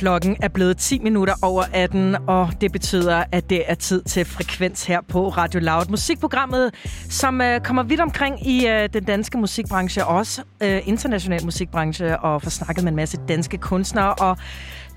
[0.00, 4.24] Klokken er blevet 10 minutter over 18, og det betyder, at det er tid til
[4.24, 5.84] frekvens her på Radio Loud.
[5.90, 6.74] Musikprogrammet,
[7.10, 12.18] som øh, kommer vidt omkring i øh, den danske musikbranche, og også øh, international musikbranche,
[12.18, 14.14] og får snakket med en masse danske kunstnere.
[14.14, 14.36] Og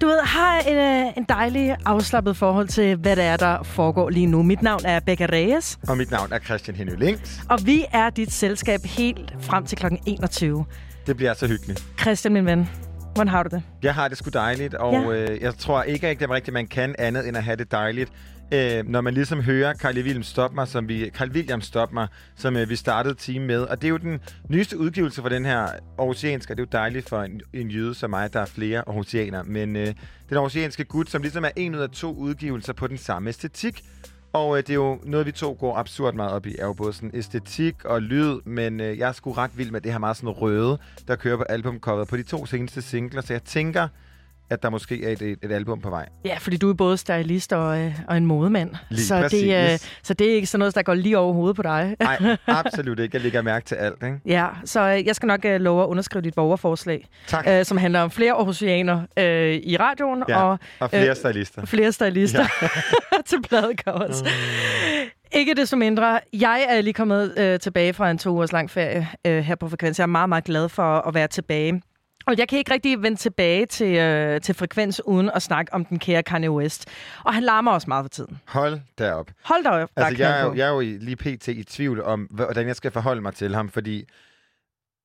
[0.02, 4.10] du ved, har en, øh, en dejlig afslappet forhold til, hvad det er, der foregår
[4.10, 4.44] lige nu.
[4.44, 7.40] Mit navn er Becca Reyes, Og mit navn er Christian Henny Links.
[7.50, 10.66] og vi er dit selskab helt frem til klokken 21.
[11.08, 11.84] Det bliver så hyggeligt.
[12.02, 12.70] Christian, min ven,
[13.14, 13.64] hvordan har du det?
[13.84, 15.32] Jeg har det sgu dejligt, og Ja.
[15.32, 18.12] øh, jeg tror ikke at man kan andet end at have det dejligt.
[18.54, 22.08] Øh, når man ligesom hører Carly Williams Stop mig, som vi, Carl Williams Stop mig,
[22.36, 23.62] som øh, vi startede time med.
[23.62, 24.20] Og det er jo den
[24.50, 25.68] nyeste udgivelse for den her
[26.00, 28.80] aarhusianske, og det er jo dejligt for en, en jøde som mig, der er flere
[28.80, 29.44] aarhusianer.
[29.44, 29.88] Men øh,
[30.30, 33.84] den aarhusianske gut, som ligesom er en ud af to udgivelser på den samme æstetik.
[34.34, 36.74] Og øh, det er jo noget, vi to går absurd meget op i, er jo
[36.74, 40.00] både sådan æstetik og lyd, men øh, jeg er sgu ret vild med det her
[40.00, 40.78] meget sådan røde,
[41.08, 43.88] der kører på albumcoveret på de to seneste singler, så jeg tænker,
[44.50, 46.06] at der måske er et, et, et album på vej.
[46.26, 48.70] Ja, fordi du er både stylist og, øh, og en modemand.
[48.90, 51.56] Lige så, det, øh, så det er ikke sådan noget, der går lige over hovedet
[51.56, 51.96] på dig.
[52.00, 53.16] Nej, absolut ikke.
[53.16, 54.20] Jeg lægger mærke til alt, ikke?
[54.26, 57.46] Ja, så øh, jeg skal nok øh, love at underskrive dit borgerforslag, Tak.
[57.50, 61.66] øh, som handler om flere aarhusianer øh, i radioen Ja, og og flere øh, stylister.
[61.66, 62.68] flere stylister ja.
[63.30, 64.24] til pladecovers.
[65.36, 69.08] Ikke desto mindre, jeg er lige kommet øh, tilbage fra en to ugers lang ferie
[69.28, 70.00] øh, her på Frekvens.
[70.00, 71.82] Jeg er meget, meget glad for at være tilbage.
[72.26, 75.86] Og jeg kan ikke rigtig vende tilbage til, øh, til frekvens uden at snakke om
[75.86, 76.86] den kære Kanye West.
[77.24, 78.40] Og han larmer også meget for tiden.
[78.48, 79.32] Hold derop.
[79.44, 81.48] Hold da op, der Altså, er jeg, er jo, jeg er jo lige pt.
[81.48, 84.06] i tvivl om, hvordan jeg skal forholde mig til ham, fordi...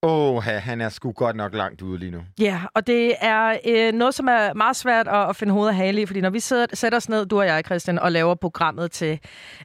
[0.03, 2.21] Åh, han er sgu godt nok langt ude lige nu.
[2.41, 5.75] Ja, og det er øh, noget, som er meget svært at, at finde hoved og
[5.75, 8.35] hale i, fordi når vi sidder, sætter os ned, du og jeg, Christian, og laver
[8.35, 9.21] programmet til,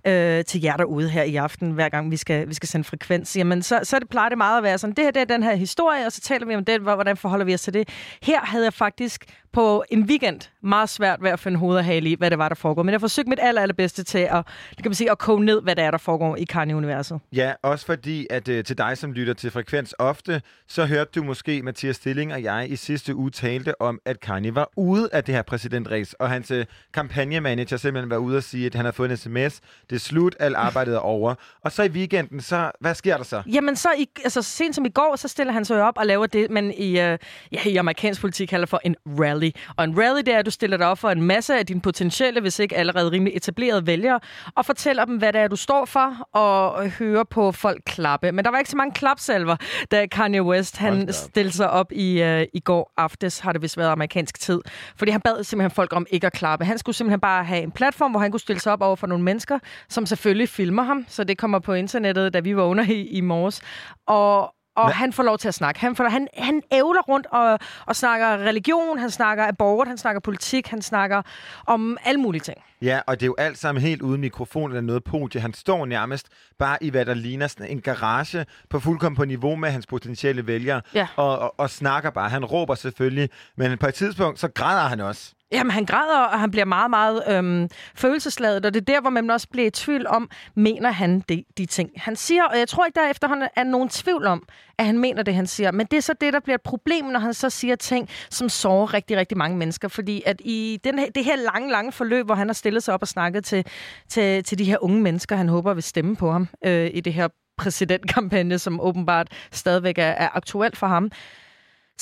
[0.08, 3.38] øh, til jer derude her i aften, hver gang vi skal, vi skal sende frekvens,
[3.38, 5.44] jamen så, så det plejer det meget at være sådan, det her det er den
[5.44, 7.90] her historie, og så taler vi om det, hvordan forholder vi os til det.
[8.24, 12.10] Her havde jeg faktisk på en weekend meget svært ved at finde hoved og hale
[12.10, 12.84] i, hvad det var, der foregår.
[12.84, 15.62] Men jeg forsøgte mit aller, allerbedste til at, det kan man sige, at koge ned,
[15.62, 17.20] hvad det er, der foregår i Kanye-universet.
[17.32, 21.24] Ja, også fordi, at øh, til dig, som lytter til Frekvens ofte, så hørte du
[21.24, 25.24] måske, Mathias Stilling og jeg i sidste uge talte om, at Kanye var ude af
[25.24, 28.96] det her præsidentræs, og hans øh, kampagnemanager simpelthen var ude og sige, at han havde
[28.96, 31.36] fået en sms, det er slut, alt arbejdet er over.
[31.62, 33.42] Og så i weekenden, så hvad sker der så?
[33.48, 36.06] Jamen, så i, altså, så sent som i går, så stiller han sig op og
[36.06, 37.18] laver det, man i, øh,
[37.52, 39.43] ja, i amerikansk politik kalder for en rally.
[39.78, 41.82] Og en rally, det er, at du stiller dig op for en masse af dine
[41.82, 44.20] potentielle, hvis ikke allerede rimelig etablerede vælgere,
[44.56, 48.32] og fortæller dem, hvad det er, du står for, og hører på folk klappe.
[48.32, 49.56] Men der var ikke så mange klapsalver,
[49.92, 53.78] da Kanye West han stillede sig op i, øh, i går aftes, har det vist
[53.78, 54.62] været amerikansk tid.
[54.96, 56.66] Fordi han bad simpelthen folk om ikke at klappe.
[56.66, 59.08] Han skulle simpelthen bare have en platform, hvor han kunne stille sig op over for
[59.08, 63.08] nogle mennesker, som selvfølgelig filmer ham, så det kommer på internettet, da vi vågner i,
[63.08, 63.62] i morges.
[64.08, 65.82] Og, og Men- han får lov til at snakke.
[65.82, 70.20] Han, får, han, han ævler rundt og, og snakker religion, han snakker abort, han snakker
[70.20, 71.22] politik, han snakker
[71.68, 72.58] om alle mulige ting.
[72.82, 75.42] Ja, og det er jo alt sammen helt uden mikrofon eller noget podie.
[75.42, 76.28] Han står nærmest
[76.60, 80.48] bare i, hvad der ligner sådan en garage, på fuldkommen på niveau med hans potentielle
[80.48, 81.08] vælgere, Ja.
[81.16, 82.30] og, og, og snakker bare.
[82.30, 85.34] Han råber selvfølgelig, men på et tidspunkt, så græder han også.
[85.54, 89.10] Jamen, han græder, og han bliver meget, meget øhm, følelsesladet, og det er der, hvor
[89.10, 92.44] man også bliver i tvivl om, mener han de, de ting, han siger.
[92.44, 94.44] Og jeg tror ikke, der efterhånden er nogen tvivl om,
[94.78, 95.72] at han mener det, han siger.
[95.72, 98.50] Men det er så det, der bliver et problem, når han så siger ting, som
[98.50, 99.88] sårer rigtig, rigtig mange mennesker.
[99.88, 102.94] Fordi at i den her, det her lange, lange forløb, hvor han har stillet sig
[102.94, 103.66] op og snakket til,
[104.10, 107.14] til, til de her unge mennesker, han håber vil stemme på ham øh, i det
[107.14, 107.28] her
[107.58, 111.12] præsidentkampagne, som åbenbart stadigvæk er, er aktuelt for ham,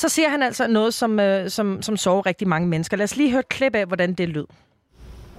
[0.01, 2.98] så siger han altså noget, som, øh, som, som sover rigtig mange mennesker.
[2.98, 4.48] Lad os lige høre et klip af, hvordan det lød.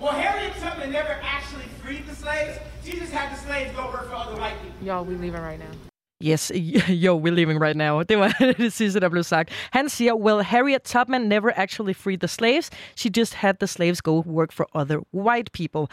[0.00, 2.54] Well, Harriet Tubman never actually freed the slaves.
[2.84, 4.86] She just had the slaves go work for other white people.
[4.86, 5.91] Y'all, we leaving right now.
[6.22, 6.52] Yes,
[6.88, 8.02] yo, we're leaving right now.
[8.02, 9.50] Det var det sidste, der blev sagt.
[9.70, 12.70] Han siger, well, Harriet Tubman never actually freed the slaves.
[12.96, 15.86] She just had the slaves go work for other white people.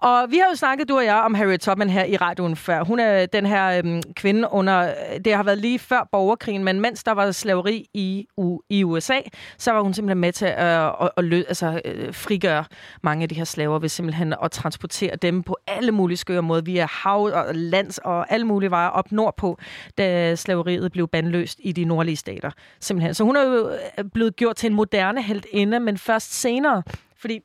[0.00, 2.84] Og vi har jo snakket, du og jeg, om Harriet Tubman her i radioen før.
[2.84, 4.94] Hun er den her øhm, kvinde under,
[5.24, 9.18] det har været lige før borgerkrigen, men mens der var slaveri i, u, i USA,
[9.58, 12.64] så var hun simpelthen med til at, at, at lø, altså, øh, frigøre
[13.02, 16.62] mange af de her slaver ved simpelthen at transportere dem på alle mulige skøre måder
[16.62, 19.58] via hav og lands og alle mulige veje op nordpå,
[19.98, 22.50] da slaveriet blev bandløst i de nordlige stater.
[22.80, 23.14] Simpelthen.
[23.14, 26.82] Så hun er jo øh, blevet gjort til en moderne heldinde, men først senere,
[27.16, 27.40] fordi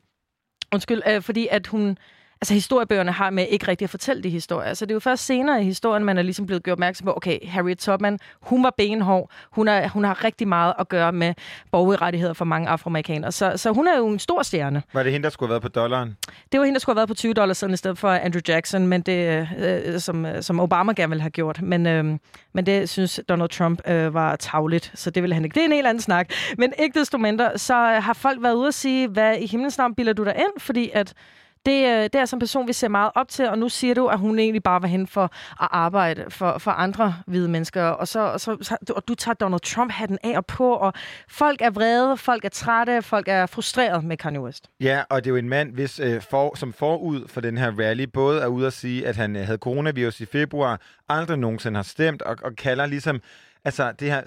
[0.72, 1.98] Undskyld, øh, fordi at hun...
[2.42, 4.74] Altså, historiebøgerne har med ikke rigtig at fortælle de historier.
[4.74, 7.12] Så det er jo først senere i historien, man er ligesom blevet gjort opmærksom på,
[7.16, 9.30] okay, Harriet Tubman, hun var benhård.
[9.50, 11.34] Hun, er, hun har rigtig meget at gøre med
[11.72, 13.32] borgerrettigheder for mange afroamerikanere.
[13.32, 14.82] Så, så hun er jo en stor stjerne.
[14.92, 16.16] Var det hende, der skulle have været på dollaren?
[16.52, 18.40] Det var hende, der skulle have været på 20 dollars siden i stedet for Andrew
[18.48, 21.62] Jackson, men det, øh, som, som Obama gerne ville have gjort.
[21.62, 22.04] Men, øh,
[22.52, 25.54] men det synes Donald Trump øh, var tavligt, så det ville han ikke.
[25.54, 26.30] Det er en helt anden snak.
[26.58, 29.94] Men ikke desto mindre, så har folk været ude og sige, hvad i himlens navn
[29.94, 30.60] bilder du dig ind?
[30.60, 31.14] Fordi at
[31.66, 33.94] det, øh, det er som en person, vi ser meget op til, og nu siger
[33.94, 37.82] du, at hun egentlig bare var hen for at arbejde for, for andre hvide mennesker,
[37.82, 40.92] og, så, og, så, og du tager Donald Trump-hatten af og på, og
[41.28, 44.70] folk er vrede, folk er trætte, folk er frustreret med Kanye West.
[44.80, 47.72] Ja, og det er jo en mand, hvis, øh, for, som forud for den her
[47.78, 51.76] rally, både er ude at sige, at han øh, havde coronavirus i februar, aldrig nogensinde
[51.76, 53.20] har stemt, og, og kalder ligesom
[53.64, 54.22] altså, det her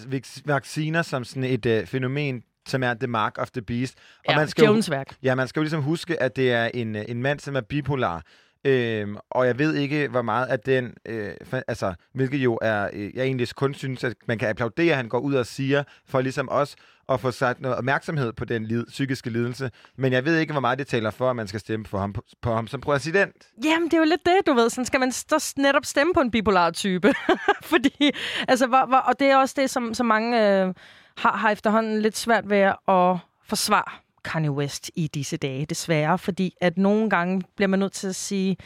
[0.46, 3.96] vacciner som sådan et øh, fænomen, som er the mark of the beast.
[4.28, 5.16] Og Ja, man skal jo, Jones værk.
[5.24, 8.22] ja, man skal jo ligesom huske, at det er en, en mand, som er bipolar.
[8.68, 12.90] Øhm, og jeg ved ikke, hvor meget af den, øh, fa- altså, hvilket jo er,
[12.94, 15.84] øh, jeg egentlig kun synes, at man kan applaudere, at han går ud og siger,
[16.08, 16.76] for ligesom også
[17.10, 19.72] at få sat noget opmærksomhed på den lid, psykiske lidelse.
[19.98, 22.14] Men jeg ved ikke, hvor meget det taler for, at man skal stemme på ham,
[22.14, 23.36] på, på ham som præsident.
[23.64, 24.70] Jamen, det er jo lidt det, du ved.
[24.70, 27.14] Sådan skal man så netop stemme på en bipolar type.
[27.64, 28.12] Fordi,
[28.48, 30.74] altså, hvor, hvor, og det er også det, som, som mange øh,
[31.18, 33.92] har, har efterhånden lidt svært ved at forsvare
[34.24, 36.18] Kanye West i disse dage, desværre.
[36.18, 38.58] Fordi at nogle gange bliver man nødt til at sige,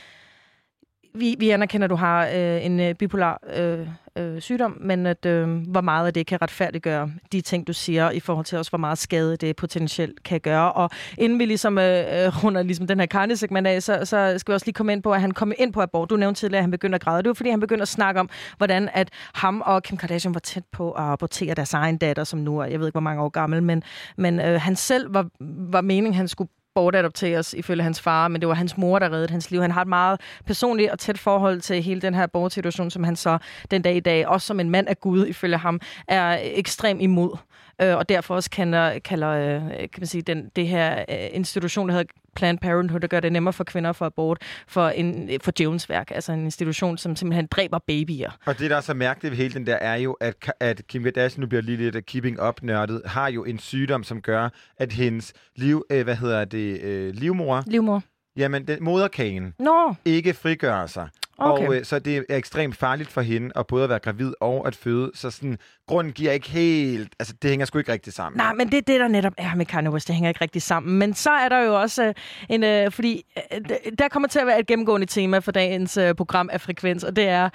[1.14, 5.26] vi, vi anerkender, at du har øh, en øh, bipolar øh, øh, sygdom, men at
[5.26, 8.72] øh, hvor meget af det kan retfærdiggøre de ting, du siger, i forhold til også,
[8.72, 10.74] hvor meget skade det potentielt kan gøre.
[10.74, 14.52] Og inden vi ligesom øh, øh runder ligesom den her karnesegment af, så, så skal
[14.52, 16.10] vi også lige komme ind på, at han kom ind på abort.
[16.10, 17.24] Du nævnte tidligere, at han begyndte at græde.
[17.24, 20.40] Det var, fordi han begyndte at snakke om, hvordan at ham og Kim Kardashian var
[20.40, 23.22] tæt på at abortere deres egen datter, som nu er, jeg ved ikke, hvor mange
[23.22, 23.84] år gammel, men,
[24.18, 25.28] men øh, han selv var,
[25.72, 29.32] var meningen, han skulle bortadopteres ifølge hans far, men det var hans mor, der reddede
[29.32, 29.62] hans liv.
[29.62, 33.16] Han har et meget personligt og tæt forhold til hele den her abortsituation, som han
[33.16, 33.38] så
[33.72, 37.38] den dag i dag, også som en mand af Gud ifølge ham, er ekstrem imod
[37.82, 41.90] øh, og derfor også kalder, kalder øh, kan man sige, den, det her øh, institution,
[41.90, 45.52] der hedder Planned Parenthood, der gør det nemmere for kvinder for abort, for, en, for
[45.60, 48.32] Jones værk, altså en institution, som simpelthen dræber babyer.
[48.46, 51.04] Og det, der er så mærkeligt ved hele den der, er jo, at, at Kim
[51.04, 55.34] Kardashian, nu bliver lige lidt keeping up-nørdet, har jo en sygdom, som gør, at hendes
[55.56, 58.04] liv, øh, hvad hedder det, øh, livmor, Livmor.
[58.38, 61.08] jamen den, moderkagen, Nå, ikke frigør sig.
[61.40, 61.68] Okay.
[61.68, 64.68] Og øh, så det er ekstremt farligt for hende at både at være gravid og
[64.68, 65.12] at føde.
[65.14, 67.14] Så sådan, grunden giver ikke helt...
[67.20, 68.38] Altså, det hænger sgu ikke rigtig sammen.
[68.38, 70.08] Nej, men det er det, der netop er med Kanye West.
[70.08, 71.00] Det hænger ikke rigtig sammen.
[71.00, 72.14] Men så er der jo også øh,
[72.50, 72.64] en...
[72.64, 73.62] Øh, fordi øh,
[74.00, 77.16] der kommer til at være et gennemgående tema for dagens øh, program af Frekvens, og
[77.16, 77.50] det er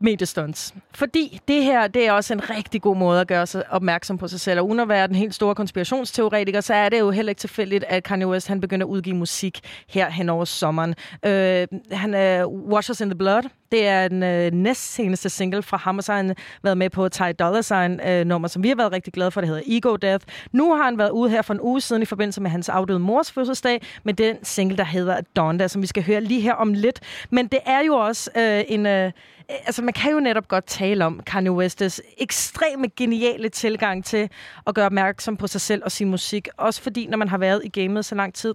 [0.00, 0.74] mediestunts.
[0.94, 4.28] Fordi det her, det er også en rigtig god måde at gøre sig opmærksom på
[4.28, 4.60] sig selv.
[4.60, 7.84] Og uden at være den helt store konspirationsteoretiker, så er det jo heller ikke tilfældigt,
[7.88, 10.94] at Kanye West han begynder at udgive musik her hen over sommeren.
[11.26, 13.42] Øh, han øh, er uh, Us in the Blood.
[13.72, 16.90] Det er den øh, næst seneste single fra ham, og så har han været med
[16.90, 19.40] på Ty Dolla Sign øh, nummer, som vi har været rigtig glade for.
[19.40, 20.26] Det hedder Ego Death.
[20.52, 22.98] Nu har han været ude her for en uge siden i forbindelse med hans afdøde
[22.98, 26.72] mors fødselsdag med den single, der hedder Donda, som vi skal høre lige her om
[26.72, 27.00] lidt.
[27.30, 28.86] Men det er jo også øh, en...
[28.86, 29.12] Øh,
[29.50, 34.28] Øh, altså man kan jo netop godt tale om Kanye West's ekstreme geniale tilgang til
[34.66, 36.48] at gøre opmærksom på sig selv og sin musik.
[36.56, 38.54] Også fordi, når man har været i gamet så lang tid,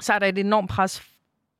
[0.00, 1.02] så er der et enormt pres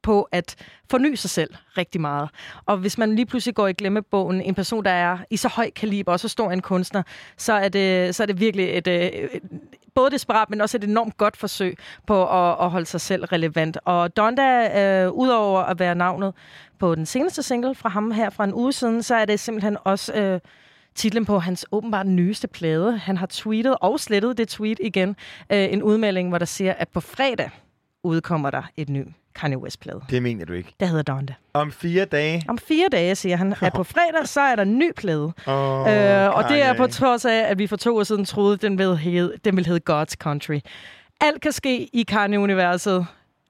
[0.03, 0.57] på at
[0.91, 2.29] forny sig selv rigtig meget.
[2.67, 5.71] Og hvis man lige pludselig går i glemmebogen, en person, der er i så høj
[5.71, 7.03] kaliber og så stor en kunstner,
[7.37, 9.43] så er det, så er det virkelig et, øh, et,
[9.95, 13.79] både desperat, men også et enormt godt forsøg på at, at holde sig selv relevant.
[13.85, 14.51] Og Donda,
[14.83, 16.35] øh, udover at være navnet
[16.79, 19.77] på den seneste single fra ham her fra en uge siden, så er det simpelthen
[19.85, 20.13] også...
[20.13, 20.41] Øh,
[20.95, 22.99] titlen på hans åbenbart nyeste plade.
[22.99, 25.17] Han har tweetet og slettet det tweet igen.
[25.53, 27.51] Øh, en udmelding, hvor der siger, at på fredag
[28.05, 29.05] udkommer der et ny
[29.35, 30.01] Kanye West-plade.
[30.11, 30.75] Det mener du ikke.
[30.81, 31.35] Der hedder Donda.
[31.55, 32.45] Om fire dage.
[32.49, 35.33] Om fire dage, siger han, at på fredag, så er der en ny plade.
[35.47, 38.57] Oh, øh, og det er på trods af, at vi for to år siden troede,
[38.57, 40.61] den ville hedde, den ville hedde God's Country.
[41.21, 43.07] Alt kan ske i Kanye-universet.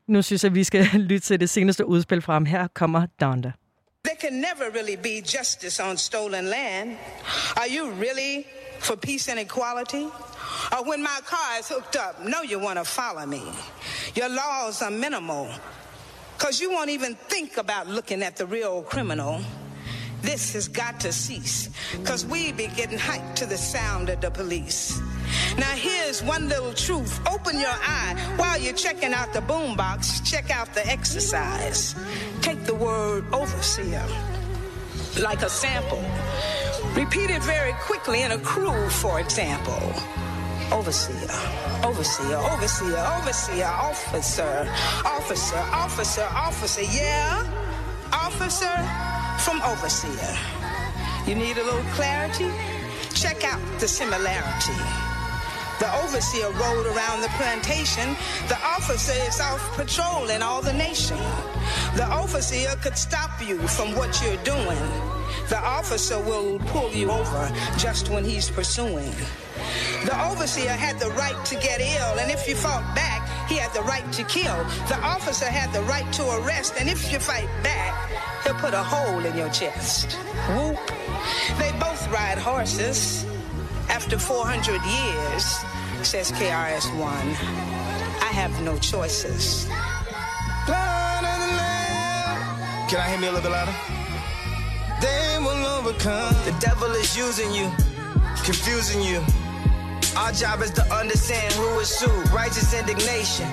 [0.09, 2.47] Nu synes jeg, vi skal lytte til det seneste udspil fra ham.
[2.47, 3.53] Her kommer Donda.
[4.05, 6.97] There can never really be justice on stolen land.
[7.57, 8.45] Are you really
[8.79, 10.05] for peace and equality?
[10.73, 13.43] Or when my car is hooked up, no, you want to follow me.
[14.17, 15.49] Your laws are minimal.
[16.39, 19.41] Because you won't even think about looking at the real criminal.
[20.23, 21.69] This has got to cease.
[21.93, 25.01] Because we be getting hyped to the sound of the police.
[25.57, 27.21] Now here's one little truth.
[27.29, 30.25] Open your eye while you're checking out the boombox.
[30.25, 31.95] Check out the exercise.
[32.41, 34.07] Take the word overseer
[35.21, 36.05] like a sample.
[36.95, 39.93] Repeat it very quickly in a crew, for example.
[40.71, 41.31] Overseer,
[41.85, 44.69] overseer, overseer, overseer, officer,
[45.05, 47.43] officer, officer, officer, yeah,
[48.13, 48.77] officer
[49.43, 50.37] from overseer.
[51.27, 52.51] You need a little clarity?
[53.15, 55.08] Check out the similarity.
[55.79, 58.17] The overseer rode around the plantation.
[58.49, 61.19] The officer is off patrol in all the nation.
[61.95, 64.79] The overseer could stop you from what you're doing.
[65.49, 69.13] The officer will pull you over just when he's pursuing.
[70.05, 73.73] The overseer had the right to get ill, and if you fought back, he had
[73.73, 74.65] the right to kill.
[74.89, 78.11] The officer had the right to arrest, and if you fight back,
[78.43, 80.13] he'll put a hole in your chest.
[80.49, 80.79] Whoop.
[81.59, 83.25] They both ride horses.
[83.89, 85.65] After 400 years,
[86.07, 87.29] says KRS-One,
[88.23, 89.67] I have no choices.
[92.89, 93.75] Can I hear me a little bit louder?
[95.01, 96.35] They will overcome.
[96.45, 97.71] The devil is using you,
[98.45, 99.23] confusing you.
[100.17, 102.11] Our job is to understand who is who.
[102.35, 103.49] Righteous indignation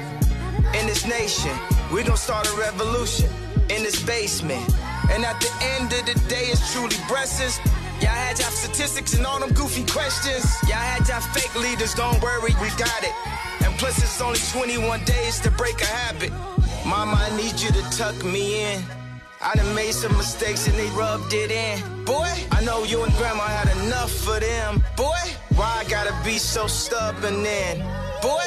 [0.73, 1.51] in this nation.
[1.93, 3.29] We gon' start a revolution
[3.69, 4.67] in this basement.
[5.11, 7.59] And at the end of the day, it's truly breathless.
[8.01, 10.45] Y'all had y'all statistics and all them goofy questions.
[10.63, 13.13] Y'all had y'all fake leaders, don't worry, we got it.
[13.65, 16.31] And plus, it's only 21 days to break a habit.
[16.85, 18.83] Mama, I need you to tuck me in.
[19.41, 22.05] I done made some mistakes and they rubbed it in.
[22.05, 24.83] Boy, I know you and grandma had enough for them.
[24.97, 25.23] Boy,
[25.55, 27.79] why I gotta be so stubborn then?
[28.21, 28.45] Boy,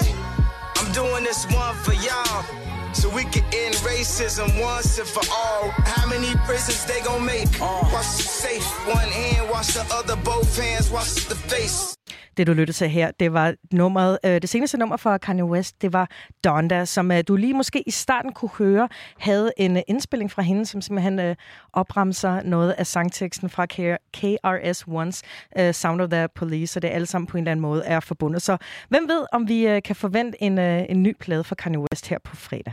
[0.77, 2.68] I'm doing this one for y'all.
[2.95, 5.71] So we can end racism once and for all.
[5.71, 7.49] How many prisons they gon' make?
[7.61, 7.89] Uh.
[7.93, 11.98] Wash the safe, one hand, wash the other, both hands, wash the face.
[12.37, 15.83] Det, du lyttede til her, det var nummeret, øh, det seneste nummer fra Kanye West,
[15.83, 16.11] det var
[16.45, 18.89] Donda, som øh, du lige måske i starten kunne høre,
[19.19, 21.37] havde en øh, indspilling fra hende, som simpelthen øh,
[21.73, 23.67] opremser noget af sangteksten fra
[24.17, 25.23] KRS-Ones
[25.59, 28.01] øh, Sound of the Police, så det alle sammen på en eller anden måde er
[28.01, 28.43] forbundet.
[28.43, 28.57] Så
[28.89, 32.09] hvem ved, om vi øh, kan forvente en, øh, en ny plade fra Kanye West
[32.09, 32.73] her på fredag?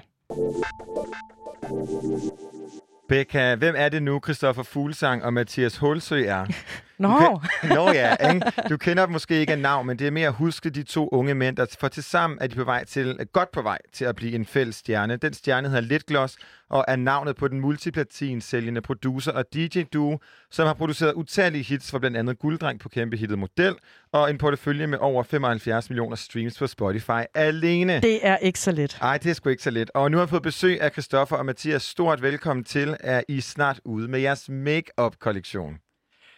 [3.10, 6.46] Becca, hvem er det nu, Christoffer Fuglsang og Mathias Hulsø er?
[7.00, 8.52] Nå, kan- Nå ja, ikke?
[8.70, 11.10] Du kender dem måske ikke af navn, men det er mere at huske de to
[11.12, 14.16] unge mænd, der for tilsammen er de på vej til, godt på vej til at
[14.16, 15.16] blive en fælles stjerne.
[15.18, 16.38] Den stjerne hedder Litgloss
[16.70, 20.18] og er navnet på den multiplatin sælgende producer og DJ-duo,
[20.52, 23.76] som har produceret utallige hits for blandt andet Gulddreng på kæmpe hittet Model
[24.14, 28.00] og en portefølje med over 75 millioner streams på Spotify alene.
[28.02, 28.98] det er ikke så lidt.
[29.02, 29.92] Ej, det er sgu ikke så let.
[29.94, 31.84] Og nu har jeg fået besøg af Christoffer og Mathias.
[31.84, 35.78] Stort velkommen til, er I snart ude med jeres make-up-kollektion.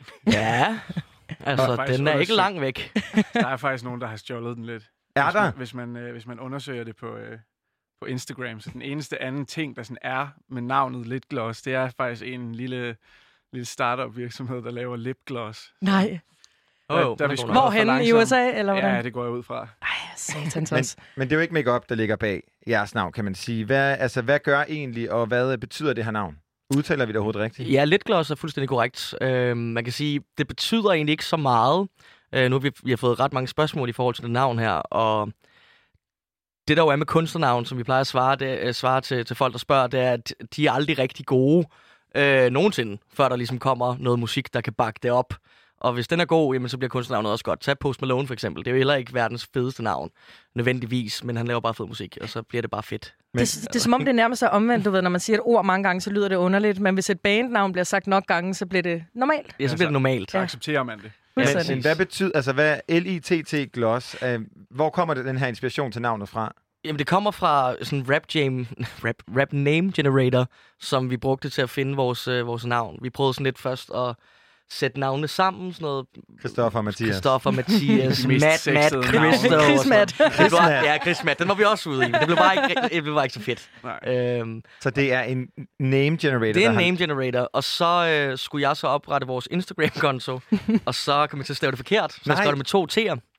[0.34, 0.80] Ja,
[1.39, 2.92] altså, faktisk den er ikke langt væk.
[3.34, 4.84] Der er faktisk nogen, der har stjålet den lidt.
[5.16, 5.42] Er hvis der?
[5.42, 7.39] Man, hvis, man, øh, hvis man undersøger det på, øh,
[8.01, 8.60] på Instagram.
[8.60, 12.56] Så den eneste anden ting, der sådan er med navnet Litgloss, det er faktisk en
[12.56, 12.96] lille,
[13.54, 15.74] lille startup virksomhed, der laver lipgloss.
[15.82, 16.20] Nej.
[16.89, 17.36] Oh, Der- der, er vi
[18.08, 18.13] i.
[18.13, 18.96] USA, eller hvordan?
[18.96, 19.68] Ja, det går jeg ud fra.
[19.82, 20.84] Ej, satans Men,
[21.16, 23.66] men det er jo ikke make-up, der ligger bag jeres navn, kan man sige.
[23.66, 26.38] Hvad, altså, hvad gør egentlig, og hvad betyder det her navn?
[26.76, 27.72] Udtaler vi det overhovedet rigtigt?
[27.72, 29.16] Ja, lidt gloss er fuldstændig korrekt.
[29.22, 31.88] Øh, man kan sige, det betyder egentlig ikke så meget.
[32.34, 34.60] Øh, nu har vi, vi har fået ret mange spørgsmål i forhold til det navn
[34.60, 35.32] her, og
[36.68, 39.26] det der jo er med kunstnernavn, som vi plejer at svare, det, øh, svare til,
[39.26, 41.68] til folk, der spørger, det er, at de er aldrig rigtig gode
[42.16, 45.34] øh, nogensinde, før der ligesom kommer noget musik, der kan bakke det op.
[45.82, 47.60] Og hvis den er god, jamen, så bliver kunstnernavnet også godt.
[47.62, 48.66] Tag Post Malone for eksempel.
[48.66, 50.10] Det er jo heller ikke verdens fedeste navn,
[50.56, 53.14] nødvendigvis, men han laver bare fed musik, og så bliver det bare fedt.
[53.38, 55.38] Men- Det, det er som om, det nærmest er omvendt, du ved, når man siger
[55.38, 58.25] et ord mange gange, så lyder det underligt, men hvis et bandnavn bliver sagt nok
[58.27, 59.56] gange, så bliver det normalt.
[59.60, 60.32] Ja, så bliver det normalt.
[60.32, 61.12] Så accepterer man det.
[61.36, 64.39] Men, men hvad betyder, altså hvad L-I-T-T Gloss, øh,
[64.72, 66.53] hvor kommer det, den her inspiration til navnet fra?
[66.86, 68.67] Jamen, det kommer fra sådan en rap, jam,
[69.06, 70.48] rap, rap name generator,
[70.79, 73.00] som vi brugte til at finde vores, øh, vores navn.
[73.01, 74.15] Vi prøvede sådan lidt først at
[74.72, 76.06] sætte navnene sammen, sådan noget
[76.40, 77.10] Christoffer Mathias.
[77.16, 79.34] Christopher, Mathias, Matt, Matt, navne.
[79.34, 79.62] Christo.
[79.62, 79.86] Chris.
[79.86, 80.16] Matt.
[80.38, 81.40] Det var, ja, Chris Matt.
[81.40, 83.34] Den var vi også ude i, men det blev bare ikke, det blev bare ikke
[83.34, 83.70] så fedt.
[84.08, 85.48] Øhm, Så det er en
[85.80, 89.27] name generator, det er der en name generator, og så øh, skulle jeg så oprette
[89.27, 90.40] vores Instagram-konto,
[90.86, 92.12] og så kom jeg til at stave det forkert.
[92.14, 93.37] Så jeg skrev det med to T'er.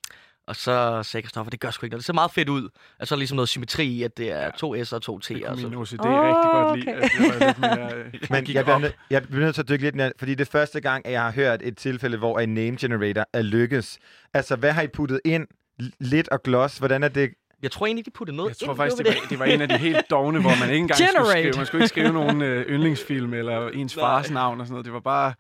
[0.49, 2.01] Og så sagde Christoffer, det gør sgu ikke noget.
[2.01, 2.69] Det ser meget fedt ud.
[2.99, 5.49] Altså ligesom noget symmetri i, at det er to S'er og to Det T'er.
[5.49, 5.69] kunne Så.
[5.69, 6.95] min OCD Åh, rigtig godt lide.
[6.97, 7.47] okay.
[7.49, 9.95] At det mere, øh, Men jeg bliver, nød, jeg bliver nødt til at dykke lidt
[9.95, 12.77] ned, fordi det er første gang, at jeg har hørt et tilfælde, hvor en name
[12.81, 13.99] generator er lykkes.
[14.35, 15.47] Altså, hvad har I puttet ind?
[15.83, 17.31] L- Lidt og gloss, hvordan er det?
[17.63, 18.77] Jeg tror egentlig, de puttede noget Jeg tror ind.
[18.77, 21.09] faktisk, det var, det var en af de helt dogne, hvor man ikke engang skulle
[21.13, 21.31] Generate.
[21.41, 24.05] skrive, man skulle ikke skrive nogen øh, yndlingsfilm eller ens Nej.
[24.05, 24.85] fars navn og sådan noget.
[24.85, 25.33] Det var bare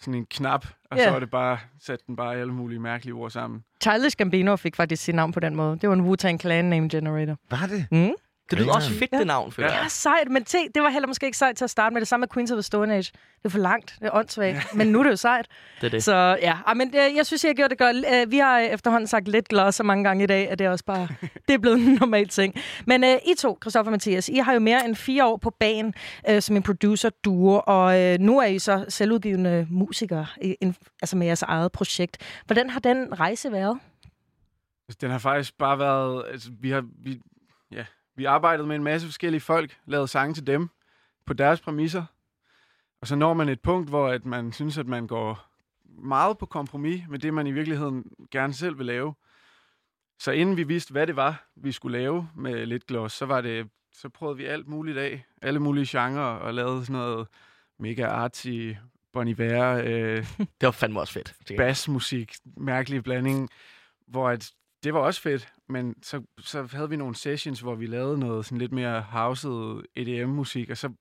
[0.00, 1.04] sådan en knap, og Ja.
[1.04, 3.64] så var det bare, satte den bare alle mulige mærkelige ord sammen.
[3.82, 5.78] Childish Gambino fik faktisk sit navn på den måde.
[5.80, 7.36] Det var en Wu-Tang Clan name generator.
[7.50, 7.86] Var det?
[7.90, 8.10] Mm.
[8.50, 9.74] Det lyder også fedt, det navn, føler Ja.
[9.74, 9.82] jeg.
[9.82, 12.00] Ja, sejt, men te, det var heller måske ikke sejt til at starte med.
[12.00, 13.02] Det samme med Queens of the Stone Age.
[13.02, 15.46] Det er for langt, det er åndssvagt, men nu er det jo sejt.
[15.80, 16.04] Det er det.
[16.04, 17.96] Så ja, Ej, men øh, jeg synes, jeg har gjort det godt.
[18.14, 20.70] Øh, Vi har efterhånden sagt lidt gloss så mange gange i dag, at det er
[20.70, 21.08] også bare
[21.48, 22.54] det er blevet en normal ting.
[22.86, 25.50] Men øh, I to, Christoffer og Mathias, I har jo mere end fire år på
[25.50, 25.94] banen
[26.28, 31.16] øh, som en producer-duo, og øh, nu er I så selvudgivende musikere, i, en, altså
[31.16, 32.16] med jeres eget projekt.
[32.46, 33.78] Hvordan har den rejse været?
[34.88, 36.24] Altså, Den har faktisk bare været...
[36.32, 37.16] Altså, vi har vi, ja,
[38.16, 40.68] vi arbejdede med en masse forskellige folk, lavet sange til dem
[41.26, 42.04] på deres præmisser.
[43.00, 45.46] Og så når man et punkt, hvor at man synes, at man går
[45.84, 49.14] meget på kompromis med det, man i virkeligheden gerne selv vil lave.
[50.18, 53.40] Så inden vi vidste, hvad det var, vi skulle lave med lidt gloss, så var
[53.40, 55.24] det så prøvede vi alt muligt af.
[55.42, 57.26] Alle mulige genrer, og lavede sådan noget
[57.78, 58.72] mega artsy,
[59.12, 60.26] Bon Iver, øh,
[60.60, 61.34] Det var fandme også fedt.
[61.56, 63.50] bassmusik, mærkelig blanding,
[64.06, 64.52] hvor at,
[64.84, 68.44] det var også fedt, men så, så havde vi nogle sessions, hvor vi lavede noget
[68.44, 70.92] sådan lidt mere houset EDM-musik, og så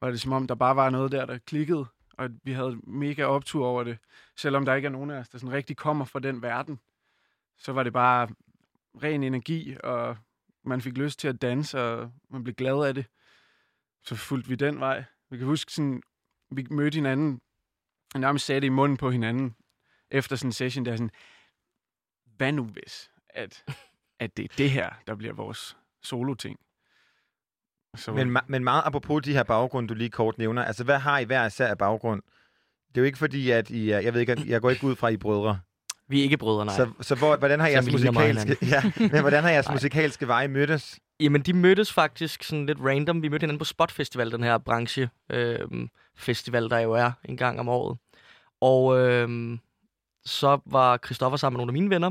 [0.00, 1.86] var det som om, der bare var noget der, der klikkede,
[2.18, 3.98] og vi havde mega optur over det.
[4.36, 6.80] Selvom der ikke er nogen af os, der sådan rigtig kommer fra den verden,
[7.58, 8.28] så var det bare
[9.02, 10.16] ren energi, og
[10.64, 13.06] man fik lyst til at danse, og man blev glad af det.
[14.02, 15.04] Så fulgte vi den vej.
[15.30, 16.02] Vi kan huske sådan,
[16.50, 17.40] vi mødte hinanden,
[18.14, 19.56] og nærmest sagde det i munden på hinanden,
[20.10, 21.10] efter sådan en session, der sådan,
[22.24, 23.64] hvad nu hvis, at,
[24.20, 26.58] at det er det her, der bliver vores solo-ting?
[27.96, 30.64] Så, Men, men meget apropos de her baggrunde, du lige kort nævner.
[30.64, 32.22] Altså, hvad har I hver især af baggrund?
[32.88, 34.96] Det er jo ikke fordi, at I er, jeg ved ikke, jeg går ikke ud
[34.96, 35.60] fra, at I er brødre.
[36.08, 36.76] Vi er ikke brødre, nej.
[36.76, 40.98] Så, så hvor, hvordan har jeres musikalske, ja, men hvordan har jeres musikalske veje mødtes?
[41.20, 43.22] Jamen, de mødtes faktisk sådan lidt random.
[43.22, 45.58] Vi mødte hinanden på Spot Festival, den her branche øh,
[46.16, 47.98] festival, der jo er en gang om året.
[48.60, 49.58] Og øh,
[50.24, 52.10] så var Christoffer sammen med nogle af mine venner,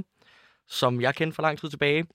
[0.68, 2.06] som jeg kendte for lang tid tilbage.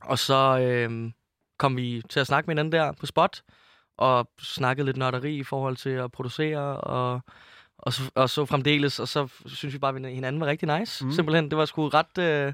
[0.00, 1.12] Og så øh,
[1.58, 3.42] kom vi til at snakke med hinanden der på Spot,
[3.98, 7.20] og snakkede lidt nørderi i forhold til at producere, og,
[7.78, 9.00] og, så, og så fremdeles.
[9.00, 11.04] Og så synes vi bare, at hinanden var rigtig nice.
[11.04, 11.12] Mm.
[11.12, 12.52] Simpelthen, det var sgu ret, øh,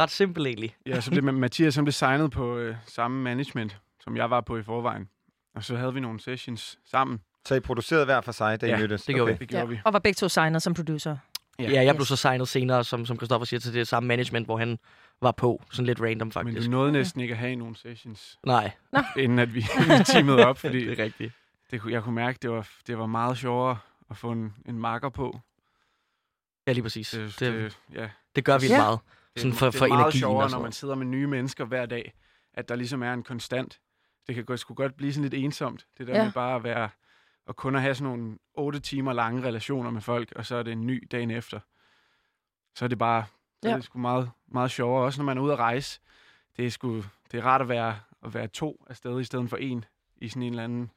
[0.00, 0.76] ret simpelt egentlig.
[0.86, 4.56] Ja, så blev Mathias som blev signet på øh, samme management, som jeg var på
[4.56, 5.08] i forvejen.
[5.54, 7.20] Og så havde vi nogle sessions sammen.
[7.44, 9.04] Så I producerede hver for sig, da I Ja, mødtes?
[9.04, 9.80] det gjorde Det gjorde vi.
[9.84, 11.16] Og var begge to signet som producer.
[11.58, 11.70] Ja.
[11.70, 14.58] Ja, jeg blev så signet senere, som, som Christoffer siger, til det samme management, hvor
[14.58, 14.78] han
[15.22, 15.62] var på.
[15.70, 16.66] Sådan lidt random, Men faktisk.
[16.66, 18.70] du nåede næsten ikke at have nogle sessions, Nej,
[19.16, 19.64] inden at vi
[20.12, 21.32] teamede op, fordi det er rigtigt.
[21.70, 23.78] det, kunne- jeg kunne mærke, det var, det var meget sjovere
[24.10, 25.40] at få en, en marker på.
[26.66, 27.10] Ja, lige præcis.
[27.10, 28.76] Det, Det, det, ja, det gør vi Ja.
[28.78, 28.98] meget.
[29.34, 31.06] det, Sådan for- det er for meget energien sjovere, og sådan når man sidder med
[31.06, 32.12] nye mennesker hver dag,
[32.54, 33.80] at der ligesom er en konstant.
[34.26, 36.24] Det kan godt, sgu godt blive sådan lidt ensomt, det der ja.
[36.24, 36.88] med bare at være,
[37.50, 40.62] og kun at have sådan nogle otte timer lange relationer med folk, og så er
[40.62, 41.60] det en ny dagen efter.
[42.74, 43.24] Så er det bare,
[43.62, 43.72] så Ja.
[43.72, 46.00] er det sgu meget, meget sjovere, også når man er ude at rejse.
[46.56, 46.96] Det er sgu,
[47.32, 49.84] det er rart at være, at være to afsted i stedet for en,
[50.16, 50.90] i sådan en eller anden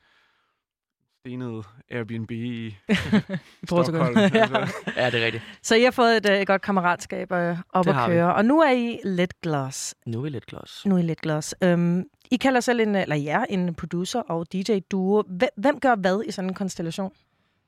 [1.20, 2.78] stenet Airbnb i
[3.66, 4.18] Stockholm.
[4.20, 4.24] ja.
[4.24, 4.74] altså.
[4.98, 5.44] Ja, det er rigtigt.
[5.62, 8.14] Så I har fået et, øh, et godt kammeratskab øh, op Det at har vi.
[8.16, 8.36] køre.
[8.36, 9.96] Og nu er I lidt glas.
[10.06, 10.86] Nu er vi lidt klods.
[10.86, 11.56] Nu er I lidt glas.
[11.66, 15.24] Um, i kalder selv en, eller jer, en producer og DJ-duo.
[15.56, 17.12] Hvem, gør hvad i sådan en konstellation?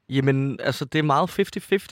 [0.10, 1.40] Jamen, altså, det er meget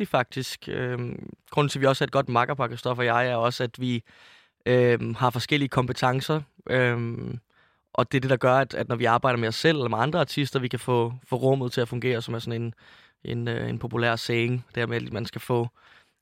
[0.02, 0.70] 50-50 faktisk.
[0.72, 3.64] Øhm, grunden til, at vi også er et godt makkerpar, Kristoffer og jeg, er også,
[3.64, 4.04] at vi
[4.66, 6.42] øhm, har forskellige kompetencer.
[6.70, 7.40] Øhm,
[7.94, 9.90] og det er det, der gør, at, at når vi arbejder med os selv eller
[9.90, 12.74] med andre artister, vi kan få, få rummet til at fungere, som er sådan en,
[13.24, 14.66] en, øh, en populær saying.
[14.76, 15.68] der med, at man skal få,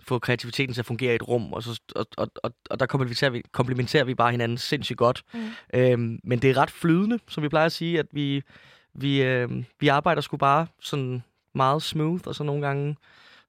[0.04, 2.86] få kreativiteten til at fungere i et rum, og, så, og, og, og, og der
[2.86, 5.24] komplementerer vi, komplementerer vi bare hinanden sindssygt godt.
[5.34, 5.50] Mm.
[5.74, 8.44] Øhm, men det er ret flydende, som vi plejer at sige, at vi,
[8.94, 11.24] vi, øh, vi arbejder sgu bare sådan
[11.56, 12.96] meget smooth, og så nogle gange,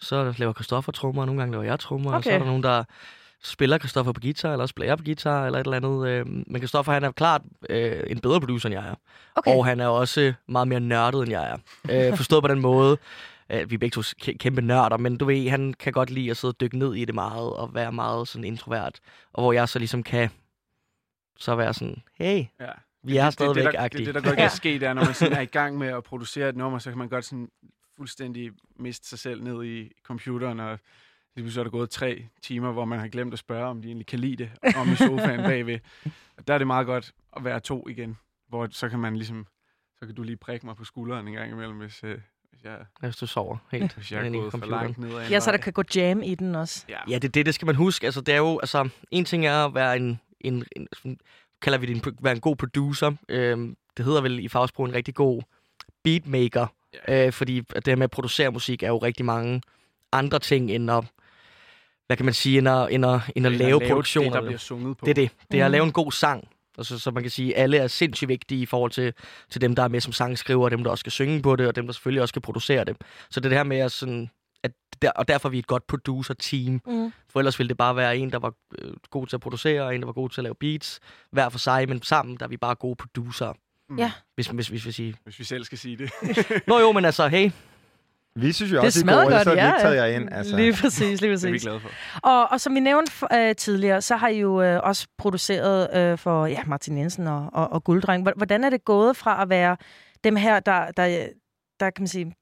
[0.01, 2.41] så laver Christoffer trommer, og nogle gange laver jeg trommer, og så er Okay.
[2.41, 2.85] der nogen, der
[3.45, 6.09] spiller Christoffer på guitar, eller spiller jeg på guitar, eller et eller andet.
[6.09, 8.95] Øh, men Christoffer, han er klart øh, en bedre producer, end jeg er.
[9.35, 9.57] Okay.
[9.57, 11.57] Og han er også meget mere nørdet, end jeg er.
[12.11, 12.99] Øh, forstået på den måde,
[13.53, 16.31] øh, vi er begge to kæ- kæmpe nørder, men du ved, han kan godt lide
[16.31, 19.01] at sidde og dykke ned i det meget, og være meget sådan introvert.
[19.33, 20.31] Og hvor jeg så ligesom kan
[21.37, 22.67] så være sådan, hey, Ja.
[23.03, 24.93] vi er det, stadigvæk det, det, der, det, det, der godt kan ske, det er,
[24.93, 27.25] når man sådan er i gang med at producere et nummer, så kan man godt
[27.25, 27.49] sådan
[27.97, 30.79] fuldstændig miste sig selv ned i computeren, og
[31.37, 33.89] lige pludselig er der gået tre timer, hvor man har glemt at spørge, om de
[33.89, 35.79] egentlig kan lide det, om i sofaen bagved.
[36.37, 39.47] Og der er det meget godt at være to igen, hvor så kan man ligesom,
[39.99, 42.19] så kan du lige prikke mig på skulderen en gang imellem, hvis, øh,
[42.53, 45.51] hvis jeg, Hvis du sover helt hvis jeg er gået for langt ned Ja, så
[45.53, 46.85] der kan gå jam i den også.
[46.89, 48.05] Ja, Ja, det, det, det skal man huske.
[48.07, 51.19] Altså, det er jo, altså, en ting er at være en, en, en sådan,
[51.63, 53.13] kalder vi det en, være en god producer.
[53.29, 55.43] Øhm, det hedder vel i fagsprog en rigtig god
[56.05, 56.67] beatmaker.
[57.09, 57.27] Ja.
[57.27, 59.63] Øh, fordi at det her med at producere musik er jo rigtig mange
[60.13, 61.05] andre ting, end at,
[62.07, 64.31] hvad kan man sige, end at, end at, end at Eller lave det, produktioner.
[64.33, 65.05] der bliver sunget på.
[65.07, 65.31] Det er det.
[65.53, 65.73] Det er at Mm.
[65.73, 66.49] lave en god sang.
[66.79, 69.15] Altså, så man kan sige, at alle er sindssygt vigtige i forhold til,
[69.51, 71.67] til dem, der er med som sangskriver, og dem, der også skal synge på det,
[71.67, 72.97] og dem, der selvfølgelig også skal producere det.
[73.31, 74.31] Så det er det her med at sådan...
[74.65, 76.81] At der, og derfor er vi et godt producer-team.
[76.87, 77.13] Mm.
[77.29, 79.95] For ellers ville det bare være en, der var øh, god til at producere, og
[79.95, 81.01] en, der var god til at lave beats.
[81.31, 83.53] Hver for sig, men sammen, der er vi bare gode producer.
[83.89, 83.99] Mm.
[83.99, 84.13] Ja.
[84.35, 85.13] Hvis, hvis, hvis vi siger...
[85.25, 86.11] Hvis vi selv skal sige det.
[86.69, 87.51] Nå jo, men altså, hey,
[88.37, 89.73] Vi synes jo Det også, er smadrer godt, så ja.
[89.81, 90.29] taget jer ind.
[90.33, 90.57] Altså.
[90.57, 91.63] Lige præcis, lige det er vi præcis.
[91.63, 91.91] glade for.
[92.23, 96.19] Og, og som vi nævnte øh, tidligere, så har I jo øh, også produceret øh,
[96.19, 98.23] for ja, Martin Jensen og, og, og Gulddreng.
[98.23, 99.77] Hvor- Hvordan er det gået fra at være
[100.25, 101.27] dem her, der, der,
[101.81, 102.35] der kan man sige,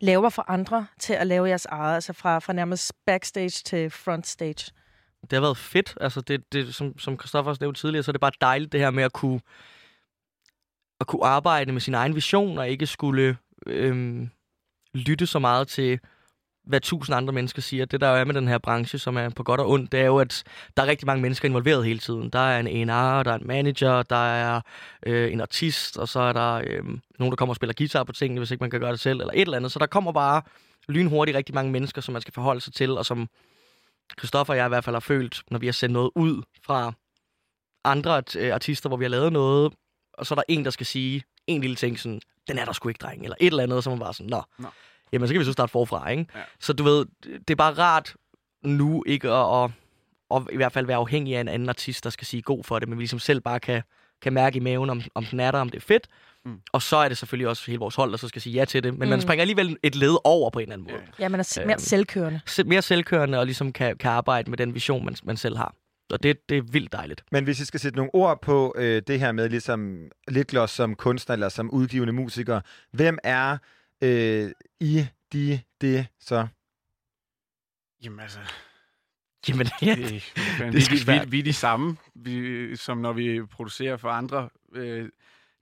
[0.00, 1.94] laver for andre, til at lave jeres eget?
[1.94, 4.72] Altså fra, fra nærmest backstage til frontstage.
[5.22, 5.94] det har været fedt.
[6.00, 8.80] Altså, det, det, som, som Christoffer også nævnte tidligere, så er det bare dejligt det
[8.80, 9.40] her med at kunne,
[11.00, 14.30] at kunne arbejde med sin egen vision, og ikke skulle øhm,
[14.94, 15.98] lytte så meget til,
[16.66, 17.84] hvad tusind andre mennesker siger.
[17.84, 20.00] Det der jo er med den her branche, som er på godt og ondt, det
[20.00, 20.44] er jo, at
[20.76, 22.30] der er rigtig mange mennesker involveret hele tiden.
[22.30, 24.60] Der er en A&R, der er en manager, der er
[25.06, 26.84] øh, en artist, og så er der øh,
[27.18, 29.20] nogen, der kommer og spiller guitar på tingene, hvis ikke man kan gøre det selv,
[29.20, 29.72] eller et eller andet.
[29.72, 30.42] Så der kommer bare
[30.88, 33.28] lynhurtigt rigtig mange mennesker, som man skal forholde sig til, og som
[34.18, 36.92] Christoffer og jeg i hvert fald har følt, når vi har sendt noget ud fra
[37.84, 39.72] andre øh, artister, hvor vi har lavet noget,
[40.18, 42.72] og så er der en, der skal sige en lille ting, sådan, den er der
[42.72, 44.68] sgu ikke, dreng, eller et eller andet, så er man bare sådan, nå, Nå.
[45.12, 46.26] jamen så kan vi så starte forfra, ikke?
[46.34, 46.40] Ja.
[46.60, 48.14] Så du ved, det er bare rart
[48.62, 49.70] nu ikke at, at,
[50.36, 52.78] at i hvert fald være afhængig af en anden artist, der skal sige god for
[52.78, 53.82] det, men vi ligesom selv bare kan,
[54.22, 56.06] kan mærke i maven, om, om den er der, om det er fedt,
[56.46, 56.60] Mm.
[56.72, 58.82] Og så er det selvfølgelig også hele vores hold, der så skal sige ja til
[58.82, 58.92] det.
[58.98, 59.10] Men mm.
[59.10, 61.02] man springer alligevel et led over på en eller anden måde.
[61.18, 61.28] Ja.
[61.28, 62.40] Man er s- mere Øhm, selvkørende.
[62.46, 65.74] Se- Mere selvkørende og ligesom kan, kan arbejde med den vision, man, man selv har.
[66.12, 67.24] Og det, det er vildt dejligt.
[67.32, 70.94] Men hvis I skal sætte nogle ord på øh, det her med ligesom Litgloss som
[70.96, 73.58] kunstner eller som udgivende musiker, hvem er
[74.02, 76.46] øh, I, de, det så?
[78.04, 78.38] Jamen altså,
[79.48, 79.94] Jamen, ja.
[79.94, 83.96] det, det, det vi, er vi, vi, er de samme, vi, som når vi producerer
[83.96, 84.48] for andre.
[84.74, 85.08] Øh,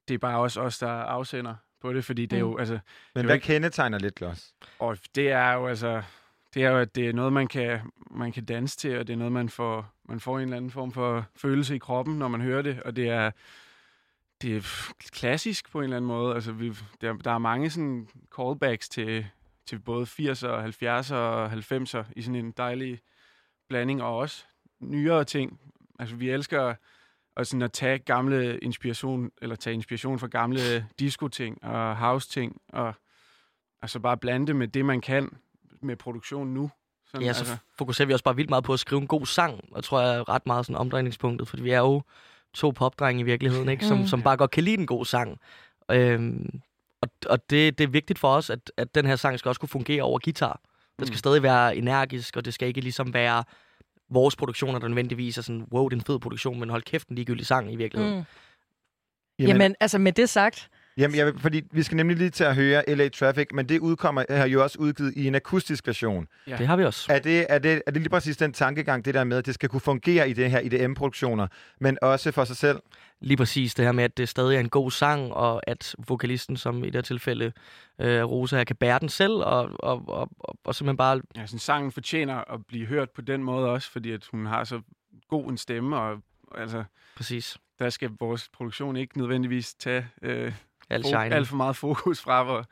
[0.08, 2.78] det er bare også os, der afsender på det, fordi det er jo, altså,
[3.14, 4.54] Men jo hvad ikke- kendetegner Litgloss?
[4.78, 6.02] og det er jo altså,
[6.54, 9.12] det er jo, at det er noget, man kan, man kan danse til, og det
[9.12, 12.28] er noget, man får, man får en eller anden form for følelse i kroppen, når
[12.28, 13.30] man hører det, og det er,
[14.42, 16.34] det er klassisk på en eller anden måde.
[16.34, 19.26] Altså, vi, der, der er mange sådan callbacks til,
[19.66, 23.00] til både 80'er, 70'er og 90'er i sådan en dejlig
[23.68, 24.44] blanding, og også
[24.80, 25.60] nyere ting.
[25.98, 26.74] Altså, vi elsker
[27.36, 32.94] at, sådan at tage gamle inspiration, eller tage inspiration fra gamle disco-ting og house-ting, og
[33.82, 35.30] altså bare blande det med det, man kan
[35.84, 36.70] med produktion nu.
[37.06, 37.56] Sådan, Ja, så altså.
[37.78, 40.14] fokuserer vi også bare vildt meget på at skrive en god sang, og tror jeg
[40.16, 42.02] er ret meget sådan omdrejningspunktet, fordi vi er jo
[42.54, 43.86] to popdrenge i virkeligheden, ikke?
[43.86, 44.06] Som, Mm.
[44.06, 45.38] som bare godt kan lide en god sang.
[45.90, 46.60] Øhm,
[47.02, 49.60] og og det, det er vigtigt for os, at, at den her sang skal også
[49.60, 50.60] kunne fungere over guitar.
[50.98, 51.18] Den skal Mm.
[51.18, 53.44] stadig være energisk, og det skal ikke ligesom være
[54.10, 57.08] vores produktioner, der nødvendigvis er sådan, wow, det er en fed produktion, men hold kæft,
[57.08, 58.18] en ligegyldig sang i virkeligheden.
[58.18, 58.24] Mm.
[59.46, 62.54] Jamen, altså med det sagt, Jamen, jeg, vil- fordi vi skal nemlig lige til at
[62.56, 66.26] høre LA Traffic, men det udkommer har jo også udgivet i en akustisk version.
[66.46, 66.56] Ja.
[66.56, 67.12] Det har vi også.
[67.12, 69.54] Er det, er, det, er det lige præcis den tankegang, det der med, at det
[69.54, 71.46] skal kunne fungere i det her IDM-produktioner,
[71.80, 72.80] men også for sig selv?
[73.20, 76.56] Lige præcis det her med, at det stadig er en god sang, og at vokalisten,
[76.56, 77.52] som i det her tilfælde
[78.00, 81.46] øh, Rosa her, kan bære den selv, og, og, og, og, og simpelthen bare Ja,
[81.46, 84.80] sådan, sangen fortjener at blive hørt på den måde også, fordi at hun har så
[85.28, 86.22] god en stemme, og
[86.58, 86.84] altså,
[87.16, 90.52] præcis der skal vores produktion ikke nødvendigvis tage øh,
[90.92, 91.34] alt fo- shine.
[91.34, 92.64] alt for meget fokus fra, hvor,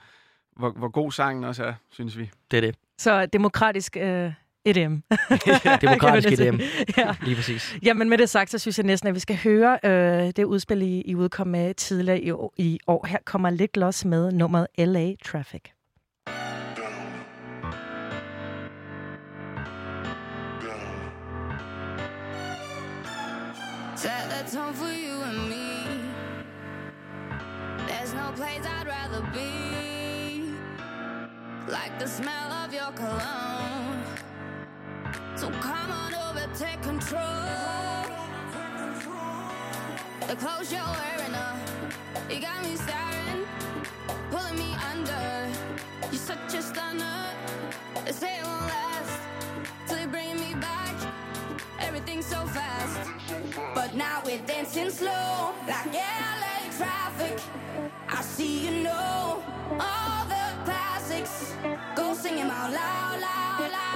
[0.57, 2.31] hvor, hvor god sangen også er, synes vi.
[2.51, 2.75] Det er det.
[2.99, 4.33] så demokratisk øh,
[4.65, 4.95] EDM.
[5.89, 6.61] Demokratisk EDM.
[6.99, 7.15] ja.
[7.23, 7.77] Lige præcis.
[7.83, 10.83] Jamen med det sagt, så synes jeg næsten, at vi skal høre øh, det udspil,
[10.83, 13.07] I, I udkom med tidligere i år, i år.
[13.07, 15.63] Her kommer lidt gloss med nummeret LA Traffic.
[31.71, 34.03] Like the smell of your cologne.
[35.37, 37.21] So come on over, take control.
[40.27, 41.57] The clothes you're wearing, uh,
[42.29, 43.47] you got me staring,
[44.31, 45.49] pulling me under.
[46.11, 47.35] You're such a stunner.
[48.05, 49.21] They say it won't last
[49.87, 50.95] till you bring me back.
[51.79, 53.11] Everything's so fast.
[53.77, 57.39] But now we're dancing slow, like LA traffic.
[58.09, 59.43] I see you know
[59.79, 60.50] all the
[61.21, 61.55] classics.
[61.95, 63.90] Go sing 'em out loud, loud, loud.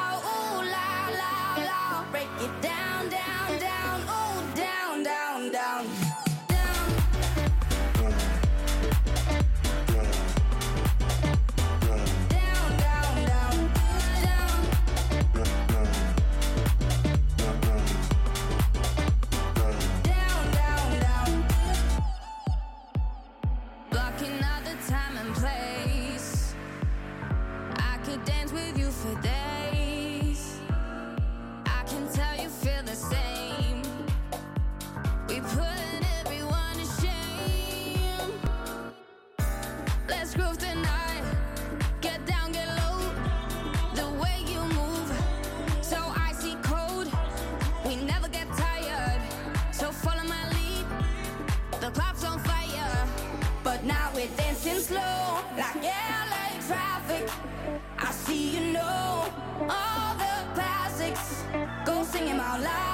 [59.60, 61.44] All the classics.
[61.84, 62.93] Go sing 'em out loud,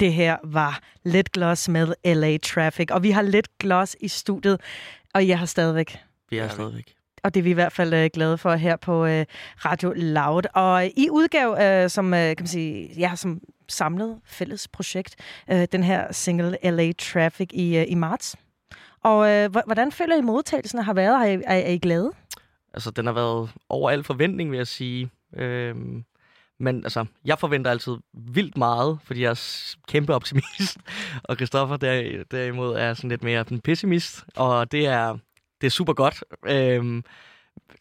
[0.00, 2.90] Det her var Let Gloss med LA Traffic.
[2.90, 4.60] Og vi har Let Gloss i studiet,
[5.14, 5.98] og jeg har stadigvæk
[6.30, 6.94] Vi er stadigvæk.
[7.22, 10.42] og det er vi i hvert fald øh, glade for her på øh, Radio Loud.
[10.54, 15.16] Og i udgave, øh, som øh, kan man sige, ja, som samlet fælles projekt,
[15.50, 18.36] øh, den her single LA Traffic i, øh, i marts.
[19.02, 21.14] Og øh, hvordan føler I modtagelsen har været?
[21.14, 22.12] Er I, er, er I glade?
[22.74, 25.10] Altså, den har været over al forventning, vil jeg sige.
[25.36, 26.04] Øhm,
[26.60, 30.78] men altså, jeg forventer altid vildt meget, fordi jeg er kæmpe optimist.
[31.24, 34.24] Og Christoffer der, derimod er sådan lidt mere en pessimist.
[34.36, 35.18] Og det er,
[35.60, 36.24] det er super godt.
[36.46, 37.04] Øhm,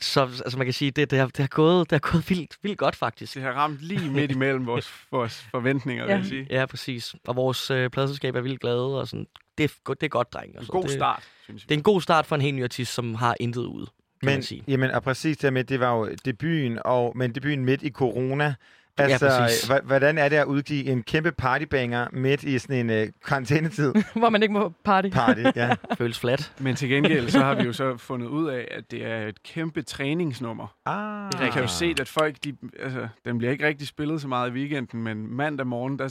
[0.02, 2.58] så altså, man kan sige, det, det, har, det, har gået, det har gået vildt,
[2.64, 3.34] vildt godt, faktisk.
[3.34, 6.18] Det har ramt lige midt imellem vores, vores forventninger, vil Ja.
[6.18, 6.48] jeg sige.
[6.50, 7.16] Ja, præcis.
[7.28, 10.50] Og vores øh, pladselskab er vildt glade, og sådan, det, er, det er godt, dreng.
[10.52, 12.64] En Altså, god det, start, synes Det er en god start for en helt ny
[12.64, 13.88] artist, som har intet ude,
[14.20, 14.64] kan man Men, sige.
[14.68, 18.54] jamen, og præcis det med, det var jo debuten, og, men debuten midt i corona.
[19.00, 19.28] Ja, Altså,
[19.74, 23.94] hva- hvordan er det at udgive en kæmpe partybanger midt i sådan en uh, karantænetid?
[24.16, 25.10] Hvor man ikke må party.
[25.10, 25.76] Party, ja.
[25.98, 26.54] Føles flat.
[26.60, 29.44] Men til gengæld, så har vi jo så fundet ud af, at det er et
[29.44, 30.76] kæmpe træningsnummer.
[30.86, 31.32] Ah.
[31.44, 34.50] Jeg kan jo se, at folk, de, altså, den bliver ikke rigtig spillet så meget
[34.50, 36.10] i weekenden, men mandag morgen, der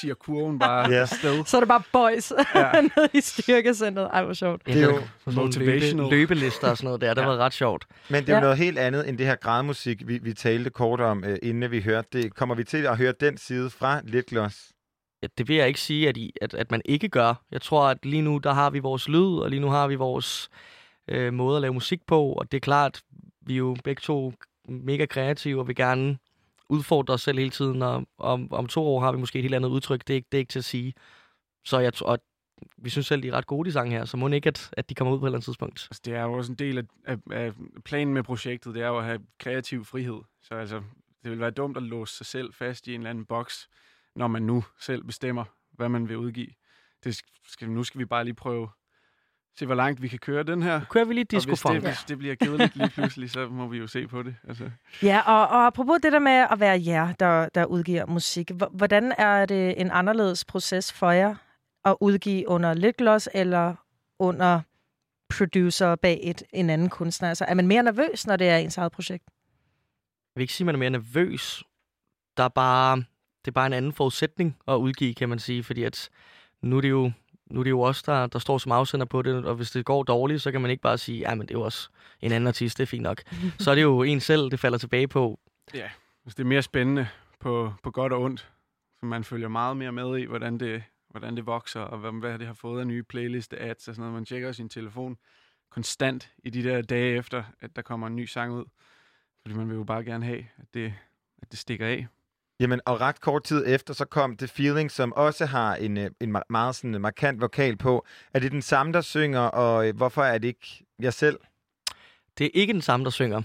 [0.00, 0.96] siger kurven bare Ja.
[1.00, 1.44] afsted.
[1.44, 2.72] Så er det bare boys Ja.
[2.96, 4.08] nede i styrkecentret.
[4.12, 4.66] Ej, hvor sjovt.
[4.66, 5.00] Det er jo
[5.32, 6.04] motivational.
[6.10, 7.14] Løbe, løbelister og sådan noget der.
[7.14, 7.26] Det Ja.
[7.26, 7.86] var ret sjovt.
[8.10, 8.40] Men det er jo Ja.
[8.40, 11.80] noget helt andet end det her gradmusik, vi, vi talte kort om, uh, inden vi
[11.80, 12.34] hørte det.
[12.34, 14.72] Kommer vi til at høre den side fra Litgloss?
[15.22, 17.34] Ja, det vil jeg ikke sige, at, I, at, at man ikke gør.
[17.52, 19.94] Jeg tror, at lige nu, der har vi vores lyd, og lige nu har vi
[19.94, 20.48] vores
[21.08, 22.32] øh, måde at lave musik på.
[22.32, 23.00] Og det er klart,
[23.46, 24.32] vi er jo begge to
[24.68, 26.18] mega kreative, og vil gerne
[26.70, 27.82] udfordre os selv hele tiden.
[27.82, 30.00] Og om, om to år har vi måske et helt andet udtryk.
[30.00, 30.94] Det er, ikke- det er ikke til at sige.
[31.64, 32.18] Så jeg og
[32.76, 34.04] vi synes selv, de er ret gode, de sange her.
[34.04, 35.88] Så må ikke, at, at de kommer ud på et eller andet tidspunkt.
[35.90, 37.52] Altså, det er jo også en del af, af, af
[37.84, 40.20] planen med projektet, det er jo at have kreativ frihed.
[40.42, 40.82] Så altså,
[41.22, 43.68] det vil være dumt at låse sig selv fast i en eller anden boks,
[44.16, 46.48] når man nu selv bestemmer, hvad man vil udgive.
[47.04, 48.68] Det skal, nu skal vi bare lige prøve
[49.58, 50.80] se, hvor langt vi kan køre den her.
[50.90, 53.68] Kører vi lige Og hvis disco det, hvis det bliver kedeligt lige pludselig, så må
[53.68, 54.36] vi jo se på det.
[54.48, 54.70] Altså,
[55.02, 58.50] Ja, og, og apropos det der med at være jer, der, der udgiver musik.
[58.70, 61.34] Hvordan er det en anderledes proces for jer
[61.84, 63.74] at udgive under Litgloss eller
[64.18, 64.60] under
[65.30, 67.28] producer bag et, en anden kunstner?
[67.28, 69.24] Altså, er man mere nervøs, når det er ens eget projekt?
[69.26, 71.62] Jeg vil ikke sige, at man er mere nervøs.
[72.36, 72.96] Der er bare,
[73.44, 76.08] det er bare en anden forudsætning at udgive, kan man sige, fordi at
[76.62, 77.12] nu er det jo,
[77.50, 79.84] nu er det jo os, der, der står som afsender på det, og hvis det
[79.84, 81.88] går dårligt, så kan man ikke bare sige, ja, men det er jo også
[82.20, 83.22] en anden artist, det er fint nok.
[83.58, 85.40] så er det jo en selv, det falder tilbage på.
[86.24, 87.08] altså, det er mere spændende
[87.40, 88.40] på, på godt og ondt.
[89.00, 92.38] Så man følger meget mere med i, hvordan det, hvordan det vokser, og hvad, hvad
[92.38, 94.14] det har fået af nye playliste ads og sådan noget.
[94.14, 95.16] Man tjekker sin telefon
[95.70, 98.64] konstant i de der dage efter, at der kommer en ny sang ud.
[99.42, 100.94] Fordi man vil jo bare gerne have, at det,
[101.42, 102.06] at det stikker af.
[102.60, 106.10] Jamen, og ret kort tid efter, så kom The Feeling, som også har en, øh,
[106.20, 108.06] en meget sådan markant vokal på.
[108.34, 111.38] Er det den samme, der synger, og øh, hvorfor er det ikke jeg selv?
[112.38, 113.42] Det er ikke den samme, der synger.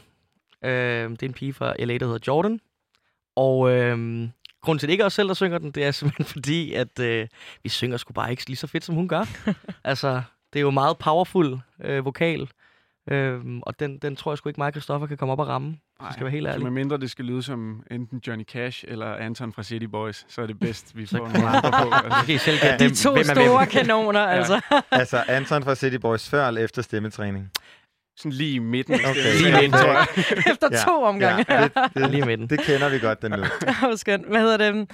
[0.63, 2.59] Øh, det er en pige fra LA, der hedder Jordan.
[3.35, 3.97] Og øh,
[4.61, 6.73] grunden til, at det ikke er os selv, der synger den, det er simpelthen fordi,
[6.73, 7.27] at øh,
[7.63, 9.25] vi synger sgu bare ikke lige så fedt, som hun gør.
[9.83, 10.21] altså,
[10.53, 12.49] det er jo meget powerful øh, vokal.
[13.11, 15.47] Øh, og den, den tror jeg sgu ikke mig og Christoffer kan komme op og
[15.47, 15.77] ramme.
[16.01, 16.63] Så skal være helt så ærlig.
[16.63, 20.41] med mindre det skal lyde som enten Johnny Cash eller Anton fra City Boys, så
[20.41, 21.91] er det bedst, vi Så får nogle andre på.
[21.91, 22.77] Så Altså, I selv Ja.
[22.77, 23.67] De to hvem store hvem.
[23.69, 24.61] kanoner, altså.
[24.91, 27.49] altså, Anton fra City Boys før eller efter stemmetræning?
[28.17, 28.93] sådan lige i midten.
[28.95, 29.33] Okay.
[29.41, 30.07] Lige midten, tror jeg.
[30.51, 30.77] Efter Ja.
[30.87, 31.45] to omgange.
[31.49, 32.49] Ja, det, det, Lige med den.
[32.49, 33.97] det kender vi godt, den lyd.
[33.97, 34.27] Skønt.
[34.27, 34.91] Hvad hedder det?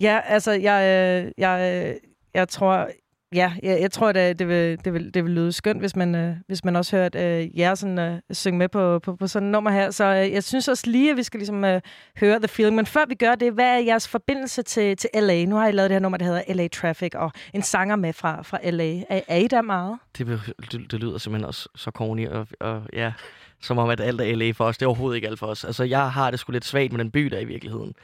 [0.00, 0.82] Ja, altså, jeg,
[1.26, 1.94] øh, jeg, øh,
[2.34, 2.88] jeg tror...
[3.34, 6.14] Ja, jeg, jeg tror, det, det, vil, det, vil, det vil lyde skønt, hvis man,
[6.14, 9.48] øh, hvis man også hørte øh, jer sådan, øh, synge med på, på, på sådan
[9.48, 9.90] et nummer her.
[9.90, 11.80] Så øh, jeg synes også lige, at vi skal ligesom, øh,
[12.20, 12.76] høre The Feeling.
[12.76, 15.44] Men før vi gør det, hvad er jeres forbindelse til, til LA?
[15.44, 18.12] Nu har I lavet det her nummer, der hedder LA Traffic, og en sanger med
[18.12, 18.96] fra, fra LA.
[19.08, 19.98] Er, er I der meget?
[20.18, 20.40] Det,
[20.72, 23.12] det, det lyder simpelthen også så corny, og, og ja,
[23.60, 24.78] som om, at alt er LA for os.
[24.78, 25.64] Det er overhovedet ikke alt for os.
[25.64, 27.94] Altså, jeg har det sgu lidt svagt med den by, der er i virkeligheden.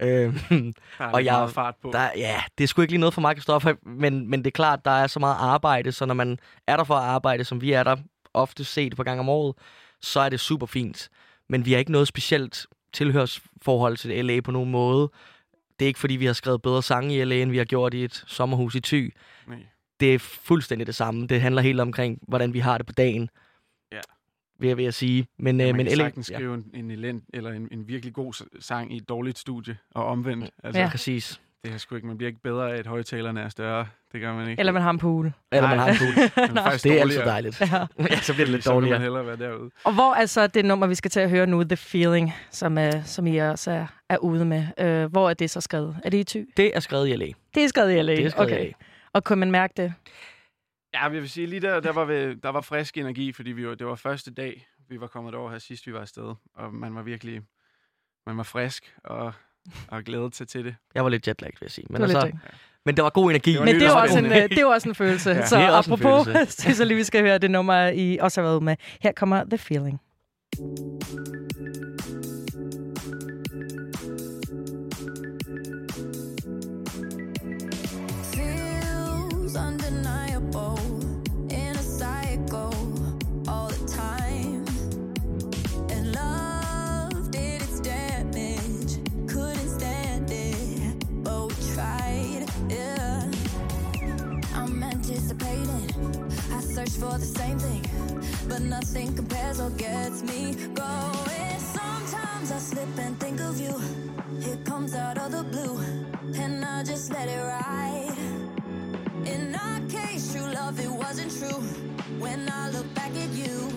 [0.00, 1.90] Øhm, Og jeg- fart på.
[1.92, 4.50] Der, ja, det er sgu ikke lige noget for mig, Kristoffer, men, men det er
[4.54, 7.60] klart, der er så meget arbejde, så når man er der for at arbejde, som
[7.60, 7.96] vi er der
[8.34, 9.54] ofte set på gang om året,
[10.00, 11.08] så er det super fint.
[11.48, 15.10] Men vi har ikke noget specielt tilhørsforhold til LA på nogen måde.
[15.78, 17.94] Det er ikke, fordi vi har skrevet bedre sange i LA, end vi har gjort
[17.94, 19.14] i et sommerhus i Thy.
[19.48, 19.58] Nej.
[20.00, 21.26] Det er fuldstændig det samme.
[21.26, 23.28] Det handler helt omkring, hvordan vi har det på dagen.
[24.58, 25.26] Vil jeg, vil jeg sige.
[25.38, 28.14] Men, Ja, øh, man men kan sagtens skrive en, en, elend, eller en, en virkelig
[28.14, 30.50] god sang i et dårligt studie, og omvendt.
[30.64, 30.88] Altså, Ja.
[30.90, 31.40] præcis.
[31.64, 32.06] det her sgu ikke.
[32.06, 33.86] Man bliver ikke bedre af, at højtalerne er større.
[34.12, 34.60] Det gør man ikke.
[34.60, 35.32] Eller man har en pool.
[35.52, 36.24] Eller man har en pool.
[36.44, 37.24] Er Det er altid dårligere.
[37.26, 37.60] dejligt.
[37.72, 37.86] Ja.
[38.10, 39.00] ja, så bliver det lidt Så vil man dårligere.
[39.00, 39.70] hellere være derude.
[39.84, 42.78] Og hvor er så det nummer, vi skal til at høre nu, The Feeling, som,
[42.78, 44.66] uh, som I også er, er ude med?
[45.04, 45.96] Uh, hvor er det så skrevet?
[46.04, 46.42] Er det i ty?
[46.56, 47.26] Det er skrevet i LA.
[47.54, 48.12] Det er skrevet i LA.
[48.16, 48.64] Det er skrevet i okay.
[48.66, 48.72] LA.
[49.12, 49.92] Og kunne man mærke det?
[50.96, 53.68] Ja, jeg vil sige, lige der, der var, vi, der var frisk energi, fordi vi
[53.68, 56.34] var, det var første dag, vi var kommet over her sidst, vi var afsted.
[56.54, 57.42] Og man var virkelig
[58.26, 59.32] man var frisk og,
[59.88, 60.76] og glædet sig til det.
[60.94, 61.86] Jeg var lidt jetlagged, vil jeg sige.
[61.90, 62.38] Men, Det var altså,
[62.84, 63.52] men der var god energi.
[63.52, 65.30] Det var Men det er, jo også en, øh, det er jo også en følelse.
[65.34, 65.46] Ja.
[65.46, 66.68] så Det er også en apropos, følelse.
[66.80, 68.76] jeg lige, vi skal høre det nummer, I også har været med.
[69.00, 70.00] Her kommer The Feeling.
[85.90, 93.36] And love did its damage Couldn't stand it But we tried it
[94.54, 95.90] I'm anticipating
[96.52, 97.84] I search for the same thing
[98.48, 103.80] But nothing compares or gets me Go It sometimes I slip and think of you.
[104.40, 105.78] It comes out of the blue,
[106.36, 108.05] and I just let it ride.
[109.26, 111.60] In our case, true love, it wasn't true.
[112.18, 113.75] When I look back at you,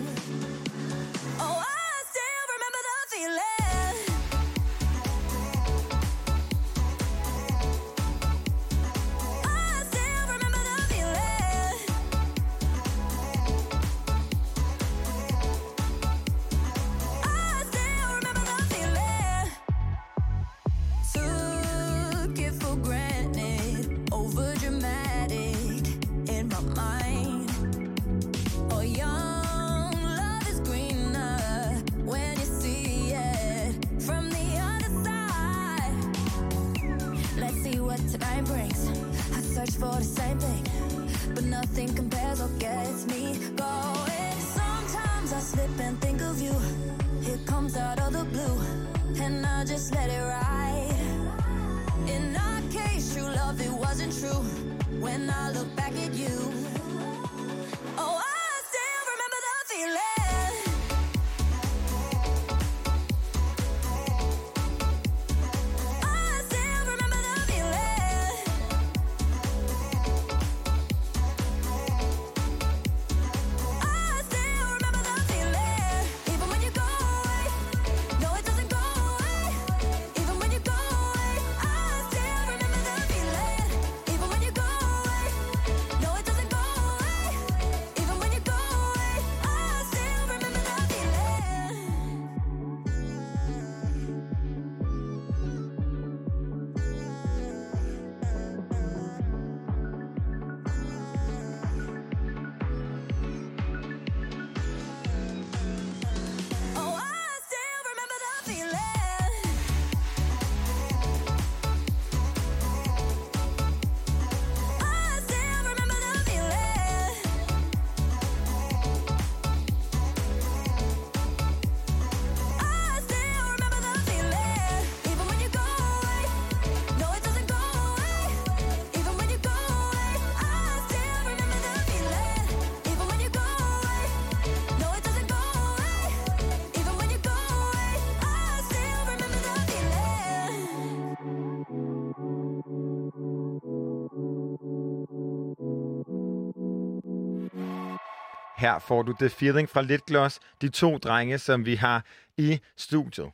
[148.69, 152.03] Her får du The Feeling fra Litgloss, de to drenge, som vi har
[152.37, 153.27] i studiet.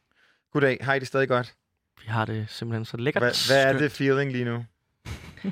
[0.53, 1.53] Goddag, har I det stadig godt?
[2.01, 3.23] Vi har det simpelthen så lækkert.
[3.23, 4.65] Hvad, hvad er The Feeling lige nu?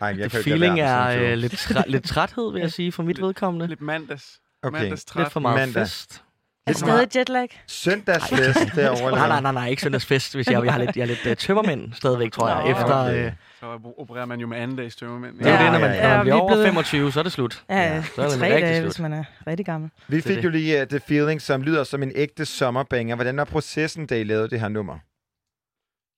[0.01, 2.59] Ej, jeg The kan jo ikke feeling være er øh, lidt, træ- lidt træthed, vil
[2.59, 3.67] jeg sige, for mit vedkommende.
[3.67, 4.39] Lidt mandags.
[4.63, 4.79] Okay.
[4.81, 5.23] Mandags træt.
[5.23, 5.81] Lidt for meget Mandag.
[5.84, 6.23] fest.
[6.67, 7.63] Er det stadig jetlag?
[7.67, 9.11] Søndagsfest derovre.
[9.11, 11.34] Nej, nej, nej, nej, ikke søndagsfest, hvis jeg, jeg har lidt, jeg er lidt uh,
[11.34, 13.03] tømmermænd stadigvæk, tror jeg, efter...
[13.03, 13.25] okay.
[13.25, 13.31] Øh,
[13.64, 15.38] Så opererer man jo med anden dags tømmermænd.
[15.38, 16.01] det er jo Ja, det, når man, ja, ja.
[16.01, 17.66] når man Ja, bliver vi er over blevet- 25, så er det slut.
[17.70, 18.03] Ja, ja.
[18.16, 18.86] så er det tre dage, slut.
[18.88, 19.89] hvis man er rigtig gammel.
[20.07, 20.43] Vi Det fik det.
[20.43, 23.16] jo lige uh, The Feeling, som lyder som en ægte sommerbanger.
[23.16, 24.99] Hvordan var processen, da I lavede det her nummer?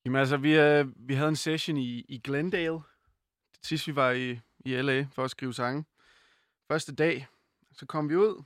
[0.04, 2.78] Jamen altså, vi, øh, vi havde en session i, i Glendale,
[3.62, 5.84] sidst vi var i, i LA for at skrive sange.
[6.70, 7.26] Første dag,
[7.72, 8.42] så kom vi ud,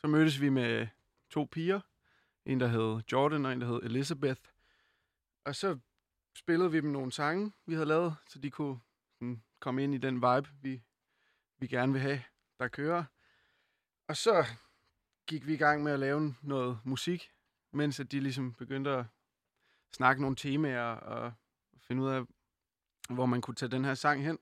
[0.00, 0.86] så mødtes vi med
[1.30, 1.80] to piger.
[2.46, 4.40] En, der hed Jordan, og en, der hed Elizabeth.
[5.46, 5.76] Og så
[6.34, 8.78] spillede vi dem nogle sange, vi havde lavet, så de kunne
[9.14, 10.82] sådan, komme ind i den vibe, vi,
[11.58, 12.22] vi gerne vil have,
[12.58, 13.04] der kører.
[14.08, 14.44] Og så
[15.26, 17.30] gik vi i gang med at lave noget musik,
[17.72, 19.04] mens at de ligesom begyndte at
[19.92, 21.32] snakke nogle temaer og
[21.80, 22.22] finde ud af,
[23.08, 24.38] hvor man kunne tage den her sang hen.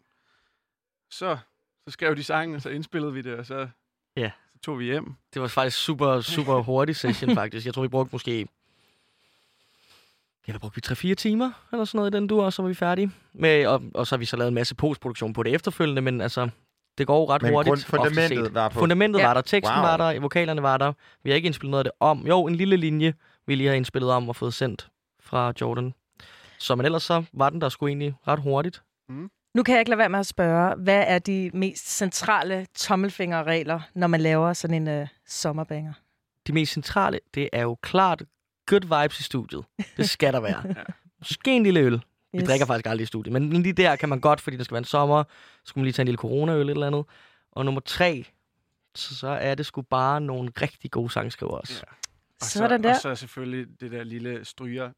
[1.10, 1.38] Så,
[1.84, 3.68] så skrev de sangen, og så indspillede vi det, og så,
[4.16, 4.30] Ja.
[4.52, 5.14] så tog vi hjem.
[5.34, 7.66] Det var faktisk super, super hurtig session, faktisk.
[7.66, 8.48] Jeg tror, vi brugte måske...
[10.48, 11.10] Ja, hvad brugte vi?
[11.12, 13.10] 3-4 timer eller sådan noget i den dur, og så var vi færdige.
[13.32, 16.20] Med, og, og så har vi så lavet en masse postproduktion på det efterfølgende, men
[16.20, 16.48] altså,
[16.98, 17.70] det går jo ret Men hurtigt.
[17.72, 18.54] grund- fundamentet set.
[18.54, 19.26] var på- Fundamentet Ja.
[19.26, 19.82] var der, teksten Wow.
[19.86, 20.92] var der, vokalerne var der.
[21.22, 22.26] Vi har ikke indspillet noget af det om.
[22.26, 23.14] Jo, en lille linje,
[23.46, 24.88] vi lige har indspillet om og fået sendt
[25.20, 25.94] fra Jordan.
[26.58, 28.82] Så men ellers så var den der sgu egentlig ret hurtigt.
[29.54, 33.80] Nu kan jeg ikke lade være med at spørge, hvad er de mest centrale tommelfingerregler,
[33.94, 35.92] når man laver sådan en uh, sommerbanger?
[36.46, 38.22] de mest centrale, det er jo klart
[38.66, 39.64] good vibes i studiet.
[39.96, 40.62] Det skal der være.
[41.20, 42.00] Måske en lille øl.
[42.32, 42.48] Vi Yes.
[42.48, 44.78] drikker faktisk aldrig i studiet, men lige der kan man godt, fordi det skal være
[44.78, 45.30] en sommer, så
[45.64, 47.04] skulle man lige tage en lille corona-øl eller et eller andet.
[47.52, 48.24] Og nummer tre,
[48.94, 51.74] så, så er det sgu bare nogle rigtig gode sangskrivere også.
[51.86, 51.92] Ja.
[52.40, 52.94] Og Sådan så, der.
[52.94, 54.90] Og så selvfølgelig det der lille stryger.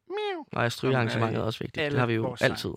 [0.51, 1.91] Og strygearrangementet Som er også vigtigt.
[1.91, 2.69] Det har vi jo altid.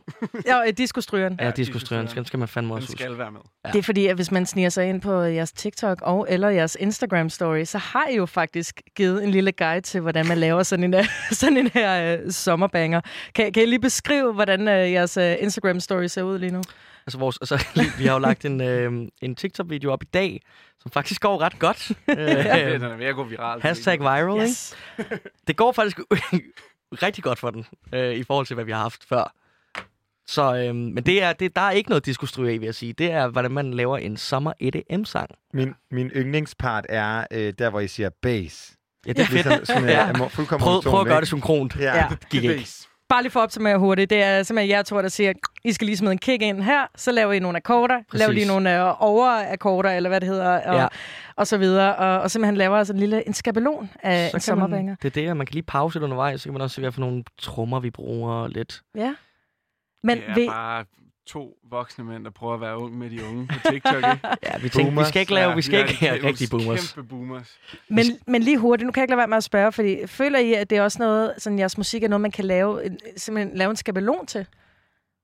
[0.47, 1.39] Ja, og disco-strygeren.
[1.41, 2.07] Ja, disco-strygeren.
[2.07, 3.03] den skal man fandme også huske.
[3.03, 3.41] skal være med.
[3.65, 3.71] Ja.
[3.71, 6.77] Det er fordi, at hvis man sniger sig ind på jeres TikTok og eller jeres
[6.81, 10.85] Instagram-story, så har I jo faktisk givet en lille guide til, hvordan man laver sådan
[10.85, 13.01] en, øh, sådan en her uh, sommerbanger.
[13.35, 16.63] Kan, kan I lige beskrive, hvordan uh, jeres uh, Instagram-story ser ud lige nu?
[17.07, 17.67] Altså, vores, altså,
[17.99, 18.93] vi har jo lagt en, øh,
[19.23, 20.41] en TikTok-video op i dag,
[20.81, 21.91] som faktisk går ret godt.
[22.09, 23.61] Ja, øh, den er ved at gå viral.
[23.63, 24.77] hashtag viral, yes.
[24.99, 25.19] ikke?
[25.47, 26.01] det går faktisk
[26.93, 29.35] rigtig godt for den, øh, i forhold til, hvad vi har haft før.
[30.27, 32.93] Så, øh, men det er, det, der er ikke noget diskustryge i, vil jeg sige.
[32.93, 35.31] Det er, hvordan man laver en sommer EDM-sang.
[35.55, 38.77] Min, min yndlingspart er øh, der, hvor I siger bass.
[39.07, 39.47] Ja, det er fedt.
[39.47, 40.07] Ligesom, sådan, Ja.
[40.07, 40.25] ja.
[40.25, 41.77] er fuldkommen Prøv, prøv at gøre det synkront.
[41.77, 41.97] Ja.
[41.97, 42.09] Ja.
[42.11, 42.69] Det gik ikke.
[43.09, 44.11] Bare lige for at opsummere hurtigt.
[44.11, 45.33] Det er simpelthen jer to, der siger,
[45.65, 48.19] I skal lige smide en kick ind her, så laver I nogle akkorder, Præcis.
[48.19, 50.87] laver lige nogle øh, overakkorder, eller hvad det hedder, og, Ja.
[51.37, 51.97] og så videre.
[51.97, 54.91] Og, og simpelthen laver altså en lille en skabelon af en kan sommerbanger.
[54.91, 56.75] man, det er det, at man kan lige pause det undervejs, så kan man også
[56.75, 58.83] se, hvad for nogle trommer vi bruger lidt.
[58.97, 59.15] Ja.
[60.03, 60.85] Men det er ved, bare
[61.29, 64.29] to voksne mænd, der prøver at være ung med de unge på TikTok, ikke?
[64.43, 66.93] Ja, vi tænkte, vi skal ikke lave, vi skal Ja, ikke er have rigtige boomers.
[66.93, 67.59] Kæmpe boomers.
[67.89, 70.39] men, men lige hurtigt, nu kan jeg ikke lade være med at spørge, fordi føler
[70.39, 72.99] I, at det er også noget, sådan jeres musik er noget, man kan lave, en,
[73.17, 74.47] simpelthen lave en skabelon til?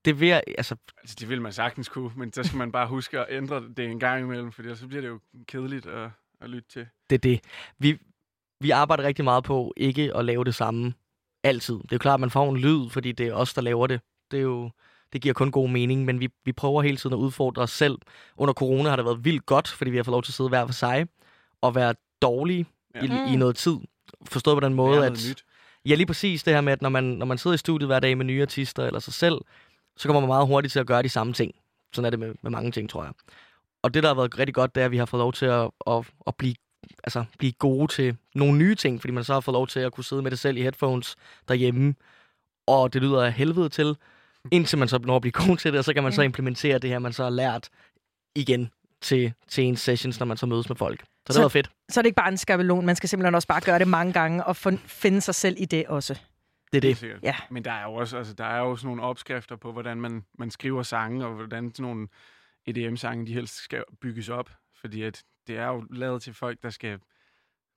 [0.05, 2.87] Det vil jeg, altså, Altså, det vil man sagtens kunne, men så skal man bare
[2.87, 6.51] huske at ændre det en gang imellem, for så bliver det jo kedeligt at, at
[6.51, 6.87] lytte til.
[7.11, 7.41] det er det.
[7.79, 7.99] Vi,
[8.61, 10.93] vi arbejder rigtig meget på ikke at lave det samme
[11.43, 11.75] altid.
[11.75, 13.87] Det er jo klart, at man får en lyd, fordi det er os, der laver
[13.87, 14.01] det.
[14.31, 14.71] Det, er jo,
[15.15, 17.99] det giver kun god mening, men vi, vi prøver hele tiden at udfordre os selv.
[18.37, 20.49] Under corona har det været vildt godt, fordi vi har fået lov til at sidde
[20.49, 21.07] hver for sig
[21.61, 23.03] og være dårlige Ja.
[23.03, 23.77] i, i noget tid.
[24.27, 25.13] Forstået på den måde, at...
[25.13, 25.45] nyt.
[25.87, 28.01] Ja, lige præcis det her med, at når man, når man sidder i studiet hver
[28.01, 29.41] dag med nye artister eller sig selv,
[29.97, 31.55] så kommer man meget hurtigt til at gøre de samme ting.
[31.93, 33.13] Sådan er det med, med mange ting, tror jeg.
[33.83, 35.47] Og det, der har været rigtig godt, det er, at vi har fået lov til
[35.47, 36.55] at, at, at blive,
[37.05, 39.93] altså, blive gode til nogle nye ting, fordi man så har fået lov til at
[39.93, 41.17] kunne sidde med det selv i headphones
[41.49, 41.95] derhjemme,
[42.67, 43.97] og det lyder af helvede til,
[44.53, 46.79] indtil man så når at blive god til det, og så kan man så implementere
[46.79, 47.69] det her, man så har lært
[48.35, 48.71] igen
[49.01, 51.01] til, til ens sessions, når man så mødes med folk.
[51.01, 51.71] Så det Så- har været fedt.
[51.89, 54.13] Så er det ikke bare en skabelon, man skal simpelthen også bare gøre det mange
[54.13, 56.21] gange og fund- finde sig selv i det også.
[56.73, 56.97] Det er det.
[56.97, 57.23] sikkert.
[57.23, 57.35] Ja.
[57.51, 60.25] Men der er jo også, altså, der er jo sådan nogle opskrifter på, hvordan man,
[60.39, 62.09] man skriver sange, og hvordan sådan nogle
[62.67, 64.51] EDM-sange, de helst skal bygges op.
[64.81, 66.99] Fordi at det er jo lavet til folk, der skal,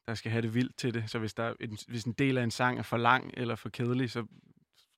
[0.07, 1.03] der skal have det vildt til det.
[1.07, 3.55] Så hvis, der er en, hvis en del af en sang er for lang eller
[3.55, 4.23] for kedelig, så,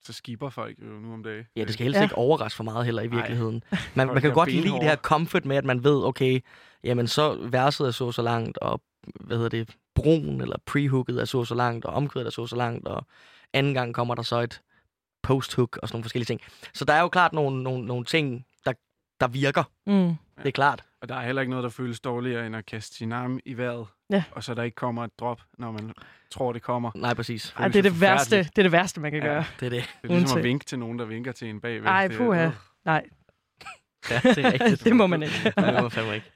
[0.03, 1.45] så skipper folk jo nu om dagen.
[1.55, 2.03] Ja, det skal helst Ja.
[2.03, 3.63] ikke overraske for meget heller i virkeligheden.
[3.95, 6.39] Man, man kan godt lide det her comfort med, at man ved, okay,
[6.83, 8.81] jamen så verset er så så langt, og
[9.19, 12.55] hvad hedder det, broen eller prehooket er så så langt, og omkvædet er så så
[12.55, 13.05] langt, og
[13.53, 14.61] anden gang kommer der så et
[15.23, 16.41] posthook og sådan nogle forskellige ting.
[16.73, 18.73] Så der er jo klart nogle, nogle, nogle ting, der,
[19.19, 19.63] der virker.
[19.87, 20.15] Mm.
[20.37, 20.83] Det er klart.
[21.01, 23.57] Og der er heller ikke noget, der føles dårligere, end at kaste sin arm i
[23.57, 24.23] vejret, Ja.
[24.31, 25.93] og så der ikke kommer et drop, når man
[26.31, 26.91] tror, det kommer.
[26.95, 27.53] Nej, præcis.
[27.59, 29.27] Ej, det er det værste, det er det værste, man kan Ja.
[29.27, 29.43] gøre.
[29.59, 29.83] Det er det.
[30.01, 31.87] Det er ligesom at vinke til nogen, der vinker til en bagved.
[31.87, 32.45] Ej, Det er- puha.
[32.45, 32.51] øh.
[32.85, 33.05] Nej,
[34.09, 34.83] Ja, det er rigtigt.
[34.85, 35.53] det må man ikke.
[35.57, 36.31] Nej, det må fandme ikke.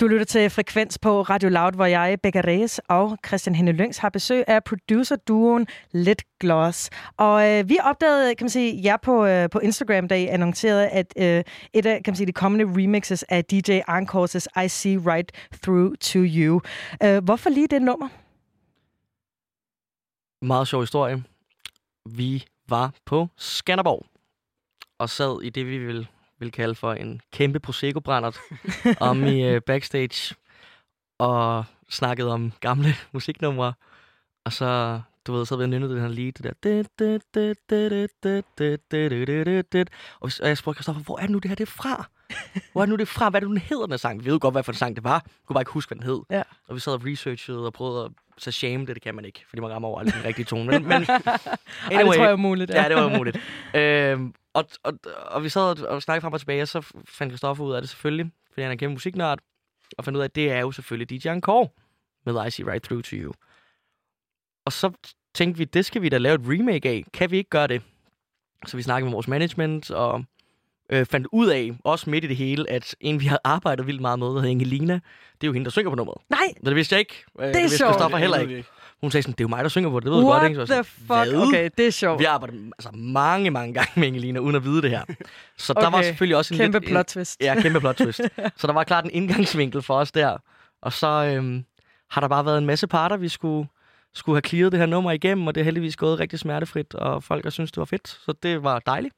[0.00, 3.98] Du lytter til Frekvens på Radio Loud, hvor jeg, Becca Reyes og Christian Henne Lyngs
[3.98, 6.90] har besøg af producer-duoen Let Gloss.
[7.16, 10.88] Og øh, vi opdagede, kan man sige, jer på, øh, på Instagram, da I annoncerede,
[10.88, 14.98] at øh, et af kan man sige, de kommende remixes af DJ Arncors' I See
[14.98, 15.32] Right
[15.62, 16.60] Through To You.
[17.02, 18.08] Øh, hvorfor lige det nummer?
[20.44, 21.24] Meget sjov historie.
[22.10, 24.06] Vi var på Skanderborg
[24.98, 26.08] og sad i det, vi vil,
[26.44, 28.38] vil kalde for en kæmpe Prosecco-brændert
[29.10, 30.34] om i øh, backstage
[31.18, 33.72] og snakkede om gamle musiknumre.
[34.44, 36.52] Og så, du ved, så havde vi nynnet den her lead, det der.
[40.20, 42.08] Og jeg spurgte Christoffer, hvor er det nu, det her det er fra?
[42.72, 43.30] Hvor er nu det fra?
[43.30, 44.20] Hvad er det den hedder, den her sang?
[44.20, 45.14] Vi ved jo godt, hvad for en sang det var.
[45.24, 46.20] Jeg kunne bare ikke huske, hvad den hed.
[46.30, 46.42] Ja.
[46.68, 49.44] Og vi sad og researchede og prøvede at så shame det, det kan man ikke,
[49.48, 50.64] fordi man rammer over aldrig den rigtige tone.
[50.64, 51.22] Men, men Ej,
[51.90, 52.70] det tror jeg er umuligt.
[52.70, 53.38] Ja, det var umuligt.
[53.74, 57.32] øhm, og, og, og vi sad og, og snakkede frem og tilbage, og så fandt
[57.32, 59.38] Christoffer ud af det selvfølgelig, fordi han er kæmpe musiknørd,
[59.98, 61.68] og fandt ud af, at det er jo selvfølgelig DJ Encore
[62.26, 63.32] med I See Right Through To You.
[64.64, 64.92] Og så
[65.34, 67.04] tænkte vi, det skal vi da lave et remake af.
[67.12, 67.82] Kan vi ikke gøre det?
[68.66, 70.24] Så vi snakkede med vores management, og
[70.90, 74.00] øh, fandt ud af, også midt i det hele, at en, vi har arbejdet vildt
[74.00, 75.00] meget med, der hedder Angelina, det
[75.42, 76.18] er jo hende, der synger på nummeret.
[76.30, 77.24] Nej, Men det vidste jeg ikke.
[77.40, 77.76] Øh, Det er vidste.
[77.76, 78.64] Christoffer heller Det ikke.
[79.00, 80.04] Hun sagde sådan, det er jo mig, der synger på det.
[80.04, 80.66] Det ved du what godt, ikke?
[80.66, 81.06] Så the fuck?
[81.06, 82.18] "Hvad?" Okay, det er sjovt.
[82.18, 85.02] Vi har arbejdet altså, mange, mange gange med Angelina, uden at vide det her.
[85.56, 85.82] Så okay.
[85.84, 87.40] der var selvfølgelig også en Kæmpe lidt, plot twist.
[87.40, 88.20] Ja, kæmpe plot twist.
[88.56, 90.36] så der var klart en indgangsvinkel for os der.
[90.82, 91.06] Og så
[91.36, 91.64] øhm,
[92.10, 93.68] har der bare været en masse parter, vi skulle,
[94.14, 97.22] skulle have clearet det her nummer igennem, og det er heldigvis gået rigtig smertefrit, og
[97.22, 98.08] folk har synes det var fedt.
[98.08, 99.14] Så det var dejligt.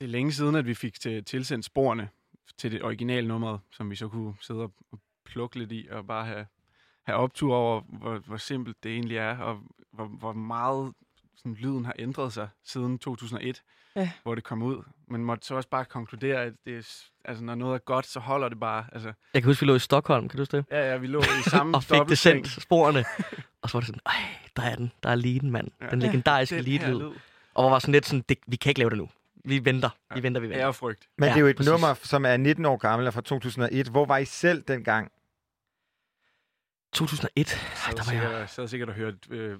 [0.00, 2.08] Det er længe siden, at vi fik til, tilsendt sporene
[2.58, 4.72] til det originale nummer, som vi så kunne sidde og
[5.26, 6.46] plukke lidt i, og bare have,
[7.06, 9.60] have optur over, hvor, hvor simpelt det egentlig er, og
[9.92, 10.92] hvor, hvor meget
[11.36, 13.62] sådan, lyden har ændret sig siden 2001,
[13.96, 14.10] Ja.
[14.22, 14.82] hvor det kom ud.
[15.08, 18.20] Men måtte så også bare konkludere, at det er, altså, når noget er godt, så
[18.20, 18.84] holder det bare.
[18.92, 20.64] Altså, Jeg kan huske, vi lå i Stockholm, kan du huske det?
[20.70, 23.04] ja, ja, vi lå i samme og fik det sendt, sporene.
[23.62, 24.14] og så var det sådan, ej,
[24.56, 24.92] der er den.
[25.02, 25.68] Der er leaden, mand.
[25.80, 25.86] Ja.
[25.90, 26.94] Den legendariske Den lead.
[27.54, 29.08] Og hvor var sådan lidt sådan, det, vi kan ikke lave det nu.
[29.44, 30.66] Vi venter, vi venter, vi venter.
[30.66, 31.08] og frygt.
[31.18, 31.70] Men det er jo et præcis.
[31.70, 33.88] nummer, som er 19 år gammel og fra 2001.
[33.88, 35.12] Hvor var I selv dengang?
[36.92, 38.38] 2001, Jeg ej, der var sikkert, jeg...
[38.40, 39.58] jeg sad sikkert og hørte øh,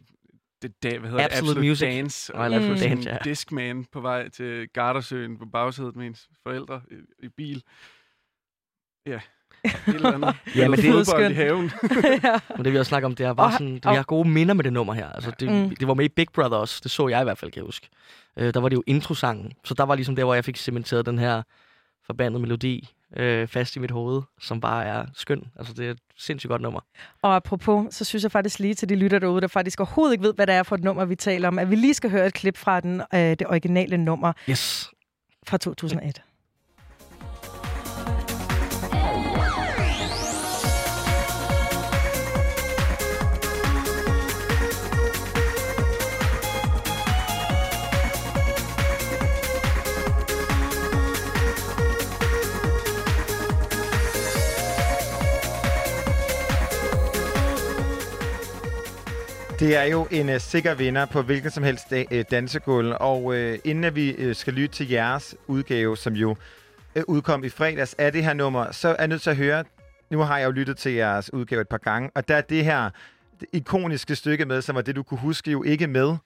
[0.62, 1.36] det, da, hvad hedder Absolute det?
[1.36, 1.86] Absolute Music.
[1.86, 2.34] Dance.
[2.34, 3.18] Og Absolute sådan Dance, ja.
[3.24, 7.62] Discman på vej til Gardersøen på bagsædet med ens forældre i, i bil.
[9.06, 9.20] Ja,
[9.64, 10.34] et eller andet.
[10.56, 11.32] Ja, men det er skønt.
[11.32, 11.70] i haven.
[12.24, 12.38] ja.
[12.56, 14.54] Men det vi også snakke om, det er bare sådan, og- vi har gode minder
[14.54, 15.08] med det nummer her.
[15.12, 15.54] Altså, det, Mm.
[15.56, 15.76] mm.
[15.76, 16.80] det var med i Big Brother også.
[16.82, 17.88] Det så jeg i hvert fald, kan jeg huske.
[18.38, 19.52] Øh, der var det jo introsangen.
[19.64, 21.42] Så der var ligesom der, hvor jeg fik cementeret den her
[22.06, 25.42] forbandede melodi øh, fast i mit hoved, som bare er skøn.
[25.58, 26.80] Altså, det er et sindssygt godt nummer.
[27.22, 30.24] Og apropos, så synes jeg faktisk lige til de lytter derude, der faktisk overhovedet ikke
[30.24, 32.26] ved, hvad det er for et nummer, vi taler om, at vi lige skal høre
[32.26, 34.90] et klip fra den, øh, det originale nummer Yes.
[35.46, 36.22] fra 2001.
[59.58, 62.94] Det er jo en uh, sikker vinder på hvilken som helst da- uh, dansegulv.
[63.00, 66.30] Og uh, inden at vi uh, skal lytte til jeres udgave, som jo
[66.96, 69.64] uh, udkom i fredags af det her nummer, så er jeg nødt til at høre,
[70.10, 72.64] nu har jeg jo lyttet til jeres udgave et par gange, og der er det
[72.64, 72.90] her
[73.40, 76.16] det ikoniske stykke med, som var det, du kunne huske jo ikke med.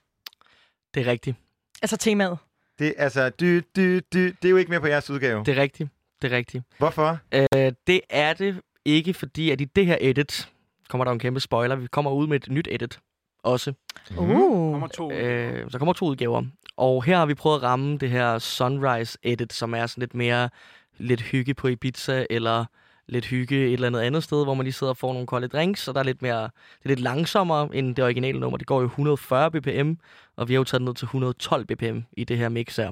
[0.93, 1.37] Det er rigtigt.
[1.81, 2.37] Altså temaet.
[2.79, 5.45] Det, altså, dy, dy, dy, det er jo ikke med på jeres udgave.
[5.45, 5.89] Det er rigtigt.
[6.21, 6.63] Det er rigtigt.
[6.77, 7.19] Hvorfor?
[7.31, 10.49] Øh, det er det ikke, fordi at i det her edit
[10.89, 11.75] kommer der en kæmpe spoiler.
[11.75, 12.99] Vi kommer ud med et nyt edit
[13.43, 13.73] også.
[14.17, 14.29] Uh.
[14.29, 15.11] Nummer to.
[15.11, 16.43] Øh, så kommer to udgaver.
[16.77, 20.13] Og her har vi prøvet at ramme det her Sunrise Edit, som er sådan lidt
[20.13, 20.49] mere
[20.97, 22.65] lidt hygge på Ibiza, eller
[23.07, 25.47] lidt hygge et eller andet andet sted, hvor man lige sidder og får nogle kolde
[25.47, 28.57] drinks, og der er lidt mere, det er lidt langsommere end det originale nummer.
[28.57, 29.93] Det går jo 140 bpm,
[30.37, 32.91] og vi har jo taget det ned til 112 bpm i det her mix her.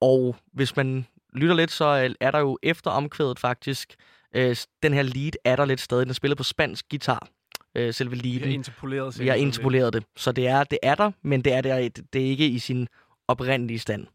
[0.00, 3.94] Og hvis man lytter lidt, så er der jo efter omkvædet faktisk,
[4.34, 6.02] øh, den her lead er der lidt stadig.
[6.02, 7.28] Den er spillet på spansk guitar,
[7.74, 10.04] øh, selve Vi har interpoleret Vi har interpoleret det.
[10.16, 12.88] Så det er, det er der, men det er, der, det er ikke i sin
[13.28, 14.06] oprindelige stand.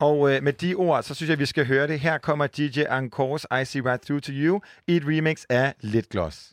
[0.00, 2.00] Og øh, med de ord, så synes jeg, vi skal høre det.
[2.00, 6.08] Her kommer DJ Encores I See Right Through To You i et remix af Lit
[6.08, 6.52] Gloss.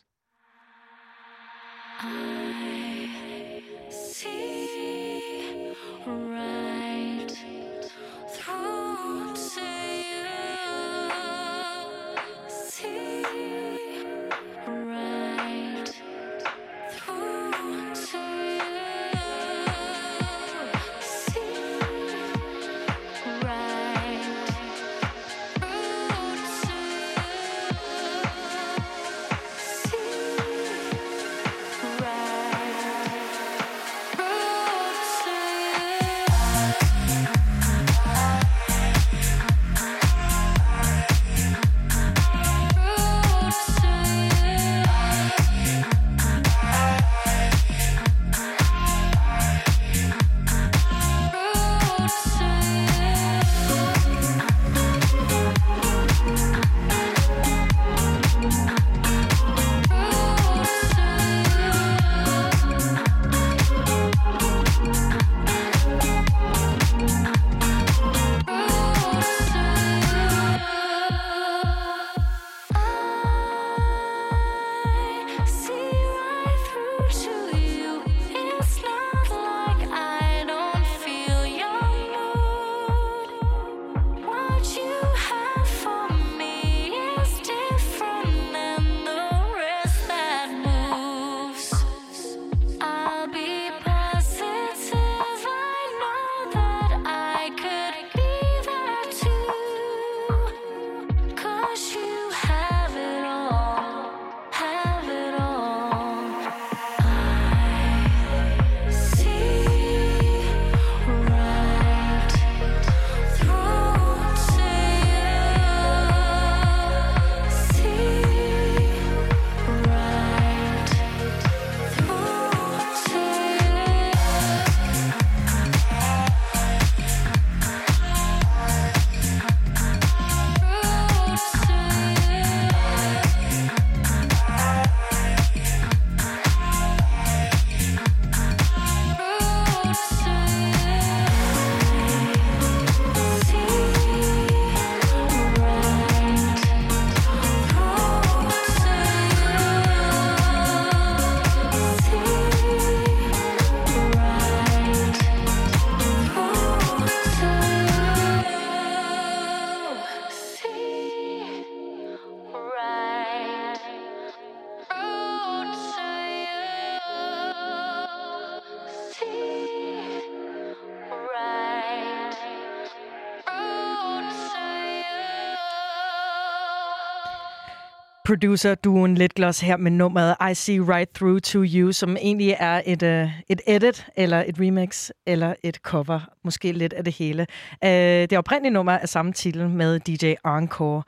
[178.30, 183.02] Producer-duen Litgloss her med nummeret I See Right Through to You, som egentlig er et,
[183.02, 186.20] uh, et edit, eller et remix, eller et cover.
[186.44, 187.46] Måske lidt af det hele.
[187.84, 191.02] Uh, det oprindelige nummer er samme titel med DJ Encore.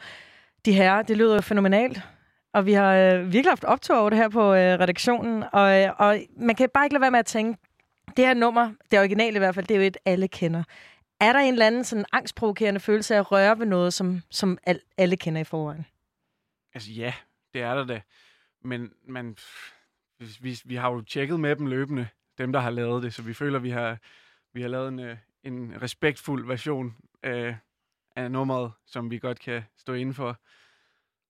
[0.65, 2.01] De her, det lyder jo fænomenalt.
[2.55, 5.45] Og vi har øh, virkelig haft optog over det her på øh, redaktionen.
[5.53, 7.61] Og, øh, og man kan bare ikke lade være med at tænke,
[8.17, 10.63] det her nummer, det originale i hvert fald, det er jo et, alle kender.
[11.21, 14.59] Er der en eller anden sådan angstprovokerende følelse af at røre ved noget, som, som
[14.67, 15.87] al, alle kender i forvejen?
[16.75, 17.15] Altså ja,
[17.55, 18.03] det er der da.
[18.61, 19.37] Men man,
[20.41, 22.09] vi, vi, har jo tjekket med dem løbende,
[22.39, 23.99] dem der har lavet det, så vi føler, vi har,
[24.53, 27.57] vi har lavet en, øh, en respektfuld version af,
[28.17, 30.41] af nummeret, som vi godt kan stå inden for,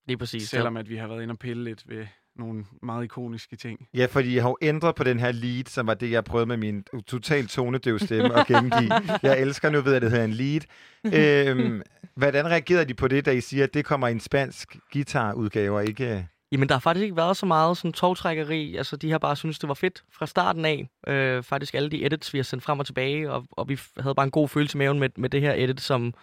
[0.05, 0.49] Lige præcis.
[0.49, 2.07] selvom at vi har været inde og pille lidt ved
[2.43, 3.89] nogle meget ikoniske ting.
[3.95, 6.47] Ja, fordi jeg har jo ændret på den her lead, som var det, jeg prøvede
[6.47, 8.91] med min totalt tonedøv stemme at gengive.
[9.23, 10.61] Jeg elsker nu ved, at det hedder en lead.
[11.05, 11.83] Øhm,
[12.15, 15.77] hvordan reagerede de på det, da I siger, at det kommer i en spansk guitarudgave,
[15.77, 16.29] og ikke...
[16.53, 18.77] Jamen, der har faktisk ikke været så meget sådan togtrækkeri.
[18.77, 20.89] Altså, de har bare synes det var fedt fra starten af.
[21.07, 24.15] Øh, faktisk alle de edits, vi har sendt frem og tilbage, og, og vi havde
[24.15, 26.15] bare en god følelse med med, med det her edit, som,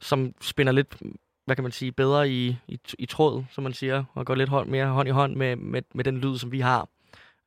[0.00, 0.96] som spænder lidt,
[1.48, 4.48] hvad kan man sige, bedre i, i, i tråd, som man siger, og går lidt
[4.48, 6.88] hånd, mere hånd i hånd med, med, med den lyd, som vi har.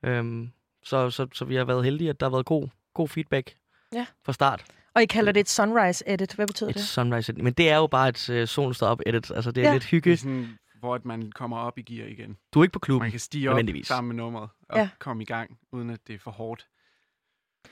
[0.04, 0.52] Øhm,
[0.84, 3.56] så, så, så vi har været heldige, at der har været god, god feedback
[3.94, 4.06] Ja.
[4.26, 4.66] fra start.
[4.96, 6.36] Og I kalder det et sunrise edit.
[6.36, 6.84] Hvad betyder Et det?
[6.84, 7.44] sunrise edit.
[7.44, 9.32] Men det er jo bare et uh, solen står op edit.
[9.32, 9.74] Altså, det er Ja.
[9.74, 10.12] lidt Det hygge.
[10.14, 12.38] er sådan, hvor at man kommer op i gear igen.
[12.54, 13.04] Du er ikke på klubben.
[13.06, 14.90] Man kan stige op sammen med nummeret og ja.
[15.00, 16.68] komme i gang, uden at det er for hårdt.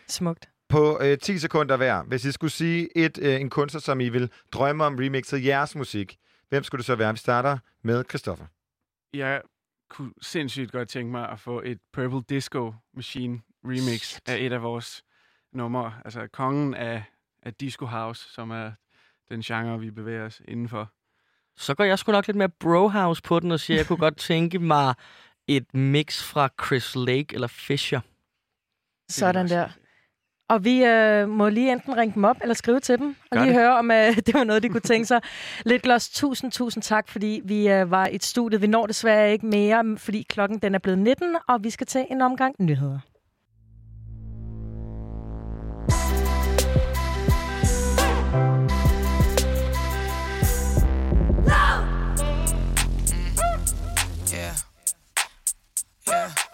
[0.07, 0.49] Smukt.
[0.70, 4.09] På øh, 10 sekunder hver, hvis I skulle sige et, øh, en kunstner, som I
[4.09, 6.17] vil drømme om remixet jeres musik,
[6.49, 7.13] hvem skulle det så være?
[7.13, 8.45] Vi starter med Christoffer.
[9.13, 9.41] Jeg
[9.89, 14.30] kunne sindssygt godt tænke mig at få et Purple Disco Machine remix Shit.
[14.30, 15.03] af et af vores
[15.53, 15.93] numre.
[16.05, 17.03] Altså kongen af,
[17.43, 18.72] af Disco House, som er
[19.30, 20.91] den genre, vi bevæger os indenfor.
[21.57, 23.97] Så går jeg sgu nok lidt mere brohouse på den og siger, at jeg kunne
[23.97, 24.93] godt tænke mig
[25.47, 27.99] et mix fra Chris Lake eller Fisher.
[29.09, 29.70] Sådan der.
[30.50, 33.43] Og vi øh, må lige enten ringe dem op eller skrive til dem, og Gør
[33.43, 33.62] lige det.
[33.62, 35.22] høre, om øh, det var noget, de kunne tænke sig.
[35.66, 38.62] Lidt glos, tusind, tusind tak, fordi vi øh, var i et studie.
[38.62, 42.12] Vi når desværre ikke mere, fordi klokken den er blevet 19, og vi skal tage
[42.12, 43.00] en omgang nyheder.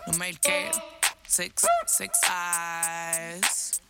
[0.08, 0.74] Normalt gal.
[1.28, 3.85] Six, six eyes.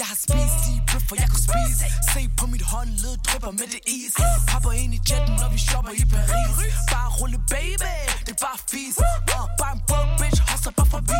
[0.00, 1.84] Jeg har spist de bøffer, jeg kunne spise.
[2.12, 4.14] Se på mit håndled, drypper med det is.
[4.52, 6.56] Hopper ind i jetten, når vi shopper i Paris.
[6.92, 7.94] Bare rulle baby,
[8.26, 8.96] det er bare fis.
[9.04, 11.18] Uh, Bare en broke bitch, hustler bare for vi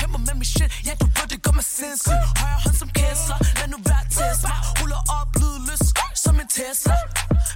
[0.00, 2.20] Kæmper med mit shit, ja du ved det gør mig sindssyg.
[2.40, 4.52] Højre hånd som Kessler, lad nu være Tesla.
[4.78, 5.82] Ruller op, lydløs,
[6.24, 6.96] som en Tesla.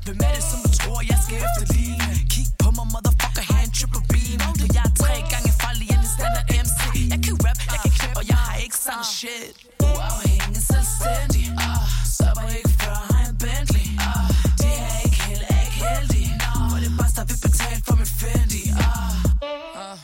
[0.04, 2.12] Hvem er det som du tror, jeg skal efterligne?
[2.32, 4.40] Kig på mig, motherfucker, her en triple beam.
[4.60, 6.80] For jeg er tre gange farlig end en standard MC
[7.12, 9.54] Jeg kan rap, jeg kan knæppe, og jeg har ikke samme shit.
[9.88, 10.78] Uafhængig, Six
[18.64, 19.98] ah, ah, ah.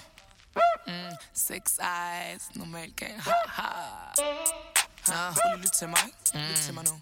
[0.87, 1.13] mm,
[1.81, 3.71] eyes, normal gang, ha ha.
[5.09, 6.41] Nå, Prøv lige lyt til mig, mm.
[6.41, 7.01] lyt til mig nu.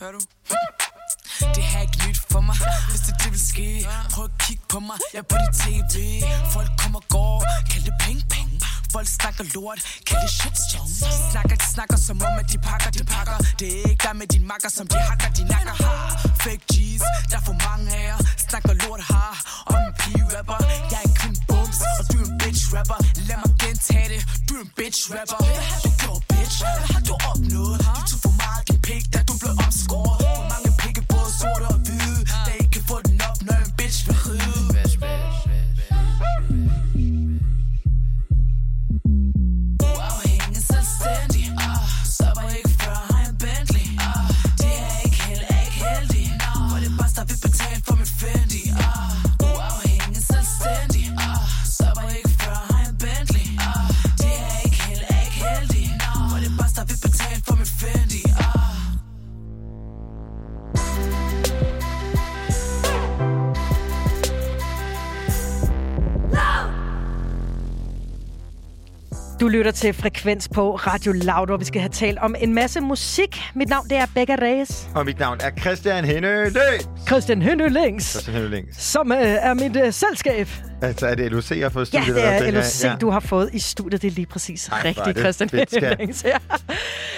[0.00, 0.20] Hør du?
[1.54, 2.56] Det her er ikke nyt for mig.
[2.90, 3.86] Hvis det det vil ske.
[4.10, 4.98] Prøv at kigge på mig.
[5.12, 6.22] Jeg er på dit tv
[6.52, 7.44] Folk kommer og går.
[7.70, 8.51] Kald det peng peng.
[8.94, 10.90] Folk snakker lort Kald det shitstorm
[11.32, 13.36] snakker, de snakker som om at de pakker, de pakker.
[13.60, 15.74] Det er ikke der med din makker Som de hakker, de nakker.
[15.84, 15.92] Ha
[16.44, 18.18] Fake G's Der er for mange af jer.
[18.48, 19.32] Snakker lort har
[19.74, 20.58] Om en pige rapper.
[20.92, 22.98] Jeg er en kvinde bums Og du er en bitch rapper.
[23.28, 25.38] Lad mig gentage det Du er en bitch rapper.
[25.46, 26.56] Hvad har du gjort bitch?
[26.62, 27.76] Hvad har du opnået?
[27.96, 31.64] Du tog for meget din pik Da du blev omskåret For mange pikke både sorte
[31.74, 31.78] og
[69.52, 73.40] lytter til Frekvens på Radio Loud, hvor vi skal have talt om en masse musik.
[73.54, 74.88] Mit navn det er Becca Reyes.
[74.94, 76.44] Og mit navn er Christian Hennø
[77.06, 78.82] Christian Hønølings, Christian Hennø Længs.
[78.82, 80.48] som øh, er mit øh, selskab.
[80.82, 82.16] Altså, er det LOC, jeg har fået Ja, studiet?
[82.16, 82.88] det eller er?
[82.92, 84.02] LOC, du har fået i studiet.
[84.02, 85.50] Det er lige præcis Ej, rigtigt, det Christian.
[85.52, 86.24] Hønølings.
[86.24, 86.36] Ja.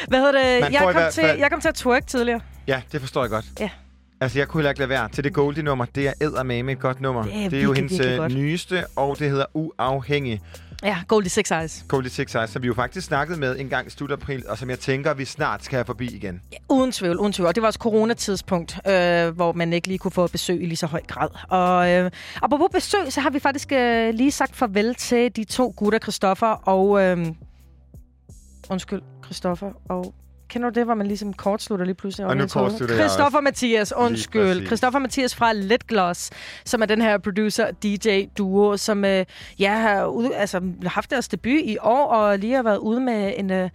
[0.08, 0.60] Hvad hedder det?
[0.62, 2.40] Man Jeg kom, hvert til, fald- jeg kom til at twerk tidligere.
[2.66, 3.44] Ja, det forstår jeg godt.
[3.60, 3.68] Ja.
[4.20, 5.84] Altså, jeg kunne heller ikke lade være til det Goldie-nummer.
[5.94, 7.22] Det er eddermame et godt nummer.
[7.22, 10.40] Det er det er jo virkelig, hendes virkelig øh, nyeste, og det hedder Uafhængig.
[10.84, 11.84] Ja, Goldie Six Eyes.
[11.88, 14.58] Goldie Six Eyes, som vi jo faktisk snakkede med en gang i slut april, og
[14.58, 16.42] som jeg tænker, vi snart skal have forbi igen.
[16.68, 17.46] Uden tvivl, uden tvivl.
[17.46, 20.76] Og det var også coronatidspunkt, øh, hvor man ikke lige kunne få besøg i lige
[20.76, 21.28] så høj grad.
[21.48, 22.10] Og øh,
[22.42, 26.46] apropos besøg, så har vi faktisk øh, lige sagt farvel til de to gutter, Christoffer
[26.46, 27.02] og...
[27.02, 27.26] Øh,
[28.70, 30.14] undskyld, Christoffer og...
[30.54, 32.26] Kender du det, hvor man ligesom kortslutter lige pludselig?
[32.26, 33.40] Og nu kortslutter jeg Christoffer.
[33.40, 34.66] Mathias, undskyld.
[34.66, 36.30] Christoffer Mathias fra Let Gloss,
[36.64, 39.24] som er den her producer-DJ-duo, som øh,
[39.58, 43.34] ja, har ude, altså, haft deres debut i år, og lige har været ude med
[43.36, 43.50] en...
[43.50, 43.70] Øh,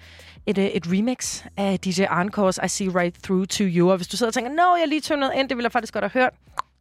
[0.46, 3.92] et, øh, et remix af DJ Arncors I See Right Through To You.
[3.92, 5.94] Og hvis du sidder og tænker, nå, jeg lige tunet ind, det ville jeg faktisk
[5.94, 6.34] godt have hørt,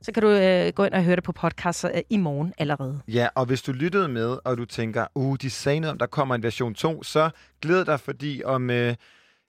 [0.03, 3.01] så kan du øh, gå ind og høre det på podcast øh, i morgen allerede.
[3.09, 6.07] Ja, og hvis du lyttede med, og du tænker, uh, de sagde noget om, der
[6.07, 7.31] kommer en version 2, så
[7.63, 8.95] glæd dig, fordi om øh,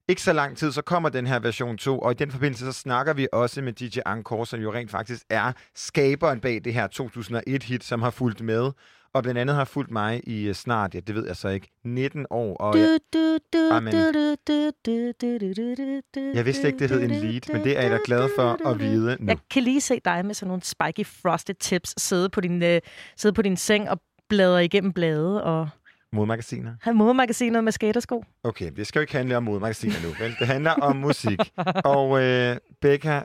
[0.10, 2.72] ikke så lang tid, så kommer den her version 2, og i den forbindelse, så
[2.72, 6.88] snakker vi også med DJ Encore, som jo rent faktisk er skaberen bag det her
[6.88, 8.72] 2001-hit, som har fulgt med,
[9.14, 11.72] og blandt andet har fulgt mig i øh, snart, ja, det ved jeg så ikke,
[11.86, 12.57] 19 år.
[12.57, 12.99] Og jeg,
[13.72, 13.93] Amen.
[16.36, 18.80] jeg vidste ikke, det hed en lead, men det er jeg da glad for at
[18.80, 19.28] vide nu.
[19.28, 22.82] Jeg kan lige se dig med sådan nogle spiky frosted tips sidde på din, øh,
[23.18, 25.70] sidde på din seng og bladre igennem blade og
[26.14, 26.76] Modmagasiner.
[26.82, 28.24] have modemagasinet med skatersko.
[28.43, 30.36] Okay, det skal jo ikke handle om modmagasiner nu, vel?
[30.39, 31.39] Det handler om musik.
[31.86, 33.24] Og øh, Becca,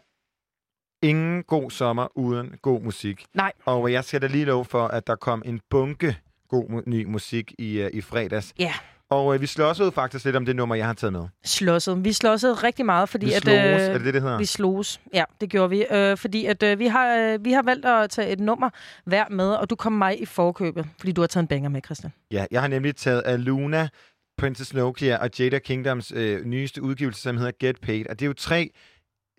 [1.03, 3.25] ingen god sommer uden god musik.
[3.35, 3.53] Nej.
[3.67, 6.17] Og jeg skal da lige love for, at der kom en bunke
[6.49, 8.55] god mu- ny musik i, øh, i fredags.
[8.59, 8.73] Ja.
[9.15, 11.23] Og øh, vi slåsede faktisk lidt om det nummer, jeg har taget med.
[11.45, 12.05] Slåsset.
[12.05, 13.43] Vi slåsede rigtig meget, fordi Vi at...
[13.43, 14.39] sloges, er det det, det hedder?
[14.39, 15.01] Vi sloges.
[15.15, 15.87] Ja, det gjorde vi.
[15.91, 18.71] Øh, fordi at øh, vi, har, øh, vi har valgt at tage et nummer
[19.05, 21.81] hver med, og du kom mig i forkøbet, fordi du har taget en banger med,
[21.85, 22.13] Christian.
[22.31, 23.89] Ja, jeg har nemlig taget Aluna,
[24.39, 28.07] Princess Nokia og Jada Kingdoms øh, nyeste udgivelse, som hedder Get Paid.
[28.11, 28.71] Og det er jo tre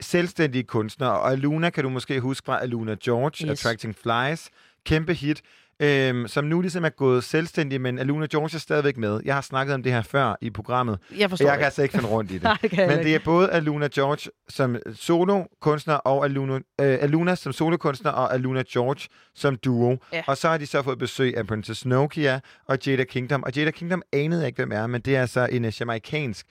[0.01, 1.11] selvstændige kunstnere.
[1.11, 3.65] Og Aluna kan du måske huske fra Aluna George, yes.
[3.65, 4.49] Attracting Flies.
[4.85, 5.41] Kæmpe hit,
[5.79, 9.19] øhm, som nu ligesom er gået selvstændig, men Aluna George er stadigvæk med.
[9.25, 10.99] Jeg har snakket om det her før i programmet.
[11.17, 11.59] Jeg forstår jeg ikke.
[11.59, 12.43] kan altså ikke finde rundt i det.
[12.43, 13.03] Nej, det men ikke.
[13.03, 18.63] det er både Aluna George som solokunstner og Aluna, øh, Aluna som solokunstner og Aluna
[18.73, 19.97] George som duo.
[20.13, 20.23] Ja.
[20.27, 23.43] Og så har de så fået besøg af Princess Nokia og Jada Kingdom.
[23.43, 26.45] Og Jada Kingdom anede jeg ikke, hvem er, men det er altså en øh, jamaikansk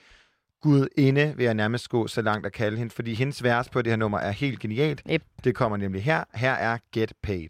[0.61, 3.91] gudinde, vil jeg nærmest gå så langt at kalde hende, fordi hendes vers på det
[3.91, 5.01] her nummer er helt genialt.
[5.11, 5.21] Yep.
[5.43, 6.23] Det kommer nemlig her.
[6.33, 7.49] Her er Get Paid.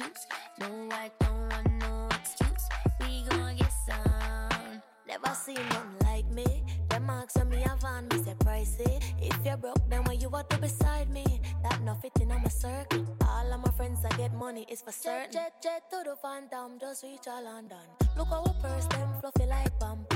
[0.00, 0.26] Choose.
[0.58, 2.68] No, I don't want no excuse.
[3.00, 4.82] We gon' get some.
[5.06, 6.64] Never seen nothing like me.
[6.88, 9.02] Them marks on me have on me say pricey.
[9.20, 11.24] If you're broke, then why you want to beside me?
[11.62, 13.04] That no fit in my circle.
[13.22, 15.32] All all of my friends I get money, it's for certain.
[15.32, 17.86] Jet, jet, jet to the phantom, just reach a London.
[18.16, 20.06] Look how we purse them fluffy like bum.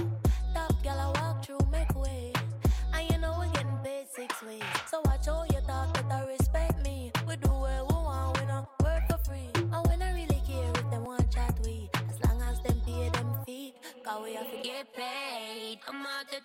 [0.54, 2.32] Top girl I walk through, make way.
[2.92, 4.62] And you know we getting paid six ways.
[4.90, 5.44] So watch how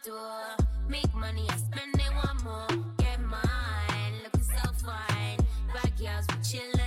[0.04, 0.56] door.
[0.88, 2.86] Make money, I spend it one more.
[2.97, 5.38] Get mine, looking so fine.
[5.74, 6.78] Backyards, we chillin'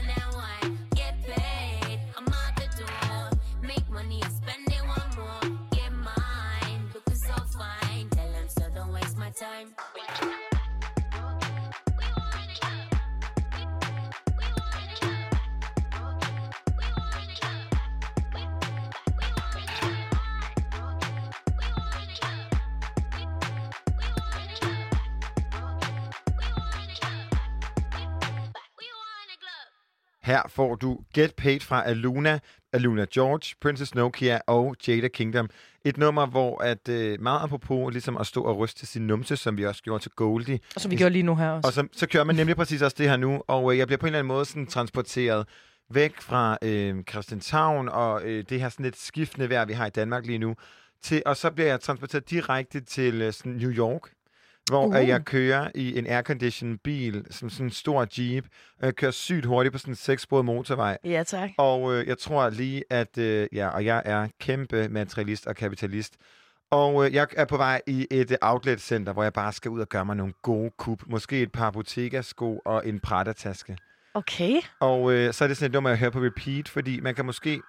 [30.32, 32.38] Her får du Get Paid fra Aluna,
[32.72, 35.50] Aluna George, Princess Nokia og Jada Kingdom.
[35.84, 39.36] Et nummer, hvor at øh, meget apropos ligesom at stå og ryste til sin numse,
[39.36, 40.58] som vi også gjorde til Goldie.
[40.74, 41.68] Og som vi gjorde lige nu her også.
[41.68, 43.98] Og så, så kører man nemlig præcis også det her nu, og øh, jeg bliver
[43.98, 45.48] på en eller anden måde sådan transporteret
[45.90, 49.90] væk fra øh, Christianshavn og øh, det her sådan lidt skiftende vejr, vi har i
[49.90, 50.54] Danmark lige nu,
[51.02, 54.10] til, og så bliver jeg transporteret direkte til øh, sådan New York,
[54.70, 55.02] hvor Uh.
[55.02, 55.08] uh.
[55.08, 58.44] jeg kører i en airconditioned bil, som sådan en stor jeep,
[58.80, 60.98] og jeg kører sygt hurtigt på sådan en sekssporet motorvej.
[61.04, 61.50] Ja, tak.
[61.58, 66.16] Og øh, jeg tror lige, at øh, ja, og jeg er kæmpe materialist og kapitalist.
[66.70, 69.88] Og øh, jeg er på vej i et outlet-center, hvor jeg bare skal ud og
[69.88, 71.02] gøre mig nogle gode kub.
[71.06, 73.76] Måske et par Bottega-sko og en Prada-taske.
[74.14, 74.60] Okay.
[74.80, 77.24] Og øh, så er det sådan et nummer, jeg hører på repeat, fordi man kan
[77.24, 77.60] måske...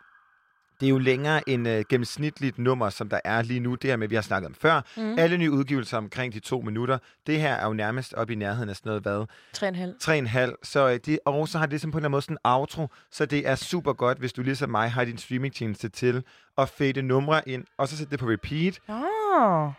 [0.83, 3.75] Det er jo længere end øh, gennemsnitligt nummer, som der er lige nu.
[3.75, 4.81] Det her med, vi har snakket om før.
[4.97, 5.15] Mm.
[5.19, 6.97] Alle nye udgivelser omkring de to minutter.
[7.27, 9.25] Det her er jo nærmest op i nærheden af sådan noget, hvad?
[9.53, 9.93] Tre og en halv.
[9.99, 10.53] Tre en halv.
[10.63, 12.51] Så øh, det, og så har det ligesom på en eller anden måde sådan en
[12.51, 16.23] outro, så det er super godt, hvis du ligesom mig har din streamingtjeneste til
[16.57, 19.22] at fade numre ind, og så sætte det på repeat, Oh.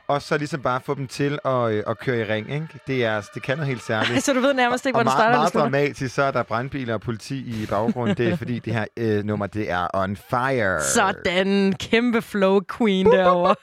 [0.06, 2.52] Og så ligesom bare få dem til at, øh, at køre i ring.
[2.54, 2.68] Ikke?
[2.86, 4.22] Det, er, det kan noget helt særligt.
[4.24, 5.70] Så du ved nærmest ikke, hvor og meget, starter meget slutter?
[5.70, 8.16] dramatisk, så er der brandbiler og politi i baggrunden.
[8.16, 10.80] Det er fordi, det her øh, nummer, det er on fire.
[10.80, 11.72] Sådan.
[11.72, 13.54] Kæmpe flow queen derovre.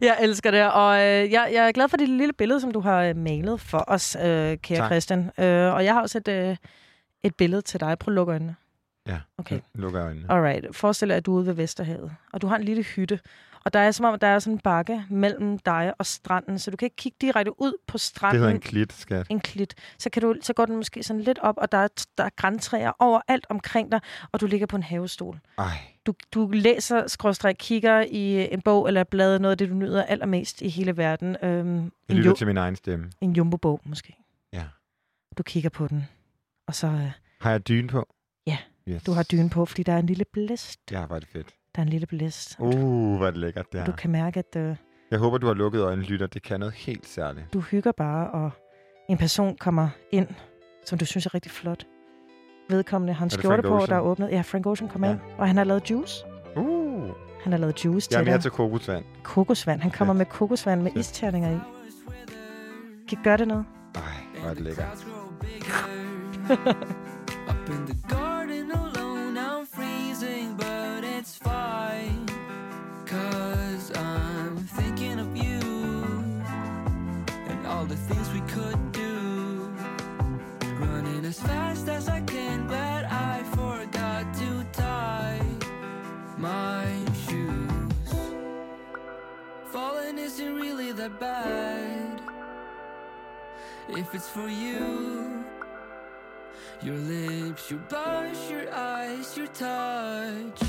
[0.06, 0.72] jeg elsker det.
[0.72, 3.60] Og øh, jeg, jeg er glad for det lille billede, som du har øh, malet
[3.60, 4.86] for os, øh, kære Tak.
[4.90, 5.30] Christian.
[5.38, 6.56] Øh, og jeg har også et, øh,
[7.24, 7.98] et billede til dig.
[7.98, 8.56] Prøv at lukke øjnene.
[9.08, 9.60] Ja, Okay.
[9.74, 10.26] lukker øjnene.
[10.32, 10.76] Alright.
[10.76, 12.12] Forestil dig, at du er ude ved Vesterhavet.
[12.32, 13.20] Og du har en lille hytte.
[13.66, 16.70] Og der er som om, der er sådan en bakke mellem dig og stranden, så
[16.70, 18.40] du kan ikke kigge direkte ud på Det stranden.
[18.40, 19.26] hedder en klit, skat.
[19.30, 19.74] en klit.
[19.98, 21.88] Så, kan du, så går den måske sådan lidt op, og der er,
[22.18, 24.00] der er græntræer overalt omkring dig,
[24.32, 25.38] og du ligger på en havestol.
[25.58, 25.64] Ej,
[26.06, 29.74] Du, du læser, skråstrej, kigger i en bog eller et blad, noget af det, du
[29.74, 31.36] nyder allermest i hele verden.
[31.42, 33.10] Øhm, jeg en, lytter til min egen stemme.
[33.20, 34.16] en jumbo-bog måske.
[34.52, 34.64] Ja.
[35.38, 36.08] Du kigger på den,
[36.66, 37.10] og så øh,
[37.40, 38.14] Har jeg dyne på?
[38.46, 38.58] Ja,
[38.88, 39.02] Yes.
[39.02, 40.80] du har dyne på, fordi der er en lille blæst.
[40.90, 41.48] Ja, var det fedt.
[41.76, 42.56] Der er en lille blæst.
[42.58, 43.86] Uh, hvor er det lækkert, det her.
[43.86, 44.76] du kan mærke, at øh,
[45.10, 46.26] Jeg håber, du har lukket øjnene, lytter.
[46.26, 47.52] Det kan noget helt særligt.
[47.52, 48.50] du hygger bare, og
[49.08, 50.28] en person kommer ind,
[50.84, 51.84] som du synes er rigtig flot.
[52.68, 53.88] Vedkommende har en Er skjorte på, Ocean?
[53.90, 54.30] der er åbnet.
[54.30, 55.12] Ja, Frank Ocean kommer Ja.
[55.14, 56.24] ind, og han har lavet juice.
[56.56, 57.02] Uh,
[57.42, 58.42] Han har lavet juice jeg er til mere dig.
[58.42, 59.04] til kokosvand.
[59.22, 59.80] Kokosvand.
[59.80, 60.18] Han kommer Fedt.
[60.18, 61.00] med kokosvand med Fedt.
[61.06, 61.58] isterninger i.
[63.08, 63.64] Kan gøre det noget?
[63.94, 64.02] Ej,
[64.40, 65.06] hvor er det lækkert.
[81.36, 85.42] as fast as I can, but I forgot to tie
[86.38, 86.86] my
[87.28, 88.12] shoes.
[89.66, 92.20] Falling isn't really that bad
[93.88, 95.44] if it's for you.
[96.82, 100.60] Your lips, your blush, your eyes, your touch.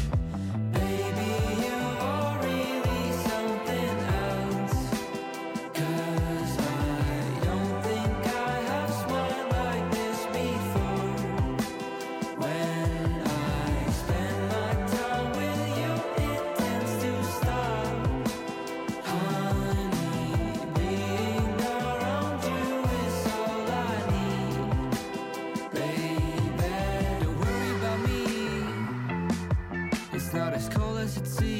[30.27, 31.56] it's not as cold as it seems.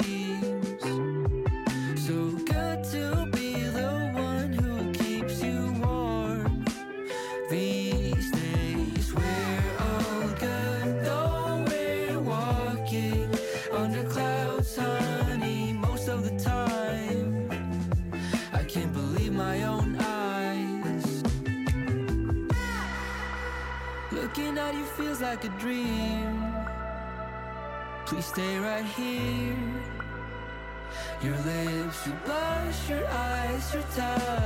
[33.74, 34.37] Your touch.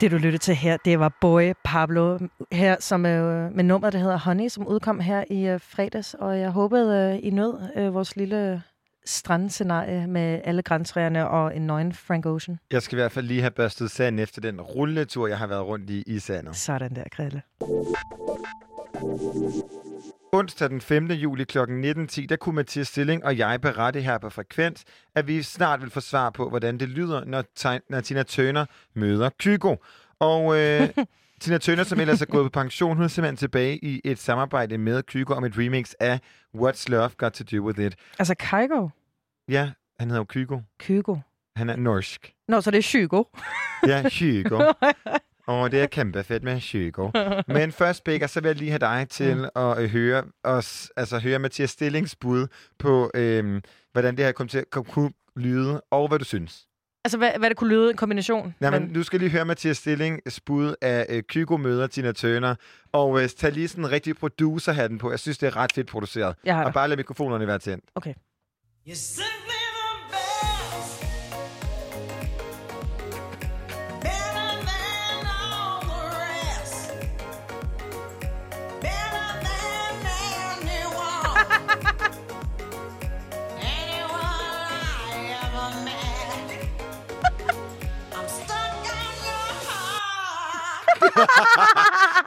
[0.00, 2.18] Det, du lyttede til her, det var Boy Pablo
[2.52, 6.14] her, som øh, med nummer, der hedder Honey, som udkom her i øh, fredags.
[6.14, 8.62] Og jeg håbede, øh, I nød øh, vores lille
[9.06, 12.58] strandscenarie med alle græntræerne og en nøgen Frank Ocean.
[12.70, 15.66] Jeg skal i hvert fald lige have børstet sand efter den rulletur, jeg har været
[15.66, 16.56] rundt i i sandet.
[16.56, 17.42] Sådan der, Grille.
[20.32, 21.06] Onsdag den 5.
[21.10, 21.58] juli kl.
[21.58, 24.84] 19.10, der kunne Mathias Stilling og jeg berette her på Frekvens,
[25.14, 28.66] at vi snart vil få svar på, hvordan det lyder, når, Ti- når Tina Turner
[28.94, 29.76] møder Kygo.
[30.20, 30.88] Og øh,
[31.40, 34.78] Tina Turner, som ellers er gået på pension, hun er simpelthen tilbage i et samarbejde
[34.78, 36.20] med Kygo om et remix af
[36.56, 37.94] What's Love Got To Do With It.
[38.18, 38.88] Altså Kygo?
[39.48, 40.58] Ja, han hedder jo Kygo.
[40.80, 41.16] Kygo.
[41.56, 42.32] Han er norsk.
[42.48, 43.24] Nå, så det er Kygo.
[43.86, 44.60] Ja, Kygo.
[45.46, 47.10] Og det er kæmpe fedt med Kygo.
[47.48, 49.44] Men først, Becker, så vil jeg lige have dig til Mm.
[49.56, 52.46] at øh, høre os, altså høre Mathias Stillings bud
[52.78, 56.66] på, øhm, hvordan det her kom til at kunne lyde, og hvad du synes.
[57.04, 58.54] Altså, hvad, hvad det kunne lyde en kombination?
[58.60, 62.54] Nej, men du skal lige høre Mathias Stillings bud af øh, Kygo møder Tina Turner,
[62.92, 65.10] og øh, tag lige sådan en rigtig producer-hatten på.
[65.10, 66.36] Jeg synes, det er ret fedt produceret.
[66.44, 67.84] Jeg har og bare lad mikrofonerne være tændt.
[67.94, 68.14] Okay.
[68.88, 69.49] You're simply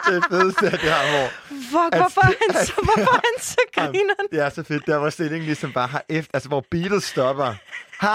[0.07, 1.27] det fedeste af det her, hvor...
[1.49, 4.27] Fuck, at hvorfor sti- han så, hvorfor han så grineren?
[4.31, 7.53] Det er så fedt, der hvor stillingen ligesom bare har efter, altså hvor beatet stopper.
[8.03, 8.09] Ha!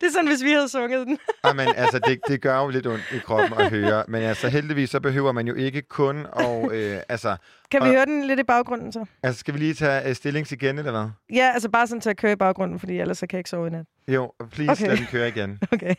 [0.00, 1.18] Det er sådan, hvis vi havde sunget den.
[1.46, 4.04] Jamen, altså, det, det gør jo lidt ondt i kroppen at høre.
[4.08, 6.72] Men altså, heldigvis, så behøver man jo ikke kun at...
[6.72, 7.36] Øh, altså,
[7.70, 9.04] Kan vi og, høre den lidt i baggrunden så?
[9.22, 11.08] Altså, skal vi lige tage uh, stillings igen, eller hvad?
[11.38, 13.50] Ja, altså bare sådan til at køre i baggrunden, fordi ellers så kan jeg ikke
[13.50, 13.86] sove i nat.
[14.08, 14.86] Jo, please, okay.
[14.86, 15.58] lad den køre igen.
[15.72, 15.94] Okay.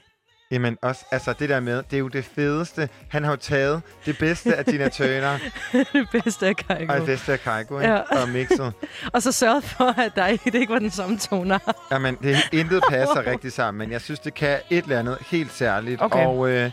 [0.51, 2.89] Jamen, også, altså, det der med, det er jo det fedeste.
[3.09, 5.39] Han har jo taget det bedste af Tina Turner,
[5.93, 6.93] det bedste af Kajko.
[6.93, 7.79] og det bedste af ikke?
[7.79, 7.99] Ja.
[8.21, 8.73] og mixet.
[9.13, 11.59] Og så sørget for, at der ikke, det ikke var den samme toner.
[11.91, 15.51] Jamen, det intet passer rigtig sammen, men jeg synes, det kan et eller andet helt
[15.51, 16.01] særligt.
[16.01, 16.25] Okay.
[16.25, 16.71] Og øh,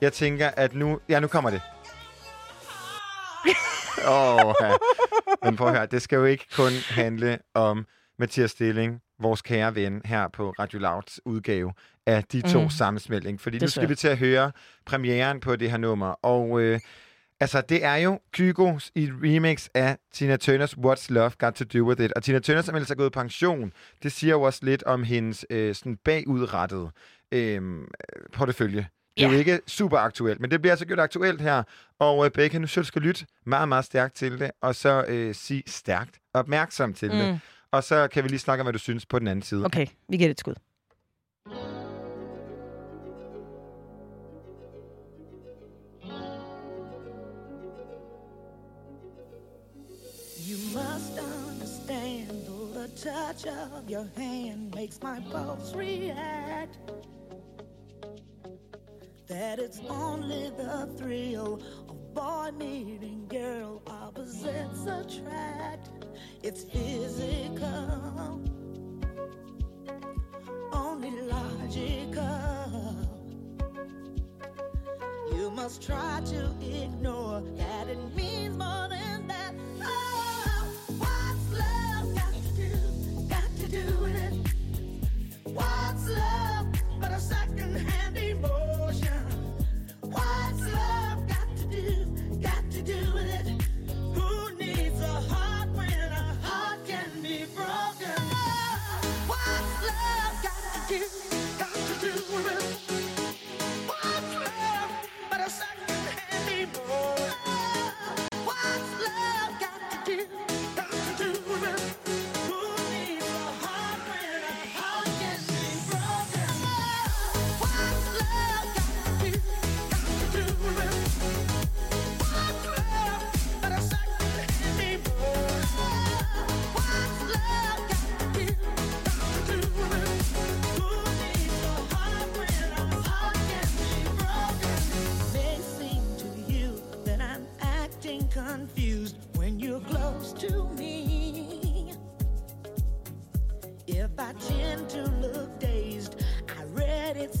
[0.00, 1.00] jeg tænker, at nu...
[1.08, 1.60] Ja, nu kommer det.
[4.08, 4.72] Åh, oh, ja.
[5.44, 7.86] Men prøv at høre, det skal jo ikke kun handle om
[8.18, 11.72] Mathias Stilling, vores kære ven her på Radio Louds udgave
[12.06, 12.64] af de to Mm.
[12.64, 12.70] mm.
[12.70, 13.40] sammensmeltning.
[13.40, 13.70] Fordi nu Desværre.
[13.84, 14.52] skal vi til at høre
[14.86, 16.06] premieren på det her nummer.
[16.06, 16.80] Og øh,
[17.40, 21.84] altså, det er jo Kygo i remix af Tina Turners What's Love Got To Do
[21.88, 22.12] With It.
[22.12, 23.72] Og Tina Turner, som ellers er gået i pension,
[24.02, 26.90] det siger jo også lidt om hendes øh, sådan bagudrettede
[27.32, 27.62] øh,
[28.32, 28.86] portefølje.
[29.16, 29.32] Det er Ja.
[29.32, 31.62] jo ikke super aktuelt, men det bliver altså gjort aktuelt her.
[31.98, 35.04] Og øh, Becca, nu jeg, du skal lytte meget, meget stærkt til det, og så
[35.08, 37.18] øh, sige stærkt opmærksom til Mm.
[37.18, 37.40] det.
[37.72, 39.64] Og så kan vi lige snakke om, hvad du synes på den anden side.
[39.64, 40.54] Okay, vi giver det et skud.
[50.50, 56.78] You must understand, the touch of your hand makes my pulse react.
[59.28, 65.88] That it's only the thrill of boy meeting girl, opposites attract.
[66.42, 68.42] It's physical,
[70.72, 72.96] only logical.
[75.32, 79.54] You must try to ignore that it means more than that.
[79.80, 80.17] Oh,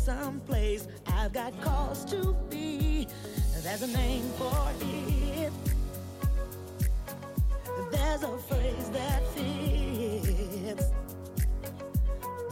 [0.08, 0.88] someplace.
[1.06, 3.06] I've got cause to be.
[3.62, 5.52] There's a name for it.
[7.92, 10.86] There's a phrase that fits.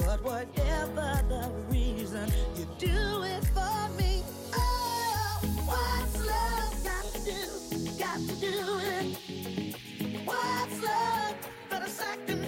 [0.05, 4.23] But whatever the reason, you do it for me.
[4.55, 7.43] Oh, what's love got to do?
[8.05, 8.57] Got to do
[8.97, 9.07] it.
[10.27, 11.35] What's love
[11.70, 12.45] but a second-hand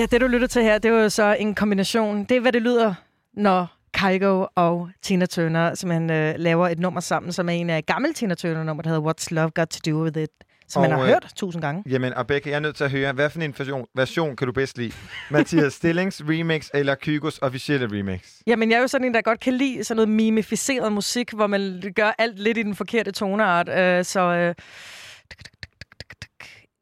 [0.00, 2.24] Ja, det du lytter til her, det var jo så en kombination.
[2.24, 2.94] Det er, hvad det lyder,
[3.34, 7.86] når Kygo og Tina Turner simpelthen øh, laver et nummer sammen, som er en af
[7.86, 10.30] gammel Tina Turner-nummer, der hedder What's Love Got To Do With It,
[10.68, 11.82] som man Og, har øh, hørt tusind gange.
[11.90, 14.46] Jamen, og Becca, jeg er nødt til at høre, hvad for en version, version kan
[14.46, 14.92] du bedst lide?
[15.30, 18.20] Mathias Stillings remix eller Kygos officielle remix?
[18.46, 21.46] Jamen, jeg er jo sådan en, der godt kan lide sådan noget mimificeret musik, hvor
[21.46, 23.68] man gør alt lidt i den forkerte toneart.
[23.68, 24.54] Øh, så øh,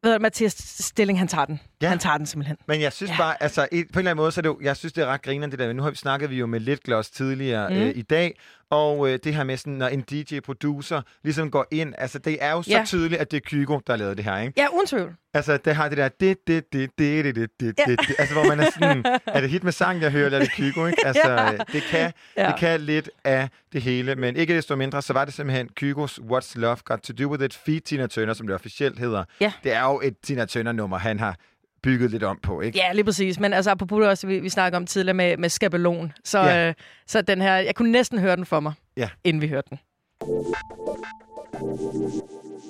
[0.03, 1.59] ved du, Mathias Stilling, han tager den.
[1.81, 1.89] Ja.
[1.89, 2.57] Han tager den simpelthen.
[2.67, 3.17] Men jeg synes ja.
[3.17, 5.01] bare, altså et, på en eller anden måde, så er det jo, jeg synes, det
[5.01, 5.73] er ret grinerende det der.
[5.73, 7.75] Nu har vi snakket vi jo med lidt gloss tidligere Mm.
[7.75, 8.39] øh, i dag,
[8.69, 12.51] og øh, det her med sådan, når en DJ-producer ligesom går ind, altså det er
[12.51, 12.83] jo så Ja.
[12.85, 14.53] tydeligt, at det er Kygo, der har lavet det her, ikke?
[14.57, 15.15] Ja, uden tvivl.
[15.33, 17.83] Altså, det har det der, det, det, det, det, det, det, det, Ja.
[17.91, 20.37] det, det, altså hvor man er sådan, er det hit med sang, jeg hører, eller
[20.39, 21.05] er det Kygo, ikke?
[21.07, 21.53] Altså, Ja.
[21.53, 22.47] øh, det kan, Ja.
[22.47, 26.19] det kan lidt af det hele, men ikke desto mindre, så var det simpelthen Kygos
[26.19, 29.23] What's Love Got To Do With It, feat Tina Turner, som det officielt hedder.
[29.41, 29.51] Ja.
[29.63, 31.35] Det er jo et Tina Turner-nummer, han har
[31.83, 32.77] bygget lidt om på, ikke?
[32.77, 33.39] Ja, lige præcis.
[33.39, 36.11] Men altså, apropos også, vi, vi snakker om tidligere med, med skabelon.
[36.23, 36.67] Så, Ja.
[36.67, 36.73] øh,
[37.07, 39.09] så den her, jeg kunne næsten høre den for mig, Ja.
[39.23, 39.79] inden vi hørte den.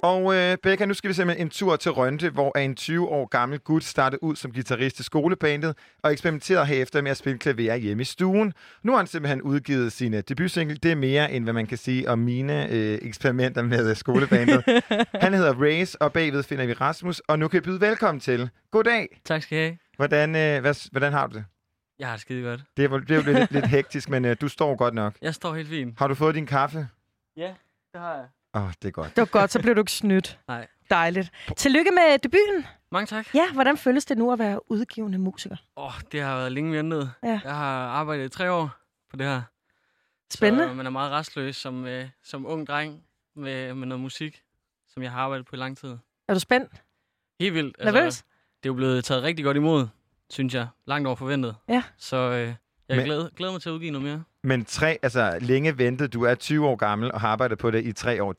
[0.04, 3.26] Og øh, Becca, nu skal vi simpelthen en tur til Rønte, hvor en 20 år
[3.26, 7.76] gammel gut startede ud som guitarist i skolebandet og eksperimenterede herefter med at spille klaver
[7.76, 8.54] hjemme i stuen.
[8.84, 10.76] Nu har han simpelthen udgivet sin øh, debutsingle.
[10.76, 14.64] Det er mere end hvad man kan sige om mine øh, eksperimenter med øh, skolebandet.
[15.24, 18.50] han hedder Race, og bagved finder vi Rasmus, og nu kan jeg byde velkommen til.
[18.72, 19.22] Goddag.
[19.26, 19.78] Tak skal I have.
[19.96, 21.46] Hvordan, øh, hvad, hvordan har du det?
[22.00, 22.62] Jeg har det skide godt.
[22.78, 25.16] Det er, det er jo lidt, lidt hektisk, men øh, du står godt nok.
[25.22, 26.00] Jeg står helt fint.
[26.00, 26.88] Har du fået din kaffe?
[27.38, 27.54] Ja,
[27.94, 28.26] det har jeg.
[28.54, 29.16] Åh, oh, det er godt.
[29.16, 30.40] Det var godt, så blev du ikke snydt.
[30.48, 30.68] Nej.
[30.90, 31.32] Dejligt.
[31.58, 32.66] Tillykke med debuten.
[32.92, 33.36] Mange tak.
[33.36, 35.56] Ja, hvordan føles det nu at være udgivende musiker?
[35.78, 37.12] Åh, oh, det har været længe ventet.
[37.24, 37.40] Ja.
[37.44, 38.70] Jeg har arbejdet i tre år
[39.10, 39.42] på det her.
[40.34, 40.68] Spændende.
[40.68, 43.04] Så man er meget restløs som, øh, som ung dreng
[43.36, 44.44] med, med noget musik,
[44.88, 45.98] som jeg har arbejdet på i lang tid.
[46.28, 46.72] Er du spændt?
[47.40, 47.78] Helt vildt.
[47.84, 48.18] Nervøs?
[48.18, 49.88] det er jo blevet taget rigtig godt imod,
[50.30, 50.68] synes jeg.
[50.86, 51.56] Langt over forventet.
[51.68, 51.84] Ja.
[51.98, 52.54] Så øh,
[52.90, 54.24] jeg Men- glæder, glæder mig til at udgive noget mere.
[54.44, 56.14] Men tre, altså længe ventet.
[56.14, 58.36] Du er 20 år gammel og har arbejdet på det i tre år.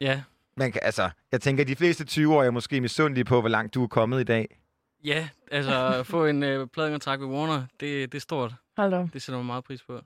[0.00, 0.22] Ja.
[0.56, 3.48] Man kan, altså, jeg tænker, at de fleste 20 år er måske misundelige på, hvor
[3.48, 4.58] langt du er kommet i dag.
[5.04, 8.54] Ja, altså at få en øh, pladekontrakt ved Warner, det, det er stort.
[8.76, 9.08] Hold da op.
[9.12, 10.00] Det sætter man meget pris på.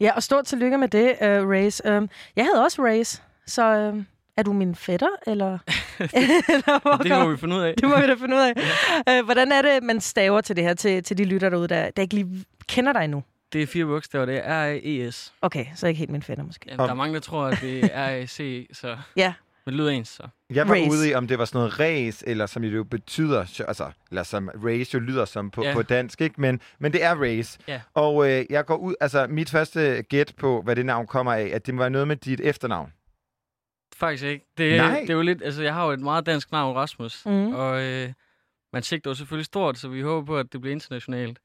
[0.00, 1.96] Ja, og stort tillykke med det, uh, Race.
[1.96, 5.58] Um, jeg havde også Race, så um, er du min fætter, eller?
[5.98, 7.74] eller Det må vi finde ud af.
[7.74, 9.18] Det må vi da finde ud af.
[9.20, 11.90] Uh, hvordan er det, man staver til det her, til, til de lytter derude, der,
[11.90, 13.22] der ikke lige kender dig endnu?
[13.52, 15.32] Det er fire bogstaver, det er R-A-E-S.
[15.42, 16.66] Okay, så ikke helt min fætter måske.
[16.70, 18.96] Ja, der er mange, der tror, at det er R-A-C, så...
[19.16, 19.32] Ja.
[19.66, 20.22] Men det lyder ens, så.
[20.50, 20.90] Jeg var Race.
[20.90, 24.50] ude i, om det var sådan noget race, eller som jo betyder, altså, eller som
[24.64, 25.72] race jo lyder som på, Ja.
[25.74, 26.40] på dansk, ikke?
[26.40, 27.58] Men, men det er race.
[27.68, 27.80] Ja.
[27.94, 31.50] Og øh, jeg går ud, altså mit første gæt på, hvad det navn kommer af,
[31.52, 32.92] at det må være noget med dit efternavn.
[34.00, 34.46] Faktisk ikke.
[34.58, 35.00] Det, Nej.
[35.00, 35.42] det er jo lidt...
[35.42, 37.26] Altså, jeg har jo et meget dansk navn, Rasmus.
[37.26, 37.54] Mhm.
[37.54, 38.12] Og øh,
[38.72, 41.38] man sigter jo selvfølgelig stort, så vi håber på, at det bliver internationalt.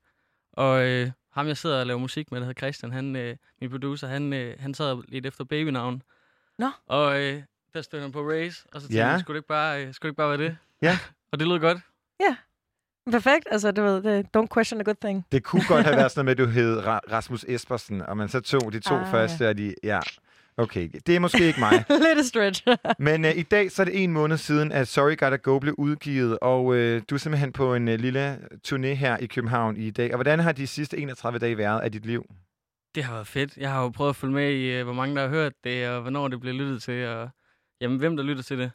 [0.53, 3.69] Og øh, ham, jeg sidder og laver musik med, der hedder Christian, han, øh, min
[3.69, 6.01] producer, han, øh, han sad lidt efter babynavn.
[6.59, 6.69] Nå.
[6.87, 7.41] Og øh,
[7.73, 9.05] der stod han på Race, og så tænkte Ja.
[9.05, 9.11] ja.
[9.11, 10.57] jeg, skulle det, ikke bare, øh, skulle det ikke bare være det?
[10.81, 10.97] Ja.
[11.31, 11.77] og det lød godt.
[12.19, 12.35] Ja,
[13.11, 13.47] perfekt.
[13.51, 15.25] Altså, du ved, det, don't question a good thing.
[15.31, 18.17] Det kunne godt have været sådan noget med, at du hed Ra- Rasmus Espersen, og
[18.17, 19.99] man så tog de to Ah, første, og de, ja,
[20.57, 20.89] okay.
[21.07, 21.85] Det er måske ikke mig.
[22.15, 22.67] Lidt stretch.
[22.99, 25.75] Men øh, i dag så er det en måned siden, at Sorry Gotta Go blev
[25.77, 29.91] udgivet, og øh, du er simpelthen på en øh, lille turné her i København i
[29.91, 30.11] dag.
[30.11, 32.25] Og hvordan har de sidste 31 dage været af dit liv?
[32.95, 33.57] Det har været fedt.
[33.57, 35.89] Jeg har jo prøvet at følge med i, øh, hvor mange der har hørt det,
[35.89, 37.29] og hvornår det bliver lyttet til, og
[37.81, 38.71] jamen, hvem der lytter til det.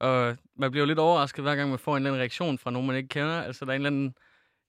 [0.00, 2.70] Og man bliver jo lidt overrasket, hver gang man får en eller anden reaktion fra
[2.70, 3.42] nogen, man ikke kender.
[3.42, 4.14] Altså, der er en eller anden, en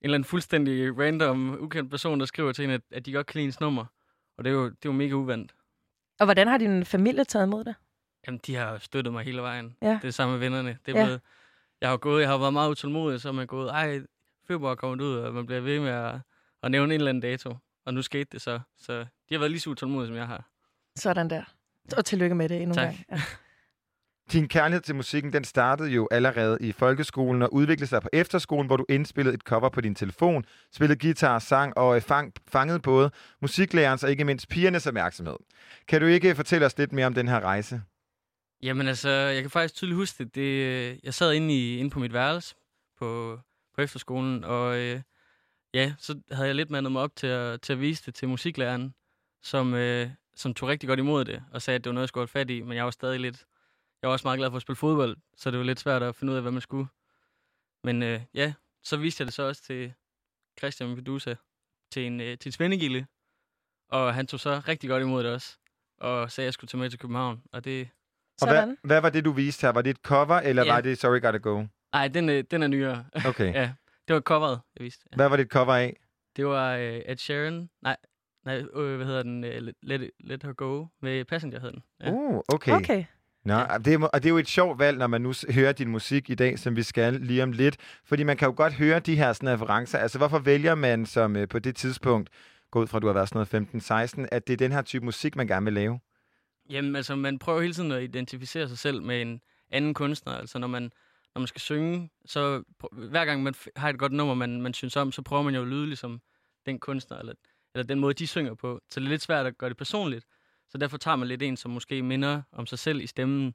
[0.02, 3.38] eller anden fuldstændig random, ukendt person, der skriver til en, at, at de godt kan
[3.38, 3.86] lide ens nummer.
[4.38, 5.56] Og det er jo, det er jo mega uvandt.
[6.20, 7.76] Og hvordan har din familie taget imod det?
[8.28, 9.76] Jamen, de har støttet mig hele vejen.
[9.82, 9.88] Ja.
[9.88, 10.78] Det er det samme med vennerne.
[10.86, 11.06] Det er Ja.
[11.06, 11.22] blevet,
[11.82, 14.00] jeg har gået, jeg har været meget utålmodig, så er man gået, ej,
[14.48, 16.16] februar kommer ud, og man bliver ved med at,
[16.64, 17.56] at nævne en eller anden dato.
[17.86, 18.60] Og nu skete det så.
[18.78, 19.06] Så de
[19.36, 20.50] har været lige så utålmodige, som jeg har.
[20.96, 21.44] Sådan der.
[21.98, 22.86] Og tillykke med det endnu en Tak.
[22.86, 23.06] gang.
[23.12, 23.22] Ja.
[24.32, 28.68] Din kærlighed til musikken, den startede jo allerede i folkeskolen og udviklede sig på efterskolen,
[28.68, 32.80] hvor du indspillede et cover på din telefon, spillede guitar, sang og øh, fang, fangede
[32.80, 33.12] både
[33.42, 35.36] musiklærerens og ikke mindst pigernes opmærksomhed.
[35.88, 37.82] Kan du ikke fortælle os lidt mere om den her rejse?
[38.64, 40.36] Jamen altså, jeg kan faktisk tydeligt huske det.
[40.36, 42.56] det øh, jeg sad inde, i, inde på mit værelse
[43.00, 43.40] på,
[43.76, 45.02] på efterskolen, og øh,
[45.74, 48.30] ja, så havde jeg lidt mandet mig op til at, til at vise det til
[48.30, 48.94] musiklæreren,
[49.44, 52.10] som, øh, som tog rigtig godt imod det, og sagde, at det var noget, jeg
[52.10, 53.46] skulle holde fat i, men jeg var stadig lidt...
[54.02, 56.16] Jeg var også meget glad for at spille fodbold, så det var lidt svært at
[56.16, 56.88] finde ud af, hvad man skulle.
[57.84, 58.54] Men øh, ja,
[58.84, 59.94] så viste jeg det så også til
[60.60, 61.36] Christian Medusa,
[61.92, 63.06] til en, øh, til en svendegilde,
[63.90, 65.58] og han tog så rigtig godt imod det også,
[65.98, 67.90] og sagde, at jeg skulle tage med til København, og det,
[68.42, 69.72] Og hvad, hvad var det, du viste her?
[69.72, 70.74] Var det et cover, eller Ja.
[70.74, 71.66] var det Sorry Gotta Go?
[71.94, 73.06] Nej, den, er- den er nyere.
[73.26, 73.54] Okay.
[73.62, 73.74] ja,
[74.08, 75.06] det var coveret, jeg viste.
[75.12, 75.16] Ja.
[75.16, 76.00] Hvad var det et cover af?
[76.36, 77.70] Det var uh, Ed Sheeran.
[77.82, 77.98] Nej,
[78.46, 79.44] nej øh, hvad hedder den?
[79.44, 81.84] Uh, let, let Her Go med Passenger hed den.
[82.00, 82.12] Ja.
[82.12, 82.72] Uh, okay.
[82.72, 83.06] Okay.
[83.46, 83.56] Nå,
[83.86, 86.30] det er, og det er jo et sjovt valg, når man nu hører din musik
[86.30, 87.78] i dag, som vi skal lige om lidt.
[88.06, 89.98] Fordi man kan jo godt høre de her sådan, referencer.
[89.98, 92.30] Altså, hvorfor vælger man som øh, på det tidspunkt,
[92.72, 94.82] gå ud fra, at du har været sådan noget 15-16, at det er den her
[94.82, 96.00] type musik, man gerne vil lave?
[96.70, 99.42] Jamen, altså, man prøver hele tiden at identificere sig selv med en
[99.72, 100.34] anden kunstner.
[100.34, 100.84] Altså, når man,
[101.36, 104.96] når man skal synge, så hver gang man har et godt nummer, man, man synes
[104.96, 106.22] om, så prøver man jo at lyde ligesom
[106.66, 107.34] den kunstner, eller,
[107.76, 108.80] eller den måde, de synger på.
[108.92, 110.26] Så det er lidt svært at gøre det personligt.
[110.70, 113.54] Så derfor tager man lidt en, som måske minder om sig selv i stemmen.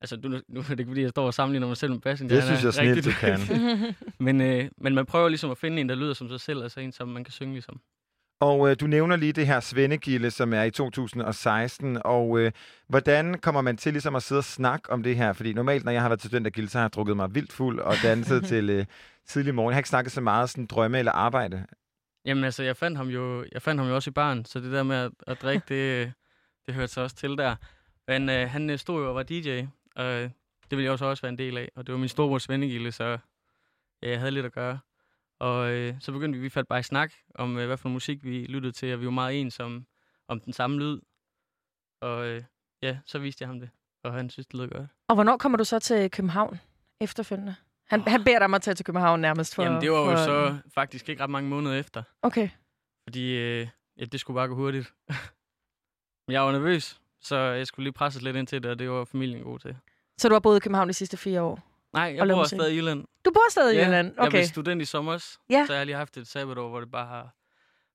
[0.00, 2.34] Altså, nu, nu er det ikke, fordi jeg står og sammenligner mig selv med Passenger.
[2.34, 3.96] Det er synes jeg snilt, du dygtig.
[4.26, 6.80] men, øh, men man prøver ligesom at finde en, der lyder som sig selv, altså
[6.80, 7.80] en, som man kan synge ligesom.
[8.40, 12.52] Og øh, du nævner lige det her Svendegilde, som er i 2016, og øh,
[12.88, 15.32] hvordan kommer man til ligesom at sidde og snakke om det her?
[15.32, 17.78] Fordi normalt, når jeg har været til studentergilde, så har jeg drukket mig vildt fuld
[17.80, 18.86] og danset til øh,
[19.26, 19.70] tidlig morgen.
[19.70, 21.66] Jeg har ikke snakket så meget sådan drømme eller arbejde.
[22.24, 24.72] Jamen altså, jeg fandt ham jo, jeg fandt ham jo også i barn, så det
[24.72, 26.12] der med at, at drikke, det,
[26.66, 27.56] det hørte sig også til der.
[28.08, 29.62] Men øh, han øh, stod jo og var DJ,
[29.96, 30.30] Og øh,
[30.70, 31.68] det ville jeg også også være en del af.
[31.76, 33.18] Og det var min storebrors vennegilde, så
[34.02, 34.78] ja, jeg havde lidt at gøre.
[35.40, 38.24] Og øh, så begyndte vi, vi faldt bare i snak om, øh, hvad for musik
[38.24, 39.86] vi lyttede til, og vi var meget ens om,
[40.28, 41.00] om den samme lyd.
[42.00, 42.42] Og øh,
[42.82, 43.70] ja, så viste jeg ham det,
[44.04, 44.90] og han synes, det lød godt.
[45.08, 46.60] Og hvornår kommer du så til København
[47.00, 47.54] efterfølgende?
[47.86, 49.62] Han, han beder dig om at tage til København nærmest for...
[49.62, 52.02] Jamen, det var jo for, så faktisk ikke ret mange måneder efter.
[52.22, 52.48] Okay.
[53.04, 54.94] Fordi øh, ja, det skulle bare gå hurtigt.
[56.30, 58.90] Men jeg var nervøs, så jeg skulle lige presses lidt ind til det, og det
[58.90, 59.76] var familien god til.
[60.18, 61.58] Så du har boet i København de sidste fire år?
[61.92, 63.04] Nej, jeg bor stadig i Jylland.
[63.24, 64.06] Du bor stadig i ja, Jylland?
[64.16, 64.30] Jeg Okay.
[64.30, 65.12] blev student i sommer,
[65.50, 65.64] Ja.
[65.66, 67.34] så jeg har lige haft et sabbatår, hvor det bare har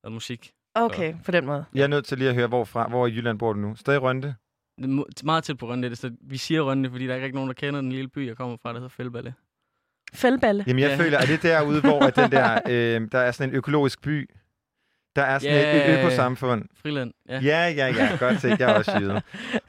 [0.03, 0.52] været musik.
[0.76, 1.66] Okay, på den måde.
[1.74, 2.88] Jeg er nødt til lige at høre, hvorfra.
[2.88, 3.76] Hvor i Jylland bor du nu?
[3.76, 4.34] Stadig er
[4.82, 7.53] mo- meget tæt på Rønne, så vi siger Rønne, fordi der er ikke nogen, der
[7.53, 9.34] kender den lille by, jeg kommer fra, der hedder Fældballe.
[10.14, 10.64] Fældballe?
[10.68, 10.95] Jamen, jeg Ja.
[10.95, 11.03] ja.
[11.03, 12.60] føler, at det er derude, hvor at den der,
[13.02, 14.30] øh, der er sådan en økologisk by.
[15.16, 16.64] Der er sådan et, et økosamfund.
[16.82, 17.40] Friland, ja.
[17.40, 18.18] Ja, ja, ja.
[18.20, 18.60] Godt set.
[18.60, 19.22] Jeg er også jyde.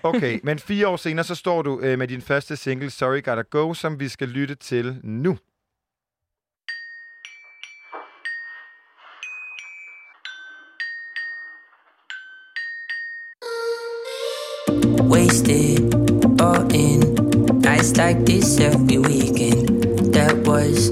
[0.03, 3.43] Okay, men fire år senere, så står du øh, med din første single, Sorry Gotta
[3.51, 5.39] Go, som vi skal lytte til nu.
[15.09, 15.95] wasted
[16.41, 17.01] all in
[17.61, 20.13] nights like this every weekend.
[20.13, 20.91] That was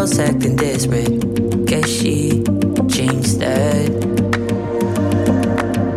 [0.00, 1.66] girls acting desperate.
[1.66, 2.42] Guess she
[2.88, 3.90] changed that.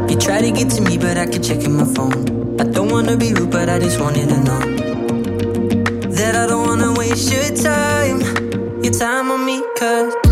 [0.09, 2.59] You try to get to me, but I keep checking my phone.
[2.59, 4.59] I don't wanna be rude, but I just wanted to know
[6.17, 8.19] that I don't wanna waste your time,
[8.83, 10.22] your time on me, cause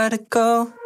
[0.00, 0.79] gotta go.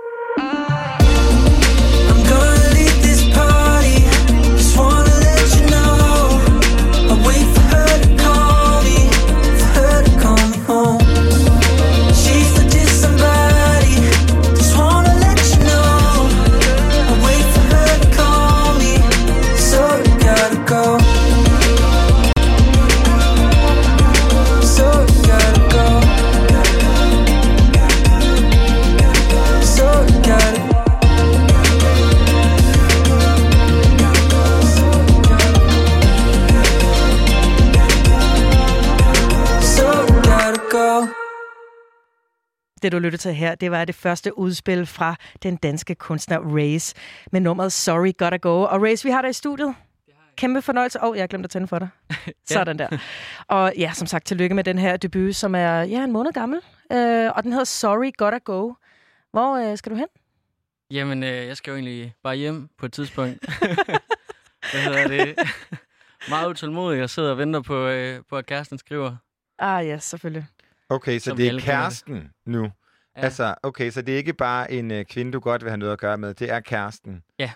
[42.95, 46.95] Du lytter til her, det var det første udspil fra den danske kunstner Race
[47.33, 48.63] med nummeret Sorry Gotta Go.
[48.63, 49.75] Og Race, vi har dig i studiet.
[50.37, 51.03] Kæmpe fornøjelse.
[51.03, 51.89] Åh, oh, jeg har glemt at tænde for dig.
[52.47, 52.99] Sådan der.
[53.49, 56.61] Og ja, som sagt, tillykke med den her debut, som er ja, en måned gammel.
[56.93, 58.73] Øh, og den hedder Sorry Gotta Go.
[59.33, 60.07] Hvor øh, skal du hen?
[60.91, 63.47] Jamen, øh, jeg skal jo egentlig bare hjem på et tidspunkt.
[64.73, 65.35] Hvad hedder det?
[66.29, 66.99] Meget utålmodig.
[66.99, 69.17] Jeg sidder og venter på, øh, på at kæresten skriver.
[69.59, 70.47] Ah ja, selvfølgelig.
[70.89, 71.65] Okay, så Som det er kender det.
[71.65, 72.71] kæresten nu.
[73.17, 73.23] Ja.
[73.23, 75.93] Altså, okay, så det er ikke bare en øh, kvinde, du godt vil have noget
[75.93, 76.35] at gøre med.
[76.35, 77.23] Det er kæresten.
[77.39, 77.51] Ja.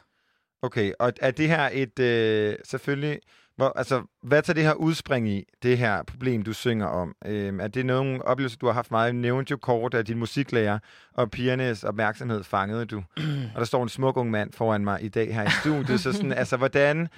[0.63, 3.21] Okay, og er det her et, øh, selvfølgelig,
[3.57, 7.15] hvor, altså, hvad tager det her udspring i, det her problem, du synger om?
[7.27, 9.05] Øhm, er det nogle oplevelser, du har haft meget?
[9.05, 10.79] Jeg nævnte jo kort af din musiklærer,
[11.15, 13.03] og pigernes opmærksomhed fangede du.
[13.55, 16.13] og der står en smuk ung mand foran mig i dag her i studiet, så
[16.13, 17.09] sådan, altså, hvordan,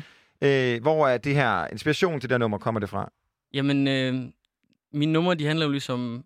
[0.42, 3.12] øh, hvor er det her inspiration til det her nummer, kommer det fra?
[3.52, 4.14] Jamen, øh,
[4.92, 6.24] mine numre, de handler jo ligesom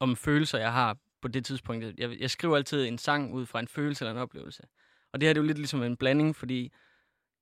[0.00, 0.96] om følelser, jeg har
[1.26, 1.84] på det tidspunkt.
[1.98, 4.62] Jeg, jeg skriver altid en sang ud fra en følelse eller en oplevelse.
[5.12, 6.72] Og det her det er jo lidt ligesom en blanding, fordi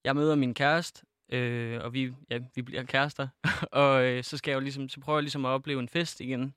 [0.04, 3.28] jeg møder min kæreste, øh, og vi, ja, vi bliver kærester.
[3.72, 6.20] og øh, så skal jeg jo ligesom, så prøver jeg ligesom at opleve en fest
[6.20, 6.54] igen,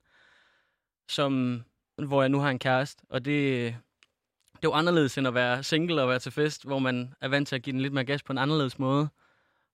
[1.10, 1.64] som,
[2.08, 3.04] hvor jeg nu har en kæreste.
[3.10, 3.66] Og det,
[4.54, 7.28] det er jo anderledes end at være single og være til fest, hvor man er
[7.28, 9.10] vant til at give den lidt mere gas på en anderledes måde.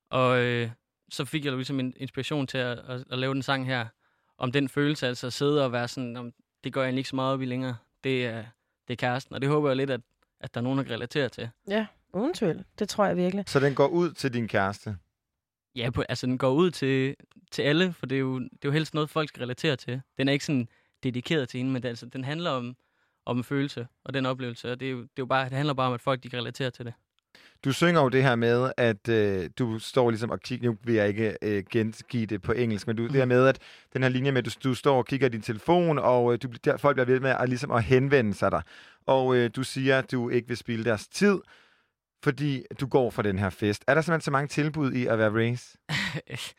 [0.10, 0.70] Og øh,
[1.10, 3.88] så fik jeg jo ligesom en inspiration til at, at, at lave den sang her,
[4.38, 7.10] om den følelse, altså at sidde og være sådan, om, det går jeg egentlig ikke
[7.10, 7.78] så meget op i længere.
[8.04, 8.46] Det er,
[8.88, 10.02] det er kæresten, og det håber jeg lidt, at,
[10.40, 11.50] at der er nogen, der kan relatere til.
[11.68, 12.64] Ja, uden tvivl.
[12.80, 13.44] Det tror jeg virkelig.
[13.48, 14.98] Så den går ud til din kæreste?
[15.76, 17.16] Ja, på, altså den går ud til,
[17.52, 20.02] til alle, for det er, jo, det er jo helst noget, folk skal relatere til.
[20.18, 20.68] Den er ikke sådan
[21.04, 22.76] dedikeret til hende, men det, altså, den handler om,
[23.26, 25.58] om en følelse og den oplevelse, og det, er jo, det, er jo bare, det
[25.58, 26.94] handler bare om, at folk de kan relatere til det.
[27.66, 30.96] Du synger jo det her med, at øh, du står ligesom og kigger, nu vil
[30.96, 33.60] jeg ikke øh, gengive det på engelsk, men du, det her med, at
[33.94, 36.40] den her linje med, at du, du står og kigger i din telefon, og øh,
[36.44, 38.62] du, der, folk bliver ved med at, ligesom at henvende sig dig.
[39.06, 41.40] Og øh, du siger, at du ikke vil spille deres tid,
[42.24, 43.84] fordi du går fra den her fest.
[43.88, 45.78] Er der simpelthen så mange tilbud i at være race?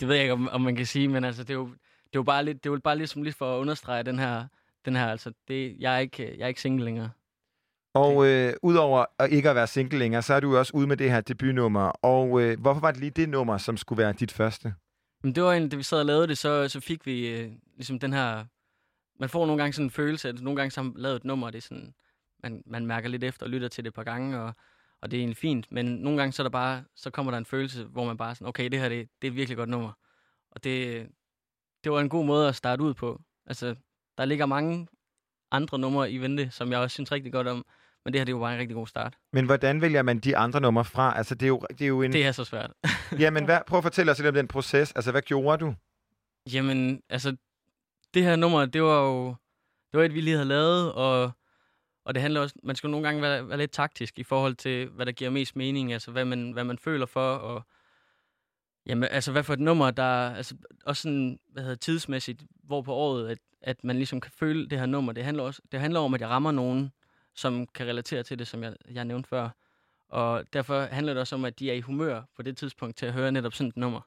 [0.00, 2.14] Det ved jeg ikke, om, om man kan sige, men altså, det er jo, det
[2.14, 4.46] er jo bare lidt, det er jo bare ligesom lidt for at understrege den her,
[4.84, 7.10] den her altså, det, jeg, er ikke, jeg er ikke single længere.
[7.98, 10.96] Og øh, udover at ikke at være single længere, så er du også ude med
[10.96, 11.80] det her debutnummer.
[11.90, 14.74] Og øh, hvorfor var det lige det nummer, som skulle være dit første?
[15.22, 17.52] Men det var egentlig, da vi sad og lavede det, så, så fik vi øh,
[17.76, 18.44] ligesom den her...
[19.20, 21.24] Man får nogle gange sådan en følelse, at nogle gange så har man lavet et
[21.24, 21.94] nummer, og det er sådan,
[22.42, 24.52] man, man mærker lidt efter og lytter til det et par gange, og,
[25.02, 25.72] og det er egentlig fint.
[25.72, 28.34] Men nogle gange så, er der bare, så kommer der en følelse, hvor man bare
[28.34, 29.92] sådan, okay, det her det, det er et virkelig godt nummer.
[30.50, 31.06] Og det,
[31.84, 33.20] det var en god måde at starte ud på.
[33.46, 33.74] Altså,
[34.18, 34.88] der ligger mange
[35.50, 37.66] andre numre i vente, som jeg også synes rigtig godt om.
[38.04, 39.14] Men det her det er jo bare en rigtig god start.
[39.32, 41.16] Men hvordan vælger man de andre numre fra?
[41.16, 42.12] Altså, det er jo, det er jo en...
[42.12, 42.72] Det er så svært.
[43.18, 44.92] Jamen, hvad, prøv at fortælle os lidt om den proces.
[44.92, 45.74] Altså, hvad gjorde du?
[46.52, 47.36] Jamen, altså,
[48.14, 49.34] det her nummer, det var jo
[49.92, 51.30] det var et, vi lige havde lavet, og,
[52.04, 54.88] og det handler også, man skal nogle gange være, være lidt taktisk i forhold til,
[54.88, 57.62] hvad der giver mest mening, altså hvad man, hvad man føler for, og
[58.86, 60.54] jamen, altså hvad for et nummer, der altså
[60.84, 64.78] også sådan, hvad hedder tidsmæssigt, hvor på året, at, at man ligesom kan føle det
[64.78, 65.12] her nummer.
[65.12, 66.92] Det handler også, det handler om, at jeg rammer nogen,
[67.38, 69.48] som kan relatere til det, som jeg, jeg nævnte før.
[70.08, 73.06] Og derfor handler det også om, at de er i humør på det tidspunkt til
[73.06, 74.00] at høre netop sådan et nummer.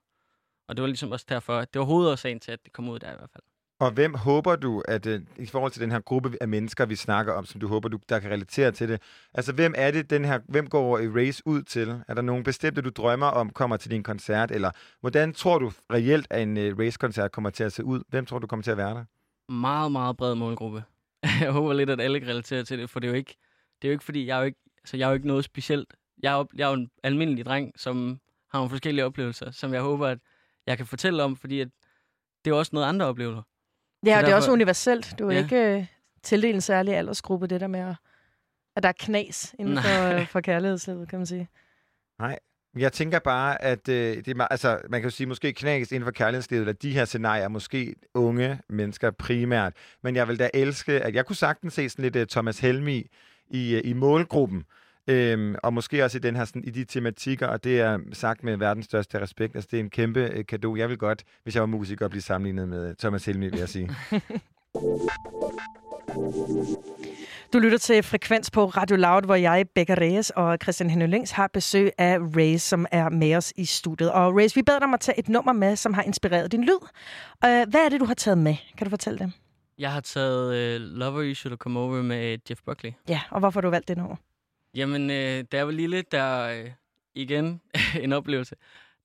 [0.67, 2.99] Og det var ligesom også derfor, at det var hovedårsagen til, at det kom ud
[2.99, 3.43] der i hvert fald.
[3.79, 6.95] Og hvem håber du, at øh, i forhold til den her gruppe af mennesker, vi
[6.95, 9.01] snakker om, som du håber, du, der kan relatere til det,
[9.33, 12.03] altså hvem er det, den her, hvem går Erase ud til?
[12.07, 14.51] Er der nogen bestemte, du drømmer om, kommer til din koncert?
[14.51, 18.03] Eller hvordan tror du reelt, at en uh, Race-koncert kommer til at se ud?
[18.09, 19.05] Hvem tror du kommer til at være der?
[19.53, 20.83] Meget, meget bred målgruppe.
[21.41, 23.35] jeg håber lidt, at alle kan relatere til det, for det er jo ikke,
[23.81, 25.45] det er jo ikke fordi, jeg er jo ikke, altså, jeg er jo ikke noget
[25.45, 25.93] specielt.
[26.23, 28.19] Jeg er, jo, jeg er jo en almindelig dreng, som
[28.51, 30.19] har nogle forskellige oplevelser, som jeg håber, at
[30.67, 31.67] jeg kan fortælle om, fordi at
[32.45, 33.41] det er også noget andre oplevelser.
[34.05, 35.15] Ja, og det er også derfor- universelt.
[35.19, 35.37] Du er Ja.
[35.37, 35.43] ja.
[35.43, 35.85] ikke øh,
[36.23, 37.95] tildelt en særlig aldersgruppe, det der med, at,
[38.75, 39.83] at der er knas inden Nej.
[39.83, 41.47] for, øh, for kærlighedslivet, kan man sige.
[42.19, 42.39] Nej.
[42.77, 45.91] Jeg tænker bare, at øh, det er, meget- altså, man kan jo sige, måske knækkes
[45.91, 49.73] inden for kærlighedslivet, eller de her scenarier, er måske unge mennesker primært.
[50.03, 53.07] Men jeg vil da elske, at jeg kunne sagtens se sådan lidt uh, Thomas Helmi
[53.49, 54.63] i, uh, i målgruppen.
[55.07, 58.43] Øhm, og måske også i, den her, sådan, i de tematikker, og det er sagt
[58.43, 59.55] med verdens største respekt.
[59.55, 60.79] Altså, det er en kæmpe øh, gave.
[60.79, 63.69] Jeg vil godt, hvis jeg var musiker, blive sammenlignet med øh, Thomas Helmi, vil jeg
[63.69, 63.89] sige.
[67.53, 71.47] Du lytter til Frekvens på Radio Loud, hvor jeg, Becca Reyes og Christian Henning har
[71.47, 74.11] besøg af Race, som er med os i studiet.
[74.11, 76.63] Og Race, vi bad dig om at tage et nummer med, som har inspireret din
[76.63, 76.79] lyd.
[77.45, 78.55] Uh, hvad er det, du har taget med?
[78.77, 79.31] Kan du fortælle det?
[79.77, 82.91] Jeg har taget uh, Lover You Should Have Come Over med Jeff Buckley.
[83.09, 84.15] Ja, og hvorfor har du valgt det nummer?
[84.75, 86.71] Jamen, øh, da jeg var lille, der øh,
[87.15, 87.61] igen
[88.03, 88.55] en oplevelse,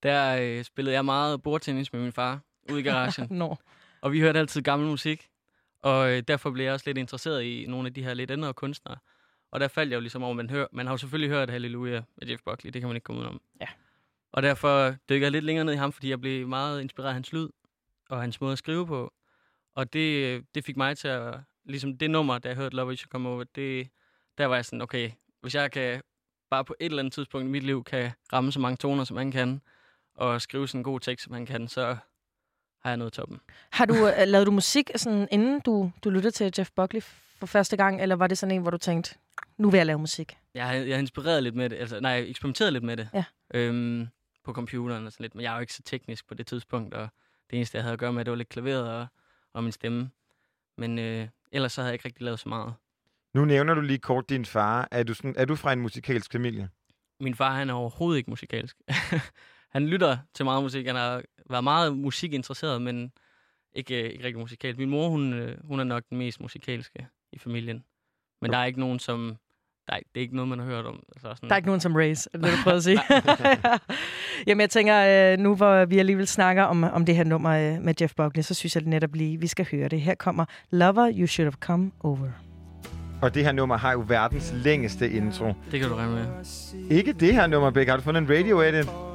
[0.02, 2.40] der øh, spillede jeg meget bordtennis med min far
[2.70, 3.28] ude i garagen.
[3.38, 3.56] Nå.
[4.00, 5.28] Og vi hørte altid gammel musik,
[5.86, 8.54] og øh, derfor blev jeg også lidt interesseret i nogle af de her lidt ældre
[8.54, 8.96] kunstnere.
[9.50, 12.02] Og der faldt jeg jo ligesom over, man, hører, man har jo selvfølgelig hørt Halleluja
[12.16, 13.40] med Jeff Buckley, det kan man ikke komme ud om.
[13.60, 13.66] Ja.
[14.32, 17.14] Og derfor dykker jeg lidt længere ned i ham, fordi jeg blev meget inspireret af
[17.14, 17.48] hans lyd
[18.10, 19.12] og hans måde at skrive på.
[19.74, 21.34] Og det, øh, det fik mig til at,
[21.64, 23.88] ligesom det nummer, da jeg hørte Love You Should Come Over, det,
[24.38, 25.10] der var jeg sådan, okay,
[25.40, 26.02] hvis jeg kan
[26.50, 29.16] bare på et eller andet tidspunkt i mit liv kan ramme så mange toner, som
[29.16, 29.60] han kan,
[30.14, 31.96] og skrive sådan en god tekst, som han kan, så
[32.86, 33.40] har jeg nået toppen.
[33.70, 37.00] Har du uh, lavet du musik, sådan, inden du, du lyttede til Jeff Buckley
[37.38, 39.14] for første gang, eller var det sådan en, hvor du tænkte,
[39.58, 40.38] nu vil jeg lave musik?
[40.54, 43.08] Jeg har, jeg har inspireret lidt med det, altså nej, eksperimenteret lidt med det.
[43.14, 43.24] Ja.
[43.54, 44.08] Øhm,
[44.44, 46.94] på computeren og sådan lidt, men jeg er jo ikke så teknisk på det tidspunkt,
[46.94, 47.08] og
[47.50, 49.06] det eneste, jeg havde at gøre med, det var lidt klaveret og,
[49.52, 50.10] og min stemme.
[50.78, 52.74] Men øh, ellers så havde jeg ikke rigtig lavet så meget.
[53.34, 54.88] Nu nævner du lige kort din far.
[54.90, 56.68] Er du, sådan, er du fra en musikalsk familie?
[57.20, 58.76] Min far, han er overhovedet ikke musikalsk.
[59.72, 60.86] han lytter til meget musik.
[60.86, 63.12] Han har været meget musikinteresseret, men
[63.72, 64.78] ikke, øh, ikke rigtig musikalsk.
[64.78, 67.84] Min mor, hun, øh, hun er nok den mest musikalske i familien.
[68.42, 69.36] Men der er ikke nogen, som
[69.90, 71.02] Nej, det er ikke noget, man har hørt om.
[71.08, 73.00] Altså, sådan, Der er ikke nogen som Race, er det det, du prøver at sige?
[74.46, 77.94] Jamen, jeg tænker, øh, nu hvor vi alligevel snakker om, om det her nummer med
[78.00, 80.00] Jeff Buckley, så synes jeg det netop lige, vi skal høre det.
[80.00, 82.28] Her kommer Lover, You Should Have Come Over.
[83.22, 85.52] Og det her nummer har jo verdens længste intro.
[85.70, 86.26] Det kan du regne med.
[86.90, 87.88] Ikke det her nummer, Beck.
[87.88, 89.05] Har du fundet en radio edit?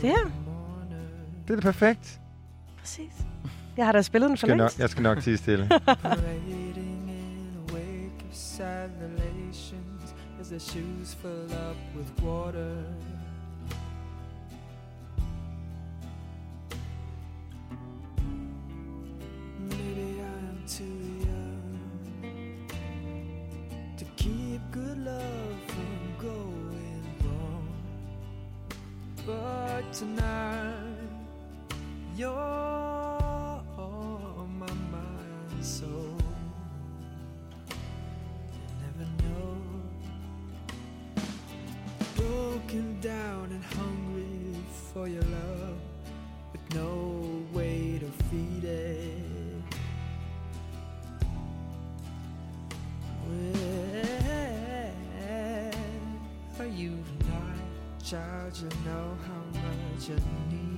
[0.00, 0.30] Det her?
[1.48, 2.20] Det er da perfekt.
[2.78, 3.12] Præcis.
[3.76, 5.68] Jeg har da spillet den for Skal nok, jeg skal nok tige stille.
[5.72, 5.76] A
[7.72, 12.82] wake of sad relations as their shoes fill up with water.
[19.58, 21.80] Maybe I'm too young
[23.98, 25.59] to keep good love
[29.30, 30.74] But tonight,
[32.16, 32.30] you're
[33.78, 37.76] on my mind, so you
[38.82, 39.54] never know.
[42.16, 44.56] Broken down and hungry
[44.92, 45.78] for your love,
[46.50, 47.09] but no
[58.52, 58.74] tonight, child?
[58.74, 60.16] You know how much you
[60.50, 60.69] need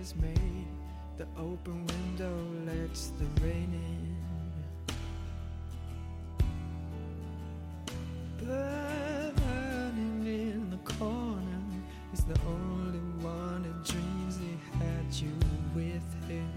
[0.00, 0.66] is made.
[1.18, 4.16] The open window lets the rain in.
[8.38, 11.62] Burning in the corner
[12.14, 15.34] is the only one that dreams he had you
[15.74, 16.50] with him.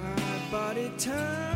[0.00, 1.47] My body turns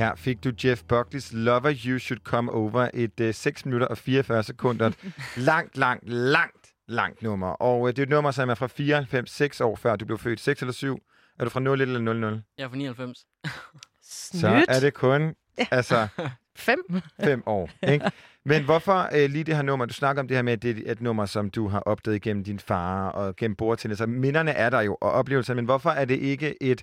[0.00, 3.98] Her fik du Jeff Buckley's Lover You Should Come Over, et øh, 6 minutter og
[3.98, 4.90] 44 sekunder.
[5.36, 7.46] langt, langt, langt, langt nummer.
[7.48, 10.18] Og øh, det er et nummer, som er fra 94, 6 år før du blev
[10.18, 10.40] født.
[10.40, 10.98] 6 eller 7?
[11.38, 12.42] Er du fra 0 eller 00?
[12.58, 13.26] Jeg er fra 99.
[14.02, 15.34] Så er det kun
[15.70, 16.08] altså,
[16.56, 16.78] Fem.
[17.24, 17.70] fem år.
[17.88, 18.10] Ikke?
[18.44, 19.86] Men hvorfor øh, lige det her nummer?
[19.86, 22.22] Du snakker om det her med, at det er et nummer, som du har opdaget
[22.22, 23.96] gennem din far og gennem bordtænder.
[23.96, 25.54] Så minderne er der jo, og oplevelser.
[25.54, 26.82] Men hvorfor er det ikke et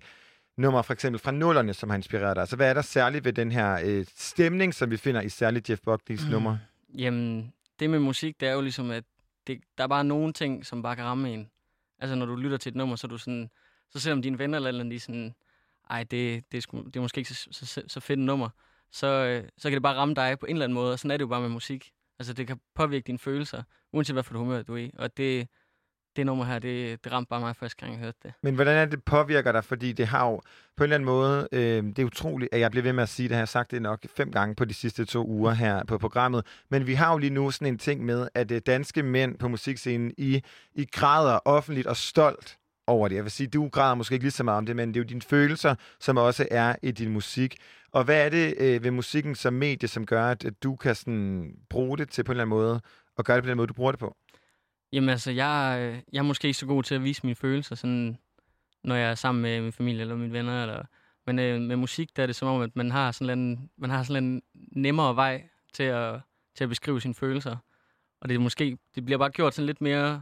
[0.57, 2.41] nummer for eksempel fra nullerne, som har inspireret dig?
[2.41, 5.69] Altså, hvad er der særligt ved den her øh, stemning, som vi finder i særligt
[5.69, 6.31] Jeff Buckleys mm.
[6.31, 6.57] nummer?
[6.97, 9.03] Jamen, det med musik, det er jo ligesom, at
[9.47, 11.49] det, der er bare nogle ting, som bare kan ramme en.
[11.99, 13.49] Altså, når du lytter til et nummer, så er du sådan...
[13.89, 15.35] Så selvom dine venner eller andet, de sådan...
[15.89, 18.49] Ej, det, det, er, sgu, det er måske ikke så, så, så fedt et nummer.
[18.91, 20.93] Så, øh, så kan det bare ramme dig på en eller anden måde.
[20.93, 21.91] Og sådan er det jo bare med musik.
[22.19, 23.63] Altså, det kan påvirke dine følelser,
[23.93, 24.91] uanset hvad for humør du er i.
[24.97, 25.47] Og det,
[26.17, 28.33] det nummer her, det, det ramte bare mig første gang, jeg hørte det.
[28.43, 29.63] Men hvordan er det, påvirker dig?
[29.63, 30.41] Fordi det har jo
[30.77, 33.09] på en eller anden måde, øh, det er utroligt, at jeg bliver ved med at
[33.09, 35.83] sige det, har jeg sagt det nok fem gange på de sidste to uger her
[35.83, 36.45] på programmet.
[36.69, 39.47] Men vi har jo lige nu sådan en ting med, at øh, danske mænd på
[39.47, 40.41] musikscenen, I,
[40.75, 42.57] I græder offentligt og stolt
[42.87, 43.15] over det.
[43.15, 44.99] Jeg vil sige, du græder måske ikke lige så meget om det, men det er
[44.99, 47.57] jo dine følelser, som også er i din musik.
[47.91, 50.95] Og hvad er det øh, ved musikken som medie, som gør, at, at du kan
[50.95, 52.81] sådan, bruge det til på en eller anden måde,
[53.17, 54.15] og gøre det på den måde, du bruger det på?
[54.91, 57.75] Jamen altså, jeg, øh, jeg er måske ikke så god til at vise mine følelser,
[57.75, 58.17] sådan,
[58.83, 60.61] når jeg er sammen med min familie eller mine venner.
[60.61, 60.83] Eller,
[61.25, 63.89] men øh, med musik, der er det som om, at man har sådan en, man
[63.89, 66.19] har sådan en nemmere vej til at,
[66.55, 67.57] til at beskrive sine følelser.
[68.21, 70.21] Og det er måske, det bliver bare gjort sådan lidt mere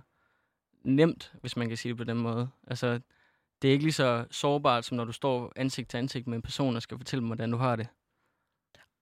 [0.84, 2.50] nemt, hvis man kan sige det på den måde.
[2.68, 3.00] Altså,
[3.62, 6.42] det er ikke lige så sårbart, som når du står ansigt til ansigt med en
[6.42, 7.88] person, og skal fortælle dem, hvordan du har det.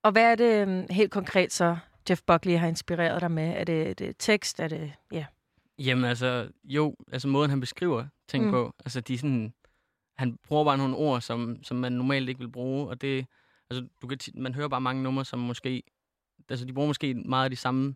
[0.03, 1.77] Og hvad er det øhm, helt konkret så,
[2.09, 3.53] Jeff Buckley har inspireret dig med?
[3.55, 4.59] Er det, er det tekst?
[4.59, 4.93] Er det...
[5.11, 5.25] Ja.
[5.79, 8.51] Jamen altså, jo, altså måden han beskriver ting Mm.
[8.51, 9.53] på, altså de sådan,
[10.17, 13.25] han bruger bare nogle ord, som, som man normalt ikke vil bruge, og det,
[13.69, 15.83] altså du kan, man hører bare mange numre, som måske,
[16.49, 17.95] altså de bruger måske meget af de samme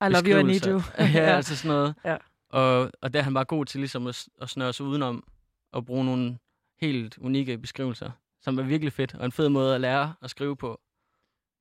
[0.00, 0.80] I love you, I need you.
[1.14, 1.94] ja, altså sådan noget.
[2.04, 2.16] Ja.
[2.50, 5.24] Og, og der er han bare god til ligesom at, at snøre sig udenom,
[5.72, 6.38] og bruge nogle
[6.80, 8.10] helt unikke beskrivelser,
[8.40, 10.80] som er virkelig fedt, og en fed måde at lære at skrive på.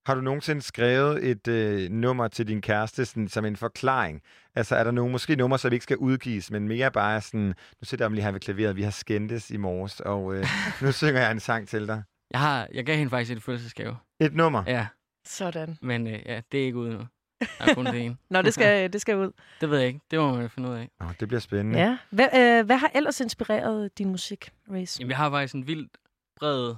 [0.07, 4.21] Har du nogensinde skrevet et øh, nummer til din kæreste sådan, som en forklaring?
[4.55, 7.53] Altså er der nogle, måske numre, som ikke skal udgives, men mere bare sådan, nu
[7.83, 10.45] sidder jeg lige her ved klaveret, vi har skændtes i morges, og øh,
[10.81, 12.03] nu synger jeg en sang til dig.
[12.31, 13.97] Jeg, har, jeg gav hende faktisk et følelsesgave.
[14.19, 14.63] Et nummer?
[14.67, 14.87] Ja,
[15.25, 15.77] Sådan.
[15.81, 17.07] men øh, ja, det er ikke ude nu.
[17.39, 18.17] Der er kun det ene.
[18.29, 19.31] Nå, det skal, det skal ud.
[19.61, 19.99] Det ved jeg ikke.
[20.11, 20.89] Det må man finde ud af.
[20.99, 21.79] Oh, det bliver spændende.
[21.79, 21.97] Ja.
[22.09, 24.99] Hvad, øh, hvad har ellers inspireret din musik, Race?
[24.99, 25.97] Jamen, jeg har faktisk en vildt
[26.35, 26.75] bred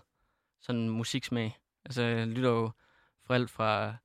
[0.62, 1.58] sådan musiksmag.
[1.86, 2.72] Altså, jeg lytter jo
[3.30, 3.96] fra alt fra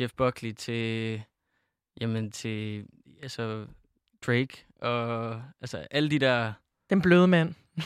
[0.00, 1.22] Jeff Buckley til,
[2.00, 2.86] jamen, til,
[3.22, 3.66] altså,
[4.26, 6.52] Drake og, altså, alle de der...
[6.90, 7.54] Den bløde mand.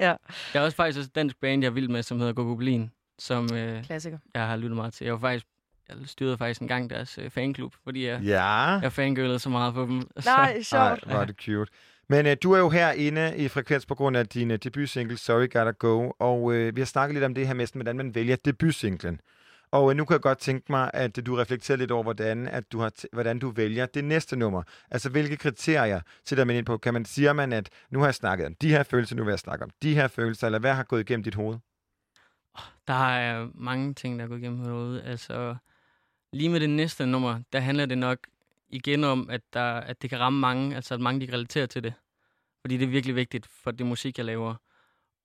[0.00, 0.14] ja.
[0.52, 3.48] Der er også faktisk også dansk band, jeg er vild med, som hedder Gogoblin, som
[3.54, 4.18] øh, Klassiker.
[4.34, 5.04] jeg har lyttet meget til.
[5.04, 5.46] Jeg var faktisk,
[5.88, 8.42] jeg styrede faktisk en gang deres øh, fanklub, fordi jeg, Ja.
[8.54, 10.02] jeg fangirlede så meget på dem.
[10.24, 11.72] Nej, så, Ej, er det cute.
[12.08, 15.48] Men øh, du er jo herinde i Frekvens på grund af din øh, debutsingle Sorry
[15.52, 18.14] Gotta Go, og øh, vi har snakket lidt om det her med, sådan, hvordan man
[18.14, 19.20] vælger debutsinglen.
[19.72, 22.72] Og øh, nu kan jeg godt tænke mig, at du reflekterer lidt over, hvordan, at
[22.72, 24.62] du har t- hvordan du vælger det næste nummer.
[24.90, 26.78] Altså, hvilke kriterier sætter man ind på?
[26.78, 29.30] Kan man sige, man, at nu har jeg snakket om de her følelser, nu vil
[29.30, 31.58] jeg snakke om de her følelser, eller hvad har gået igennem dit hoved?
[32.86, 35.02] Der er mange ting, der er gået igennem hoved.
[35.02, 35.56] Altså,
[36.32, 38.18] lige med det næste nummer, der handler det nok
[38.68, 41.66] igen om, at, der, at det kan ramme mange, altså at mange de kan relatere
[41.66, 41.94] til det.
[42.60, 44.54] Fordi det er virkelig vigtigt for det musik, jeg laver.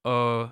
[0.04, 0.50] Og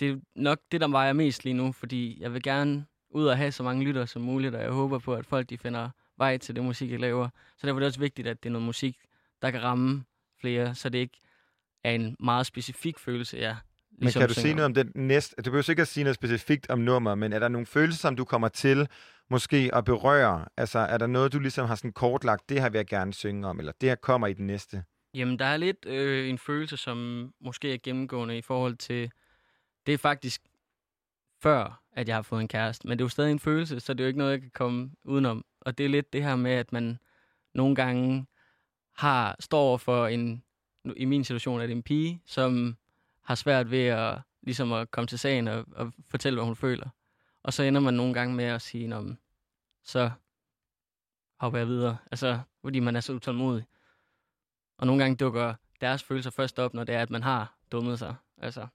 [0.00, 3.36] det er nok det, der vejer mest lige nu, fordi jeg vil gerne ud og
[3.36, 6.36] have så mange lyttere som muligt, og jeg håber på, at folk de finder vej
[6.36, 7.28] til det musik, jeg laver.
[7.56, 8.96] Så derfor er det også vigtigt, at det er noget musik,
[9.42, 10.04] der kan ramme
[10.40, 11.20] flere, så det ikke
[11.84, 13.56] er en meget specifik følelse, jeg
[13.90, 15.42] Men ligesom kan du synger sige noget om den næste...
[15.42, 18.16] Du behøver ikke at sige noget specifikt om nummer, men er der nogle følelser, som
[18.16, 18.88] du kommer til
[19.30, 20.44] måske at berøre?
[20.56, 23.48] Altså, er der noget, du ligesom har sådan kortlagt, det her vil jeg gerne synge
[23.48, 24.84] om, eller det her kommer i den næste?
[25.14, 29.10] Jamen, der er lidt øh, en følelse, som måske er gennemgående i forhold til...
[29.86, 30.42] Det er faktisk
[31.42, 33.94] før, at jeg har fået en kæreste, men det er jo stadig en følelse, så
[33.94, 35.44] det er jo ikke noget, jeg kan komme udenom.
[35.60, 36.98] Og det er lidt det her med, at man
[37.54, 38.26] nogle gange
[38.92, 40.44] har står over for en...
[40.96, 42.76] I min situation er det en pige, som
[43.22, 46.88] har svært ved at, ligesom at komme til sagen og, og fortælle, hvad hun føler.
[47.42, 49.18] Og så ender man nogle gange med at sige, om
[49.84, 50.10] så
[51.40, 51.96] hopper jeg videre.
[52.10, 53.64] Altså, fordi man er så utålmodig.
[54.78, 57.98] Og nogle gange dukker deres følelser først op, når det er, at man har dummet
[57.98, 58.14] sig.
[58.36, 58.66] Altså,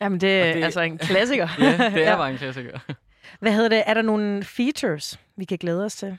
[0.00, 1.48] Jamen, det er det- altså en klassiker.
[1.58, 2.16] ja, det er ja.
[2.16, 2.78] bare en klassiker.
[3.40, 3.82] Hvad hedder det?
[3.86, 6.18] Er der nogle features, vi kan glæde os til?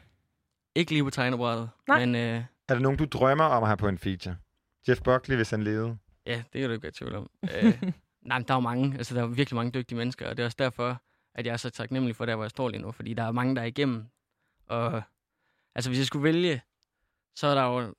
[0.75, 1.99] Ikke lige på tegnebrættet, Nej.
[2.05, 4.35] men øh, Er der nogen, du drømmer om at have på en feature?
[4.89, 5.97] Jeff Buckley, hvis han levede.
[6.25, 7.29] ja, det kan du ikke være tvivl om.
[7.43, 7.81] Øh,
[8.25, 8.97] Nej, men der er jo mange.
[8.97, 11.01] Altså, der er virkelig mange dygtige mennesker, og det er også derfor,
[11.35, 12.91] at jeg er så taknemmelig for der, hvor jeg står lige nu.
[12.91, 14.05] Fordi der er mange, der er igennem.
[14.67, 15.01] Og
[15.75, 16.61] altså, hvis jeg skulle vælge,
[17.35, 17.93] så er der jo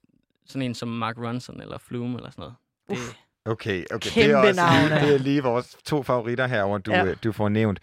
[0.46, 2.54] sådan en som Mark Ronson eller Flume eller sådan noget.
[2.88, 2.96] Det,
[3.46, 4.04] Okay, okay.
[4.04, 5.06] det, Kæmpe er også, navne.
[5.06, 7.04] det er lige vores to favoritter herover du, Ja.
[7.04, 7.14] ja.
[7.14, 7.80] du får nævnt.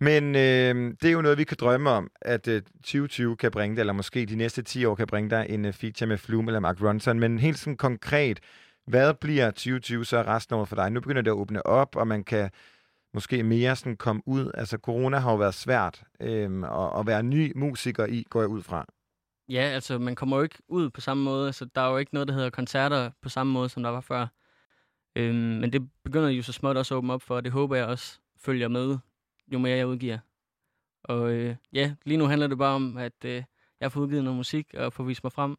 [0.00, 3.76] Men øh, det er jo noget, vi kan drømme om, at øh, 2020 kan bringe
[3.76, 6.48] det, eller måske de næste 10 år kan bringe dig en øh, feature med Flume
[6.48, 7.18] eller Mark Ronson.
[7.20, 8.40] Men helt sådan konkret,
[8.86, 10.90] hvad bliver 2020 så resten af året for dig?
[10.90, 12.50] Nu begynder det at åbne op, og man kan
[13.14, 14.50] måske mere sådan komme ud.
[14.54, 18.48] Altså, corona har jo været svært øh, at, at være ny musiker i, går jeg
[18.48, 18.86] ud fra.
[19.48, 21.46] Ja, altså man kommer jo ikke ud på samme måde.
[21.46, 24.00] Altså, der er jo ikke noget, der hedder koncerter på samme måde, som der var
[24.00, 24.26] før.
[25.16, 27.76] Øhm, men det begynder jo så småt også at åbne op for, og det håber
[27.76, 28.98] jeg også følger med,
[29.52, 30.18] jo mere jeg udgiver.
[31.04, 33.42] Og øh, ja, lige nu handler det bare om, at øh,
[33.80, 35.56] jeg får udgivet noget musik og får vist mig frem.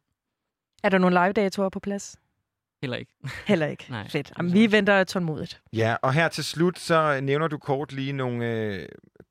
[0.82, 2.16] Er der nogle live-datoer på plads?
[2.82, 3.12] Heller ikke.
[3.48, 3.86] Heller ikke.
[3.90, 4.08] Nej.
[4.08, 4.32] Fedt.
[4.38, 5.62] Jamen, vi venter tålmodigt.
[5.72, 8.88] Ja, og her til slut, så nævner du kort lige nogle, øh,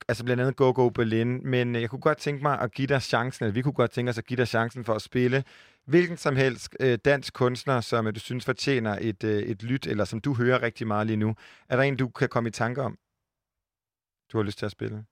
[0.07, 3.01] altså blandt andet Go Go Berlin, men jeg kunne godt tænke mig at give dig
[3.01, 5.43] chancen, eller vi kunne godt tænke os at give dig chancen for at spille
[5.85, 9.87] hvilken som helst øh, dansk kunstner, som øh, du synes fortjener et, øh, et lyt,
[9.87, 11.35] eller som du hører rigtig meget lige nu.
[11.69, 12.97] Er der en, du kan komme i tanke om,
[14.31, 15.05] du har lyst til at spille?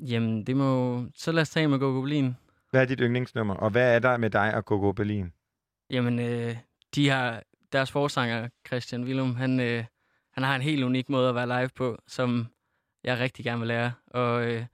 [0.00, 1.04] Jamen, det må...
[1.14, 2.36] Så lad os tage med Go Go Berlin.
[2.70, 5.32] Hvad er dit yndlingsnummer, og hvad er der med dig og Go Go Berlin?
[5.90, 6.56] Jamen, øh,
[6.94, 7.42] de har...
[7.72, 9.84] Deres forsanger, Christian Willum, han, øh,
[10.32, 12.46] han har en helt unik måde at være live på, som
[13.04, 13.92] jeg rigtig gerne vil lære.
[14.06, 14.64] Og øh,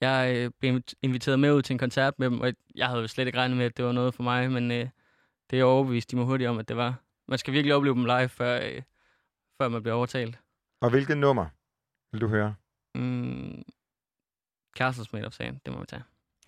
[0.00, 3.06] jeg øh, blev inviteret med ud til en koncert med dem, og jeg havde jo
[3.06, 5.64] slet ikke regnet med, at det var noget for mig, men øh, det er jeg
[5.64, 6.94] overbevist de må hurtigt om, at det var.
[7.28, 8.82] Man skal virkelig opleve dem live, før, øh,
[9.60, 10.38] før man bliver overtalt.
[10.80, 11.46] Og hvilket nummer
[12.12, 12.54] vil du høre?
[12.94, 13.62] Mm,
[14.76, 16.02] Castles Made of Sand, det må vi tage.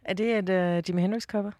[0.04, 1.50] Er det et uh, Jimi Hendrix cover?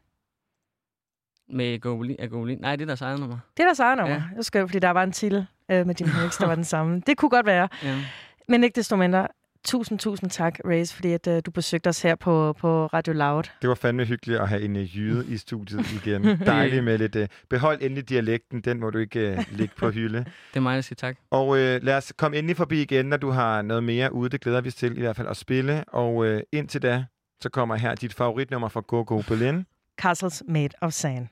[1.48, 2.58] Med Go Berlin, er Go Berlin.
[2.60, 3.38] Nej, det er deres eget nummer.
[3.56, 4.14] Det er deres eget nummer.
[4.14, 4.22] Ja.
[4.28, 6.64] Det var skønt, fordi der var en titel uh, med Jimi Hendrix, der var den
[6.64, 7.02] samme.
[7.06, 7.68] Det kunne godt være.
[7.82, 8.04] Ja.
[8.48, 9.28] Men ikke desto mindre,
[9.64, 13.42] tusind, tusind tak, Race, fordi at, uh, du besøgte os her på, på Radio Loud.
[13.62, 16.24] Det var fandme hyggeligt at have en uh, jyde i studiet igen.
[16.46, 17.16] Dejligt med lidt...
[17.16, 20.18] Uh, behold endelig dialekten, den må du ikke uh, ligge på hylde.
[20.50, 21.16] Det er mig, der siger tak.
[21.30, 24.30] Og uh, lad os komme endelig forbi igen, når du har noget mere ude.
[24.30, 25.84] Det glæder vi os til i hvert fald at spille.
[25.88, 27.04] Og uh, indtil da,
[27.40, 29.64] så kommer her dit favoritnummer fra Go Go Berlin.
[29.98, 31.28] Castles Made of Sand.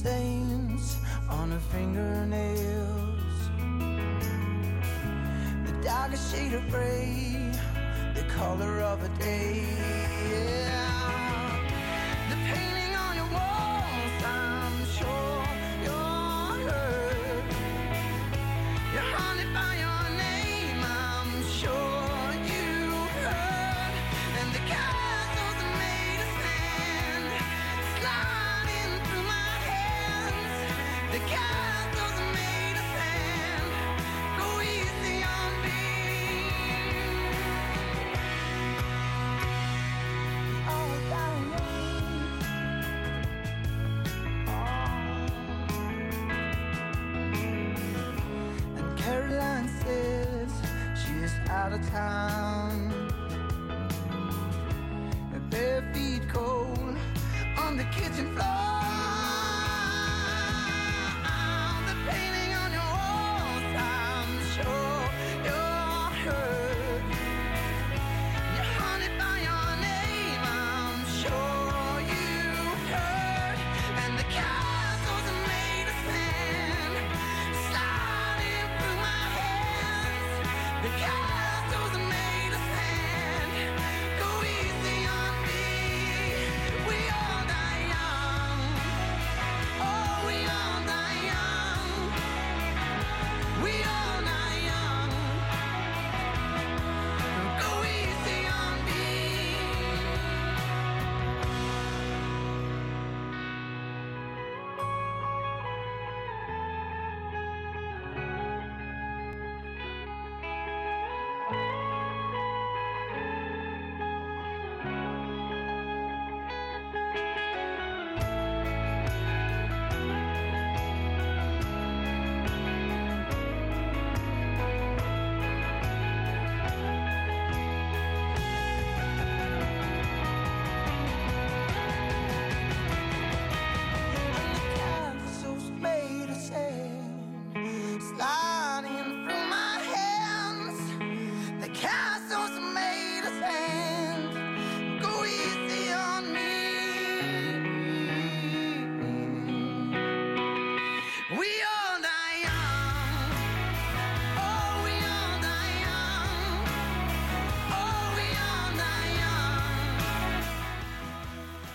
[0.00, 0.96] Stains
[1.28, 3.36] on her fingernails.
[5.66, 7.52] The darkest shade of gray,
[8.14, 10.09] the color of a day.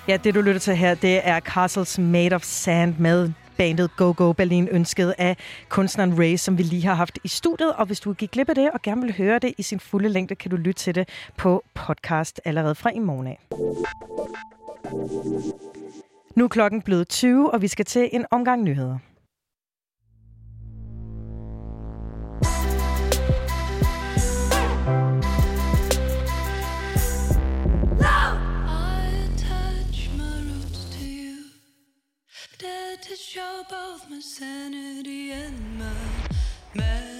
[0.07, 4.13] Ja, det du lytter til her, det er Castles Made of Sand med bandet Go
[4.17, 5.37] Go Berlin, ønsket af
[5.69, 7.73] kunstneren Ray, som vi lige har haft i studiet.
[7.73, 10.09] Og hvis du gik glip af det og gerne vil høre det i sin fulde
[10.09, 13.39] længde, kan du lytte til det på podcast allerede fra i morgen af.
[16.35, 18.97] Nu er klokken blevet 20, og vi skal til en omgang nyheder.
[32.65, 35.93] To show both my sanity and my
[36.73, 37.14] madness.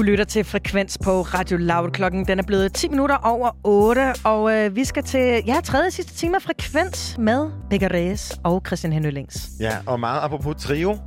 [0.00, 1.90] Du lytter til Frekvens på Radio Loud.
[1.90, 5.90] Klokken den er blevet 10 minutter over 8, og øh, vi skal til ja, tredje
[5.90, 9.48] sidste time af Frekvens med Begge Reyes og Christian Henølings.
[9.60, 10.98] Ja, og meget apropos trio,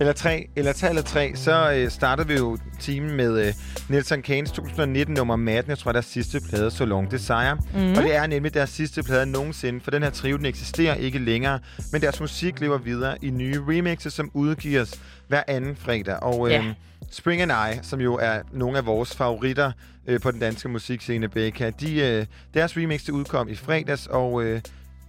[0.00, 3.54] eller tre, eller tallet tre, så øh, startede vi jo timen med øh,
[3.88, 5.70] Nelson Kanes 2019-nummer Madden.
[5.70, 7.54] Jeg tror, deres sidste plade, So Long Desire.
[7.74, 7.90] Mm.
[7.90, 11.18] Og det er nemlig deres sidste plade nogensinde, for den her trio, den eksisterer ikke
[11.18, 11.58] længere,
[11.92, 16.22] men deres musik lever videre i nye remixes, som udgives hver anden fredag.
[16.22, 16.64] Og øh, Ja.
[17.10, 19.72] Spring and I, som jo er nogle af vores favoritter
[20.06, 24.42] øh, på den danske musikscene, Becca, de, øh, deres remix det udkom i fredags, og
[24.44, 24.60] øh,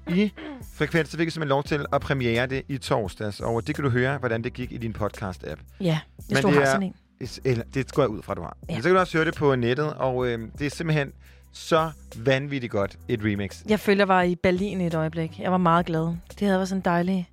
[0.10, 0.32] i
[0.74, 3.90] Frekvens, fik jeg simpelthen lov til at premiere det i torsdags, og det kan du
[3.90, 5.60] høre, hvordan det gik i din podcast-app.
[5.82, 6.96] Ja, hvis Men du det har er- sådan en.
[7.46, 8.58] Eller, det går jeg ud fra, du har.
[8.70, 8.74] Ja.
[8.74, 8.80] Ja.
[8.82, 11.12] Så kan du også høre det på nettet, og øh, det er simpelthen
[11.52, 13.62] så vanvittigt godt et remix.
[13.70, 15.40] Jeg følte, jeg var i Berlin i et øjeblik.
[15.40, 16.02] Jeg var meget glad.
[16.30, 17.30] Det havde været sådan en dejlig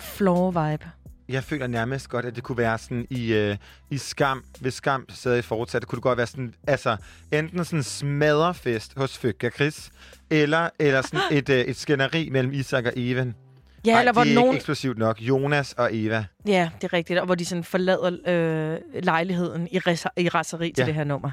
[0.00, 0.86] floor-vibe.
[1.32, 3.56] Jeg føler nærmest godt, at det kunne være sådan i, øh,
[3.90, 6.96] i skam, hvis skam stadig fortsat, kunne det godt være sådan, altså,
[7.32, 9.90] enten sådan en smadrefest hos og Chris,
[10.30, 13.34] eller, eller sådan et, øh, et skænderi mellem Isak og Even.
[13.86, 15.20] Ja, Ej, eller hvor det er nogen- ikke eksplosivt nok.
[15.20, 16.24] Jonas og Eva.
[16.46, 17.18] Ja, det er rigtigt.
[17.18, 20.86] Og hvor de sådan forlader øh, lejligheden i, ras- i raseri til Ja.
[20.86, 21.30] det her nummer.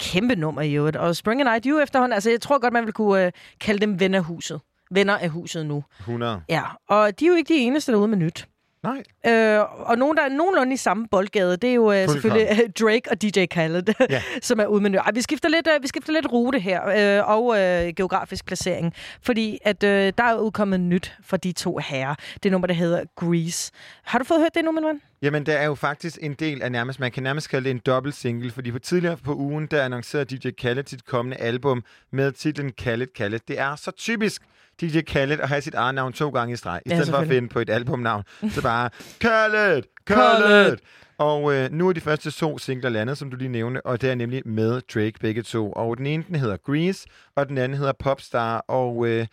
[0.00, 0.96] Kæmpe nummer i øvrigt.
[0.96, 3.80] Og Spring and I, jo efterhånden, altså jeg tror godt, man vil kunne øh, kalde
[3.80, 4.60] dem venner af huset.
[4.90, 5.84] Venner af huset nu.
[6.00, 6.40] 100.
[6.48, 8.48] Ja, og de er jo ikke de eneste derude med nyt.
[8.82, 9.02] Nej.
[9.26, 12.70] Øh, og nogen, der er nogenlunde i samme boldgade, det er jo øh, selvfølgelig øh,
[12.86, 14.22] Drake og DJ Khaled, Ja.
[14.42, 14.94] som er ude med.
[14.94, 18.94] Ej, vi skifter lidt, øh, vi skifter lidt rute her, øh, og øh, geografisk placering.
[19.22, 22.14] Fordi at øh, der er udkommet nyt for de to herrer.
[22.42, 23.72] Det nummer, der hedder Grease.
[24.04, 25.00] Har du fået hørt det nu, min ven?
[25.22, 27.80] Jamen, der er jo faktisk en del af nærmest, man kan nærmest kalde det en
[27.86, 32.32] dobbelt single, fordi på tidligere på ugen, der annoncerede DJ Khaled sit kommende album med
[32.32, 33.40] titlen Khaled Khaled.
[33.48, 34.42] Det er så typisk
[34.80, 37.18] DJ Khaled at have sit eget navn to gange i streg, i Ja, stedet for
[37.18, 38.22] at finde på et albumnavn.
[38.54, 38.90] Så bare,
[39.20, 39.82] Khaled!
[40.06, 40.76] Khaled!
[41.18, 44.10] Og øh, nu er de første to singler landet, som du lige nævnte, og det
[44.10, 45.72] er nemlig med Drake begge to.
[45.72, 48.58] Og den ene, den hedder Grease, og den anden hedder Popstar.
[48.68, 49.26] Og øh,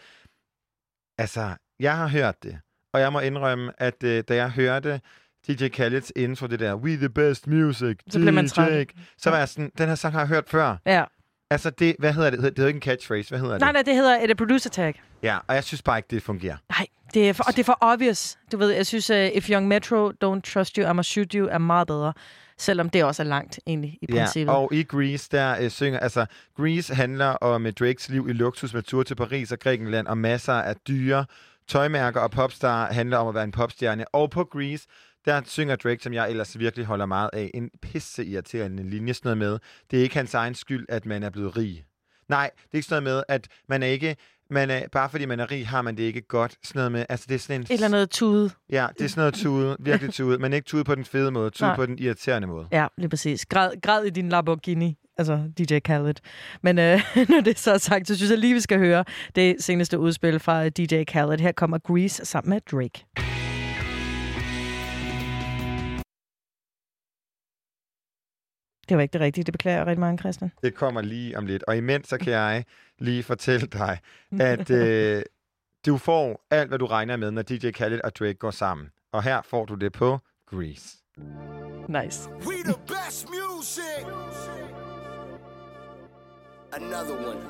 [1.18, 1.50] altså,
[1.80, 2.58] jeg har hørt det.
[2.94, 5.02] Og jeg må indrømme, at øh, da jeg hørte
[5.48, 8.88] DJ Khaled's intro, det der, We the best music, Så man DJ, træt.
[9.18, 10.78] så var jeg sådan, den her sang har jeg hørt før.
[10.86, 11.04] Ja.
[11.52, 12.40] Altså, det, hvad hedder det?
[12.40, 13.74] Det hedder ikke en catchphrase, hvad hedder Nej, det?
[13.74, 15.02] nej, det hedder et producer tag.
[15.24, 16.58] Ja, og jeg synes bare ikke, det fungerer.
[16.70, 18.38] Nej, det er for, og det er for obvious.
[18.52, 21.58] Du ved, jeg synes, uh, If Young Metro Don't Trust You, I'ma Shoot You er
[21.58, 22.14] meget bedre.
[22.58, 24.54] Selvom det også er langt, egentlig, i princippet.
[24.54, 26.00] Ja, og i Grease, der øh, synger...
[26.00, 26.26] Altså,
[26.58, 30.18] Grease handler om øh, Drakes liv i luksus med tur til Paris og Grækenland og
[30.18, 31.26] masser af dyre
[31.68, 34.06] tøjmærker, og Popstar handler om at være en popstjerne.
[34.16, 34.88] Og på Grease,
[35.26, 39.38] der synger Drake, som jeg ellers virkelig holder meget af, en pisse irriterende linje, sådan
[39.38, 39.60] noget med,
[39.92, 41.84] det er ikke hans egen skyld, at man er blevet rig.
[42.30, 44.16] Nej, det er ikke sådan noget med, at man er ikke...
[44.50, 46.56] Man er, bare fordi man er rig, har man det ikke godt.
[46.64, 47.68] Sådan noget med, altså det er sådan en...
[47.70, 48.52] Eller andet tude.
[48.70, 51.50] Ja, det er sådan noget tude, virkelig tude, men ikke tude på den fede måde,
[51.50, 51.76] tude Nej.
[51.76, 52.68] på den irriterende måde.
[52.72, 53.46] Ja, lige præcis.
[53.46, 54.98] Græd, græd i din Lamborghini.
[55.18, 56.16] Altså DJ Khaled.
[56.62, 59.06] Men øh, når det så er sagt, så synes jeg lige, vi skal høre
[59.36, 61.40] det seneste udspil fra DJ Khaled.
[61.40, 63.33] Her kommer Grease sammen med Drake.
[68.90, 69.44] Det var ikke det rigtige.
[69.44, 70.52] Det beklager jeg rigtig meget, Christian.
[70.64, 71.64] Det kommer lige om lidt.
[71.64, 72.66] Og imens så kan jeg
[73.00, 74.00] lige fortælle dig,
[74.40, 75.24] at øh,
[75.86, 78.90] du får alt, hvad du regner med, når DJ Khaled og Drake går sammen.
[79.12, 80.20] Og her får du det på
[80.50, 80.98] Grease.
[81.88, 82.30] Nice.
[82.30, 84.06] We the best music.
[86.74, 87.42] Another one.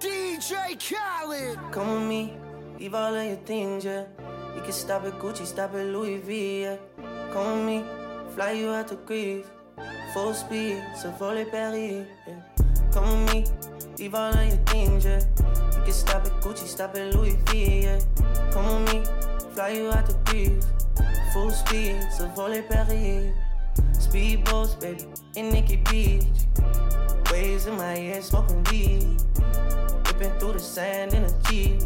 [0.00, 1.58] DJ Khaled.
[1.72, 2.32] Come with me,
[2.78, 4.04] leave all of your things, yeah.
[4.54, 6.30] You can stop at Gucci, stop at Louis V,
[6.62, 6.76] yeah.
[7.36, 7.84] Come with me,
[8.34, 9.44] fly you out to Greece.
[10.14, 12.40] Full speed, so volley Paris, yeah.
[12.90, 13.44] Come with me,
[13.98, 15.20] leave all of your things, yeah.
[15.76, 18.00] You can stop at Gucci, stop at Louis V, yeah.
[18.52, 19.04] Come with me,
[19.52, 20.66] fly you out to Greece.
[21.34, 23.34] Full speed, so volley Paris.
[23.92, 25.04] Speedboats, baby,
[25.34, 26.24] in Nikki Beach.
[27.30, 29.22] Waves in my head, smoking weed.
[30.06, 31.82] Ripping through the sand in a Jeep.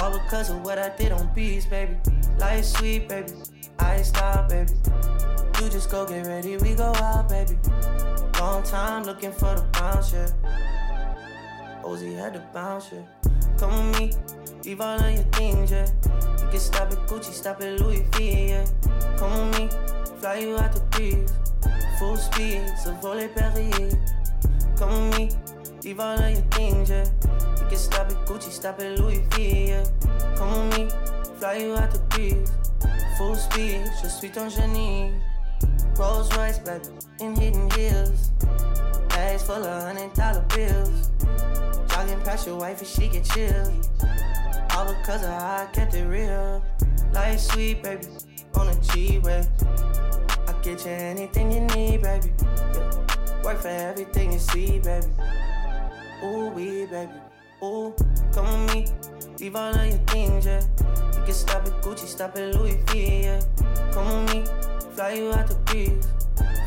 [0.00, 1.96] All because of what I did on beats, baby.
[2.38, 3.32] Life sweet, baby.
[3.78, 4.72] I stop, baby.
[5.60, 7.56] You just go get ready, we go out, baby.
[8.38, 10.30] Long time looking for the bounce, yeah.
[11.82, 13.02] Ozzy had to bounce, yeah.
[13.58, 14.12] Come with me,
[14.64, 15.88] leave all of your things, yeah.
[16.40, 18.66] You can stop at Gucci, stop at Louis V, yeah.
[19.16, 19.68] Come with me,
[20.18, 21.32] fly you out to Greece.
[21.98, 23.94] Full speed, so volley Paris.
[24.76, 25.30] Come with me,
[25.82, 27.06] leave all of your things, yeah.
[27.60, 29.84] You can stop at Gucci, stop at Louis V, yeah.
[30.36, 30.88] Come with me,
[31.38, 32.50] fly you out to Greece.
[33.18, 35.12] Full speed, je suis ton génie.
[35.96, 36.84] Rolls Royce, baby,
[37.20, 38.30] in hidden hills.
[39.08, 41.10] Bags full of hundred dollar bills.
[41.88, 43.72] Jogging past your wife and she get chill.
[44.76, 46.62] All because of how I kept it real.
[47.12, 48.06] Life sweet, baby,
[48.54, 49.46] on a G-way.
[50.46, 52.30] I get you anything you need, baby.
[52.42, 53.42] Yeah.
[53.42, 55.06] Work for everything you see, baby.
[56.22, 57.12] Ooh, we, baby.
[57.62, 57.94] Ooh,
[58.32, 59.15] come with me.
[59.38, 60.62] Leave all of your things, yeah.
[61.14, 63.40] You can stop at Gucci, stop at Louis V, yeah.
[63.92, 64.44] Come with me.
[64.94, 66.06] Fly you out to Greece.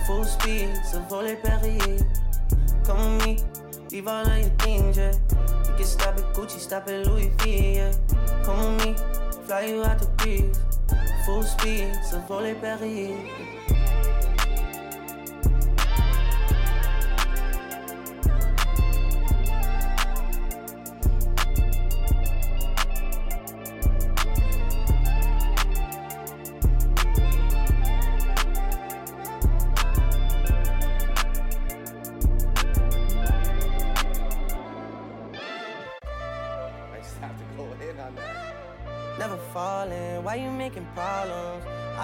[0.06, 2.04] Full speed, so volley Paris.
[2.86, 3.40] Come with me.
[3.92, 5.14] Leave all of your things, yeah.
[5.68, 7.94] You can stop at Gucci, stop at Louis V, yeah.
[8.44, 8.96] Come with me.
[9.46, 10.60] Fly you out to Greece.
[11.26, 13.59] Full speed, so volley Paris.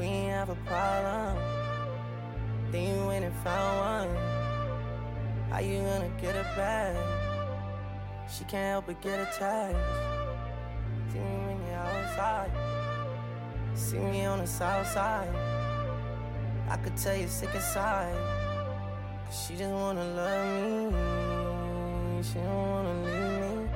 [0.00, 1.36] We ain't have a problem.
[2.72, 4.16] Then you went and found one.
[5.50, 6.96] How you gonna get it back?
[8.32, 9.76] She can't help but get attached.
[11.12, 12.50] See me when you're outside.
[13.74, 15.28] See me on the south side.
[16.70, 18.16] I could tell you're sick inside.
[19.26, 22.22] Cause she just wanna love me.
[22.22, 23.68] She don't wanna leave me.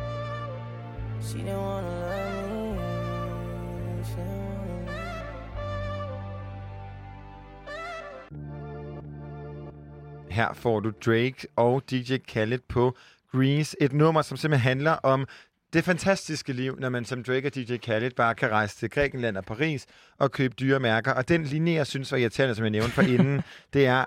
[1.20, 2.63] She don't wanna love me.
[10.34, 12.96] Her får du Drake og DJ Khaled på
[13.32, 13.76] Grease.
[13.82, 15.26] Et nummer, som simpelthen handler om
[15.72, 19.36] det fantastiske liv, når man som Drake og DJ Khaled bare kan rejse til Grækenland
[19.36, 19.86] og Paris
[20.18, 21.12] og købe dyre mærker.
[21.12, 23.42] Og den linje, jeg synes var irriterende, som jeg nævnte for inden,
[23.72, 24.04] det er,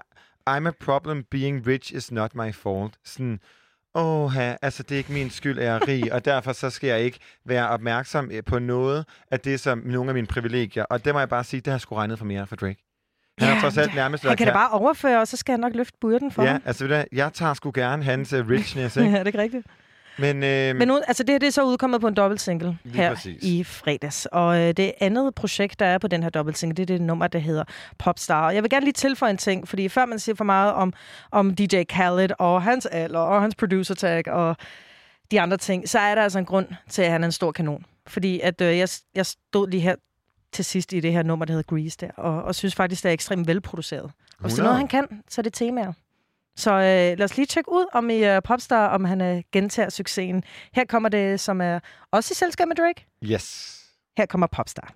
[0.49, 2.93] I'm a problem, being rich is not my fault.
[3.05, 3.39] Sådan,
[3.95, 6.87] åh, altså det er ikke min skyld, at jeg er rig, og derfor så skal
[6.87, 10.83] jeg ikke være opmærksom øh, på noget af det, som nogle af mine privilegier.
[10.83, 12.86] Og det må jeg bare sige, det har jeg sgu regnet for mere for Drake.
[13.39, 15.75] Han har trods alt nærmest Han kan da bare overføre, og så skal han nok
[15.75, 16.61] løfte byrden for Ja, ham.
[16.65, 19.09] altså ved du hvad, jeg tager sgu gerne hans uh, richness, ikke?
[19.09, 19.67] ja, det er ikke rigtigt.
[20.19, 22.95] Men, øh, Men nu, altså det her det er så udkommet på en dobbeltsingle Lige
[22.97, 23.43] her præcis.
[23.43, 24.25] i fredags.
[24.31, 27.27] Og øh, det andet projekt, der er på den her dobbeltsingle, det er det nummer,
[27.27, 27.63] der hedder
[27.99, 28.45] Popstar.
[28.45, 30.93] Og jeg vil gerne lige tilføje en ting, fordi før man siger for meget om,
[31.31, 34.55] om DJ Khaled og hans alder og hans producer tag og
[35.31, 37.51] de andre ting, så er der altså en grund til, at han er en stor
[37.51, 37.83] kanon.
[38.07, 39.95] Fordi at øh, jeg, jeg stod lige her
[40.51, 43.09] til sidst i det her nummer, der hedder Grease der, og, og synes faktisk, det
[43.09, 44.03] er ekstremt velproduceret.
[44.03, 44.11] Og
[44.41, 44.67] hvis der er 100.
[44.67, 45.93] noget, han kan, så er det temaer.
[46.55, 49.89] Så øh, lad os lige tjekke ud om i uh, Popstar, om han uh, gentager
[49.89, 50.43] succesen.
[50.73, 51.79] Her kommer det, som er
[52.11, 53.05] også i selskab med Drake.
[53.23, 53.77] Yes.
[54.17, 54.93] Her kommer Popstar.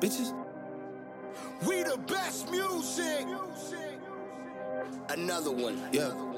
[0.00, 0.28] Bitches.
[1.66, 3.26] We the best music.
[5.10, 5.76] Another one.
[5.94, 6.37] Yeah.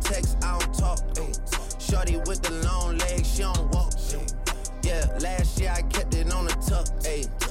[2.01, 3.93] Shorty with the long legs, she don't walk.
[4.81, 6.87] Yeah, last year I kept it on the tuck.
[7.05, 7.50] Ay.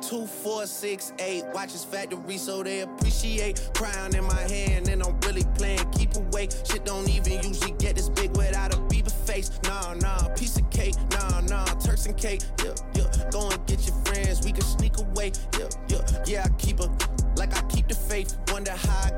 [0.00, 1.44] Two, four, six, eight.
[1.52, 3.70] Watches factory so they appreciate.
[3.74, 5.90] Crown in my hand and I'm really playing.
[5.92, 6.48] Keep away.
[6.64, 9.50] Shit don't even usually get this big without a Bieber face.
[9.64, 10.94] Nah, nah, piece of cake.
[11.10, 12.42] Nah, nah, Turks and cake.
[12.64, 13.30] Yeah, yeah.
[13.30, 14.44] Go and get your friends.
[14.44, 15.32] We can sneak away.
[15.58, 16.24] Yeah, yeah.
[16.26, 16.88] Yeah, I keep a
[17.36, 18.36] like I keep the faith.
[18.52, 19.17] Wonder how I.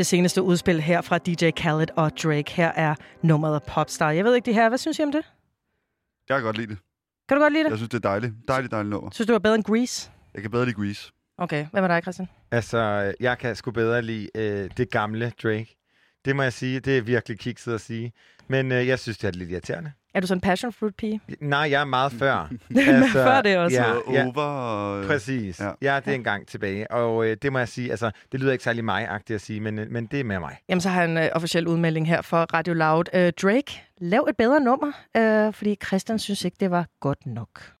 [0.00, 2.52] Det seneste udspil her fra DJ Khaled og Drake.
[2.52, 4.10] Her er nummeret Popstar.
[4.10, 4.68] Jeg ved ikke det her.
[4.68, 5.24] Hvad synes I om det?
[6.28, 6.78] Jeg kan godt lide det.
[7.28, 7.70] Kan du godt lide det?
[7.70, 8.34] Jeg synes, det er dejligt.
[8.48, 9.10] Dejligt, dejligt nummer.
[9.10, 10.10] Synes du, det var bedre end Grease?
[10.34, 11.12] Jeg kan bedre lide Grease.
[11.38, 12.28] Okay, hvad med dig, Christian?
[12.50, 15.76] Altså, jeg kan sgu bedre lide øh, det gamle Drake.
[16.24, 18.12] Det må jeg sige, det er virkelig kikset at sige.
[18.48, 19.92] Men øh, jeg synes, det er lidt irriterende.
[20.14, 21.20] Er du sådan en passion fruit pige?
[21.40, 22.50] Nej, jeg er meget før.
[23.12, 23.76] Før det også.
[23.76, 25.04] Ja, ja, Over og...
[25.06, 25.60] præcis.
[25.60, 25.70] Ja.
[25.82, 26.90] Ja, det er en gang tilbage.
[26.90, 29.78] Og øh, det må jeg sige, altså, det lyder ikke særlig mig-agtigt at sige, men,
[29.78, 30.56] øh, men det er med mig.
[30.68, 33.04] Jamen, så har jeg en øh, officiel udmelding her for Radio Loud.
[33.14, 37.72] Øh, Drake, lav et bedre nummer, øh, fordi Christian synes ikke, det var godt nok.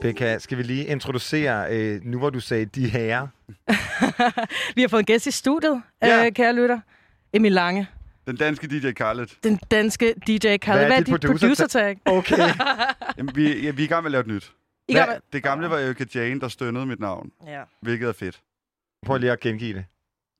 [0.00, 3.26] Becca, skal vi lige introducere, øh, nu hvor du sagde de herrer.
[4.76, 6.26] Vi har fået en gæst i studiet, Ja.
[6.26, 6.78] øh, kære lytter.
[7.32, 7.86] Emil Lange,
[8.26, 9.26] Den danske DJ Khaled.
[9.44, 10.86] den danske DJ Khaled.
[10.86, 11.96] Hvad er dit producer-tag?
[12.04, 12.38] Okay.
[13.18, 14.52] Jamen, vi, ja, vi er i gang med at lave et nyt.
[14.88, 17.30] I gang med- Det gamle var Erika Jane, der stønnede mit navn.
[17.46, 17.62] Ja.
[17.82, 18.40] Hvilket er fedt.
[19.06, 19.84] Prøv lige at gengive det.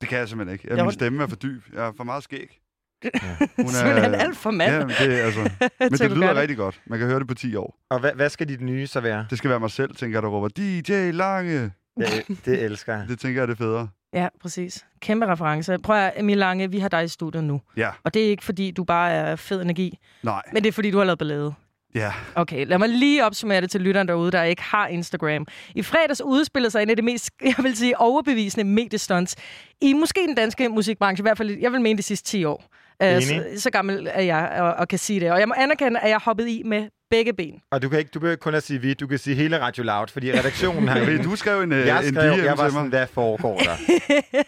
[0.01, 0.69] Det kan jeg simpelthen ikke.
[0.70, 0.85] Ja, Jo.
[0.85, 1.62] min stemme er for dyb.
[1.74, 2.61] Jeg er for meget skæg.
[3.56, 4.73] Hun Simpelthen alt for mand.
[4.73, 5.40] Ja, men det, er altså,
[5.81, 6.36] men det du lyder gør det.
[6.36, 6.81] rigtig godt.
[6.86, 7.78] Man kan høre det på 10 år.
[7.90, 9.27] Og hvad, hvad skal dit nye så være?
[9.31, 11.73] Det skal være mig selv, tænker jeg, der råber DJ Lange.
[12.01, 12.06] Ja,
[12.44, 13.09] det elsker jeg.
[13.09, 13.89] Det tænker jeg, det er federe.
[14.15, 14.86] Ja, præcis.
[15.01, 15.78] Kæmpe reference.
[15.78, 17.61] Prøv at, Emil Lange, vi har dig i studiet nu.
[17.77, 17.91] Ja.
[18.05, 20.43] Og det er ikke, fordi du bare er fed energi, Nej.
[20.53, 21.55] men det er, fordi du har lavet ballade.
[21.95, 22.12] Ja.
[22.35, 25.47] Okay, lad mig lige opsummere det til lytteren derude, der ikke har Instagram.
[25.74, 29.36] I fredags udspillede sig en af de mest, jeg vil sige, overbevisende mediestunts
[29.81, 32.65] i måske den danske musikbranche, i hvert fald, jeg vil mene de sidste 10 år.
[33.03, 33.24] Øh, Enig.
[33.24, 35.32] så, så gammel er jeg og, og kan sige det.
[35.32, 37.55] Og jeg må anerkende, at jeg hoppede i med begge ben.
[37.71, 39.61] Og du kan ikke, du behøver ikke kun at sige vi, du kan sige hele
[39.61, 41.01] Radio Loud, fordi redaktionen har...
[41.05, 43.77] Okay, du skrev en, øh, jeg en skrev, DM jeg var sådan, hvad foregår der?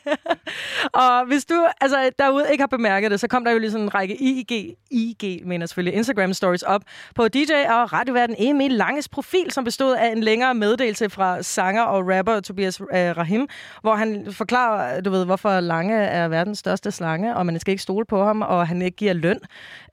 [1.03, 3.85] Og hvis du altså, derude ikke har bemærket det, så kom der jo lige sådan
[3.85, 6.83] en række IG, IG mener selvfølgelig, Instagram stories op
[7.15, 11.83] på DJ og radioverden Emil Langes profil, som bestod af en længere meddelelse fra sanger
[11.83, 13.49] og rapper Tobias øh, Rahim,
[13.81, 17.83] hvor han forklarer, du ved, hvorfor Lange er verdens største slange, og man skal ikke
[17.83, 19.39] stole på ham, og han ikke giver løn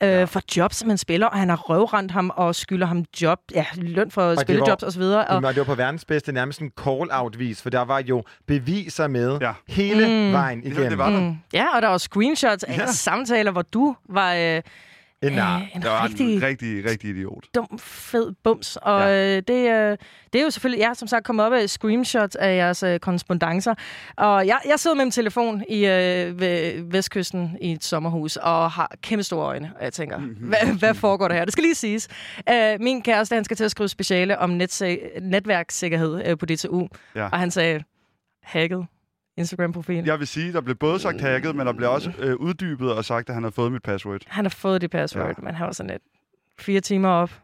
[0.03, 0.23] øh, ja.
[0.23, 3.65] for jobs, som han spiller, og han har røvrendt ham og skylder ham job, ja,
[3.75, 5.01] løn for Og det spillejobs var- osv.
[5.01, 8.23] Og, Jamen, Og det var på verdens bedste, nærmest en call-out-vis, for der var jo
[8.47, 9.51] beviser med ja.
[9.67, 10.31] hele Mm.
[10.34, 10.99] vejen igennem.
[11.23, 11.38] Mm.
[11.53, 12.85] Ja, og der var screenshots af ja.
[12.91, 14.61] samtaler, hvor du var øh,
[15.23, 15.55] En nar.
[15.57, 17.43] øh, en rigtig en rigtig, rigtig idiot.
[17.55, 18.77] dum, fed bums.
[18.81, 19.37] Og ja.
[19.37, 19.97] øh, det, øh,
[20.33, 22.99] det er jo selvfølgelig, jeg har som sagt kommet op af screenshots af jeres øh,
[22.99, 23.73] korrespondencer.
[24.17, 28.71] Og jeg, jeg sidder med min telefon i øh, ved Vestkysten i et sommerhus og
[28.71, 29.71] har kæmpe store øjne.
[29.77, 31.45] Og jeg tænker, hvad, hvad foregår der her?
[31.45, 32.07] Det skal lige siges.
[32.49, 36.87] Øh, min kæreste, han skal til at skrive speciale om netsæ- netværkssikkerhed øh, på DTU.
[37.15, 37.25] Ja.
[37.25, 37.83] Og han sagde,
[38.43, 38.85] hacket
[39.38, 40.05] Instagram-profil.
[40.05, 43.05] Jeg vil sige, der blev både sagt hacket, men der blev også øh, uddybet og
[43.05, 44.22] sagt, at han havde fået mit password.
[44.27, 45.34] Han har fået det password, ja.
[45.41, 46.03] men han var sådan lidt
[46.60, 47.41] fire timer op.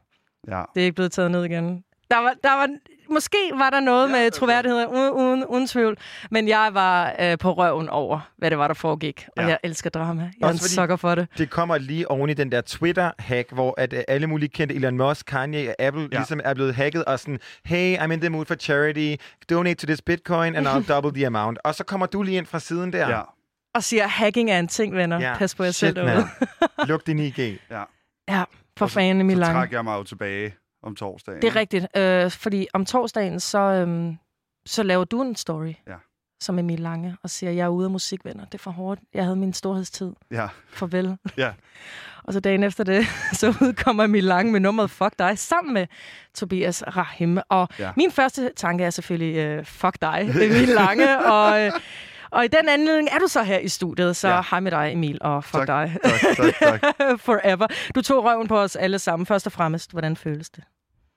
[0.47, 0.63] Ja.
[0.75, 1.83] Det er ikke blevet taget ned igen.
[2.11, 2.67] Der var, der var,
[3.11, 5.97] måske var der noget ja, med troværdighed, uden, uden, uden tvivl.
[6.31, 9.27] Men jeg var øh, på røven over, hvad det var, der foregik.
[9.37, 9.47] Og Ja.
[9.49, 10.21] jeg elsker drama.
[10.21, 11.27] Jeg er en Også fordi sukker for det.
[11.37, 14.97] Det kommer lige oven i den der Twitter-hack, hvor at øh, alle mulige kendte Elon
[14.97, 16.17] Musk, Kanye og Apple ja.
[16.17, 19.15] ligesom er blevet hacket og sådan, hey, I'm in the mood for charity,
[19.49, 21.59] donate to this bitcoin and I'll double the amount.
[21.63, 23.09] Og så kommer du lige ind fra siden der.
[23.09, 23.21] Ja.
[23.75, 25.19] Og siger, hacking er en ting, venner.
[25.19, 25.35] Ja.
[25.37, 26.27] Pas på jer selv derude.
[26.87, 27.39] Luk din IG.
[27.71, 27.83] Ja.
[28.29, 28.43] ja,
[28.77, 29.53] for fanden, Emil Så Lange.
[29.59, 30.53] trækker jeg mig jo tilbage
[30.83, 31.41] om torsdagen.
[31.41, 31.87] Det er rigtigt.
[31.97, 34.17] Øh, fordi om torsdagen, så, øhm,
[34.65, 35.73] så laver du en story.
[35.87, 35.95] Ja.
[36.41, 38.45] Som Emil Lange, og siger, jeg er ude af musikvenner.
[38.45, 39.01] Det er for hårdt.
[39.13, 40.13] Jeg havde min storhedstid.
[40.31, 40.47] Ja.
[40.69, 41.17] Farvel.
[41.37, 41.51] Ja.
[42.23, 43.05] Og så dagen efter det,
[43.39, 45.87] så udkommer Emil Lange med nummeret Fuck dig, sammen med
[46.35, 47.39] Tobias Rahim.
[47.49, 47.91] Og Ja.
[47.97, 51.25] min første tanke er selvfølgelig, uh, fuck dig, Emil Lange.
[51.25, 51.71] og, øh,
[52.31, 54.41] og i den anledning er du så her i studiet, så Ja.
[54.51, 55.97] hej med dig, Emil, og fuck Tak, dig.
[56.03, 56.81] tak, tak, tak.
[57.29, 57.67] Forever.
[57.95, 59.25] Du tog røven på os alle sammen.
[59.25, 60.63] Først og fremmest, hvordan føles det?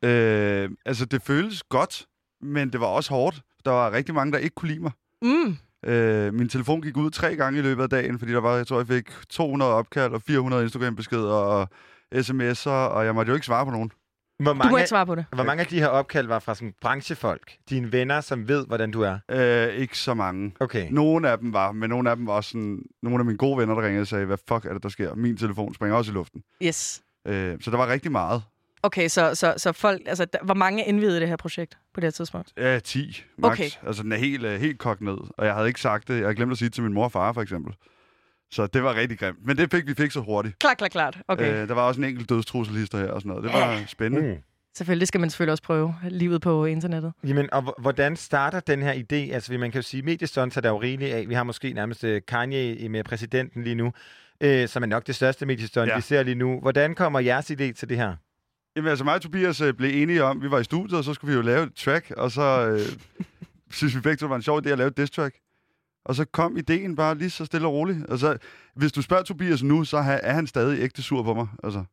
[0.08, 2.06] Øh, altså, det føles godt,
[2.42, 3.40] men det var også hårdt.
[3.64, 4.92] Der var rigtig mange, der ikke kunne lide mig.
[5.22, 5.56] Mm.
[5.90, 8.66] Øh, min telefon gik ud tre gange i løbet af dagen, fordi der var, jeg
[8.66, 11.68] tror, jeg fik 200 opkald og 400 Instagram-beskeder og
[12.14, 13.90] sms'er, og jeg måtte jo ikke svare på nogen.
[14.38, 15.24] Hvor Du må ikke svare på det.
[15.32, 17.52] Hvor mange af de her opkald var fra sådan branchefolk?
[17.70, 19.18] Dine venner, som ved, hvordan du er?
[19.30, 20.52] Øh, ikke så mange.
[20.60, 20.88] Okay.
[20.90, 22.78] Nogle af dem var, men nogle af dem var også sådan...
[23.02, 25.14] Nogle af mine gode venner, der ringede og sagde, hvad fuck er det, der sker?
[25.14, 26.42] Min telefon springer også i luften.
[26.62, 27.02] Yes.
[27.28, 28.42] Øh, så der var rigtig meget.
[28.82, 32.06] Okay, så, så, så folk, altså, der, hvor mange indvidede det her projekt på det
[32.06, 32.52] her tidspunkt?
[32.56, 33.52] Ja, 10 max.
[33.52, 33.70] Okay.
[33.86, 35.18] Altså, den er helt, øh, helt kogt ned.
[35.38, 36.14] Og jeg havde ikke sagt det.
[36.14, 37.74] Jeg havde glemt at sige det til min mor og far, for eksempel.
[38.52, 39.46] Så det var rigtig grimt.
[39.46, 40.58] Men det fik vi fik så hurtigt.
[40.58, 41.18] Klart, klart, klart.
[41.28, 41.62] Okay.
[41.62, 43.44] Øh, der var også en enkelt dødstrusselhister her og sådan noget.
[43.44, 44.28] Det var spændende.
[44.34, 44.38] Mm.
[44.76, 47.12] Selvfølgelig skal man selvfølgelig også prøve livet på internettet.
[47.24, 49.34] Jamen, og hvordan starter den her idé?
[49.34, 51.28] Altså, man kan jo sige, mediestunts er der jo rigeligt af.
[51.28, 53.92] Vi har måske nærmest øh, Kanye med præsidenten lige nu,
[54.40, 55.92] øh, som er nok det største mediestunt, Ja.
[55.92, 55.96] ja.
[55.98, 56.60] vi ser lige nu.
[56.60, 58.16] Hvordan kommer jeres idé til det her?
[58.76, 61.14] Jamen altså mig og Tobias øh, blev enige om, vi var i studiet, og så
[61.14, 62.80] skulle vi jo lave et track, og så øh,
[63.78, 65.34] synes vi begge to, det var en sjov idé at lave et diss track.
[66.04, 67.98] Og så kom ideen bare lige så stille og roligt.
[68.08, 68.36] Altså,
[68.74, 71.46] hvis du spørger Tobias nu, så er han stadig ægte sur på mig.
[71.64, 71.84] Altså,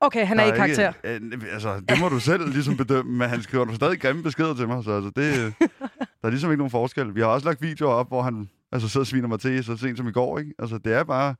[0.00, 0.92] Okay, han er der i karakter.
[1.04, 4.54] Ikke, øh, altså, det må du selv ligesom bedømme, men han skriver stadig grimme beskeder
[4.54, 5.54] til mig, så altså, det,
[6.20, 7.14] der er ligesom ikke nogen forskel.
[7.14, 9.76] Vi har også lagt videoer op, hvor han altså, sidder og sviner mig til, så
[9.76, 10.38] sent som i går.
[10.38, 10.54] Ikke?
[10.58, 11.34] Altså, det er bare...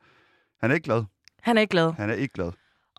[0.61, 1.05] Han er ikke glad.
[1.43, 1.93] Han er ikke glad.
[1.93, 2.51] Han er ikke glad.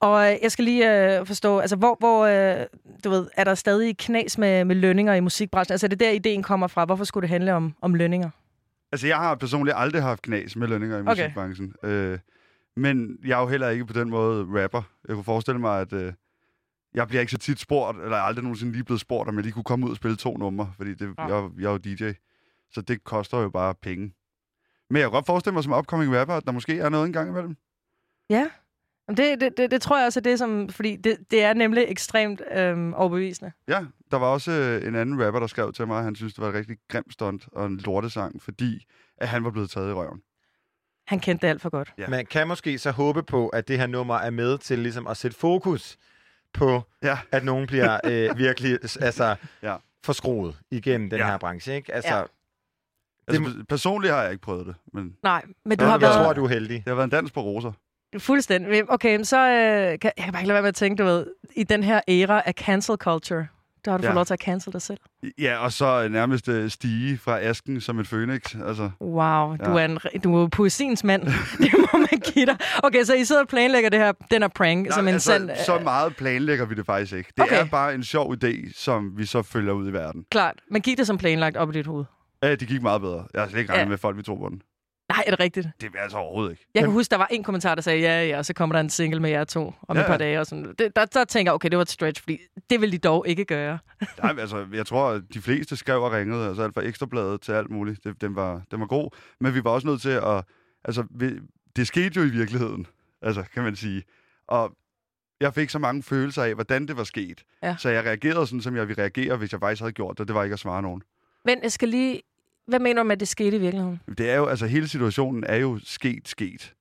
[0.01, 2.65] Og øh, jeg skal lige øh, forstå, altså hvor, hvor øh,
[3.03, 5.73] du ved, er der stadig knas med, med lønninger i musikbranchen?
[5.73, 6.85] Altså er det der, ideen kommer fra?
[6.85, 8.29] Hvorfor skulle det handle om, om lønninger?
[8.91, 11.11] Altså, jeg har personligt aldrig haft knas med lønninger i Okay.
[11.11, 11.73] musikbranchen.
[11.83, 12.19] Øh,
[12.75, 14.81] men jeg er jo heller ikke på den måde rapper.
[15.07, 16.13] Jeg kunne forestille mig, at øh,
[16.93, 19.53] jeg bliver ikke så tit spurgt, eller aldrig nogensinde lige blevet spurgt, om jeg lige
[19.53, 21.23] kunne komme ud og spille to numre, fordi det, Ja.
[21.35, 22.11] jeg, jeg er jo DJ.
[22.71, 24.13] Så det koster jo bare penge.
[24.89, 27.29] Men jeg kan godt forestille mig som upcoming rapper, at der måske er noget engang
[27.29, 27.55] imellem.
[28.29, 28.49] Ja.
[29.09, 30.69] Det, det, det, det tror jeg også er det, som...
[30.69, 33.51] Fordi det, det er nemlig ekstremt øhm, overbevisende.
[33.67, 36.33] Ja, der var også øh, en anden rapper, der skrev til mig, at han synes,
[36.33, 38.85] det var et rigtig grimt stunt og en lortesang, fordi
[39.17, 40.19] at han var blevet taget i røven.
[41.07, 41.93] Han kendte det alt for godt.
[41.97, 42.07] Ja.
[42.07, 45.17] Man kan måske så håbe på, at det her nummer er med til ligesom at
[45.17, 45.97] sætte fokus
[46.53, 47.17] på, ja.
[47.31, 49.75] at nogen bliver øh, virkelig altså, ja.
[50.03, 51.25] forskroet igennem den Ja.
[51.27, 51.75] her branche.
[51.75, 51.93] Ikke?
[51.93, 52.17] Altså, Ja.
[52.19, 52.23] ja.
[53.27, 56.13] Altså, pe- personligt har jeg ikke prøvet det, men Nej, men du har jeg været...
[56.25, 56.75] tror, du er heldig.
[56.77, 57.71] det har været en dans på roser.
[58.19, 58.91] Fuldstændig.
[58.91, 61.25] Okay, så øh, kan jeg kan bare ikke lade være med at tænke, du ved,
[61.55, 63.47] i den her æra af cancel culture,
[63.85, 64.09] der har du Ja.
[64.09, 64.97] fået lov til at cancel dig selv.
[65.39, 68.55] Ja, og så øh, nærmest øh, stige fra asken som en fønix.
[68.67, 69.81] Altså, Wow, du, Ja.
[69.81, 71.23] er en, du er poesiens mand.
[71.63, 72.57] det må man give dig.
[72.83, 75.31] Okay, så I sidder og planlægger det her, den her prank, som Nej, en altså,
[75.31, 75.49] sand...
[75.65, 77.29] så meget planlægger vi det faktisk ikke.
[77.37, 77.59] Det Okay.
[77.61, 80.25] er bare en sjov idé, som vi så følger ud i verden.
[80.31, 80.55] Klart.
[80.71, 82.05] Men gik det som planlagt op i dit hoved?
[82.43, 83.23] Ja, det gik meget bedre.
[83.33, 83.89] Jeg har slet ikke regnet Ja.
[83.89, 84.61] med, folk vi tro på den.
[85.15, 85.67] Nej, er det rigtigt?
[85.81, 86.65] Det er altså overhovedet ikke.
[86.73, 88.79] Jeg kan huske, der var en kommentar, der sagde, ja, ja, og så kommer der
[88.79, 90.39] en single med jer to om Ja, et par dage.
[90.39, 90.75] Og sådan.
[90.79, 92.39] Det, der, der tænker jeg, okay, det var et stretch, fordi
[92.69, 93.79] det vil de dog ikke gøre.
[94.23, 97.51] Nej, altså, jeg tror, at de fleste skrev og ringede, altså alt fra ekstrabladet til
[97.51, 98.03] alt muligt.
[98.03, 100.43] Det, den, var, den var god, men vi var også nødt til at...
[100.85, 101.31] Altså, vi,
[101.75, 102.87] det skete jo i virkeligheden,
[103.21, 104.03] altså, kan man sige.
[104.47, 104.71] Og
[105.41, 107.43] jeg fik så mange følelser af, hvordan det var sket.
[107.63, 107.75] Ja.
[107.79, 110.27] Så jeg reagerede sådan, som jeg ville reagere, hvis jeg faktisk havde gjort det.
[110.27, 111.01] Det var ikke at svare nogen.
[111.45, 112.21] Men jeg skal lige...
[112.67, 114.01] Hvad mener du med, at det skete i virkeligheden?
[114.17, 116.73] Det er jo, altså, hele situationen er jo sket, sket.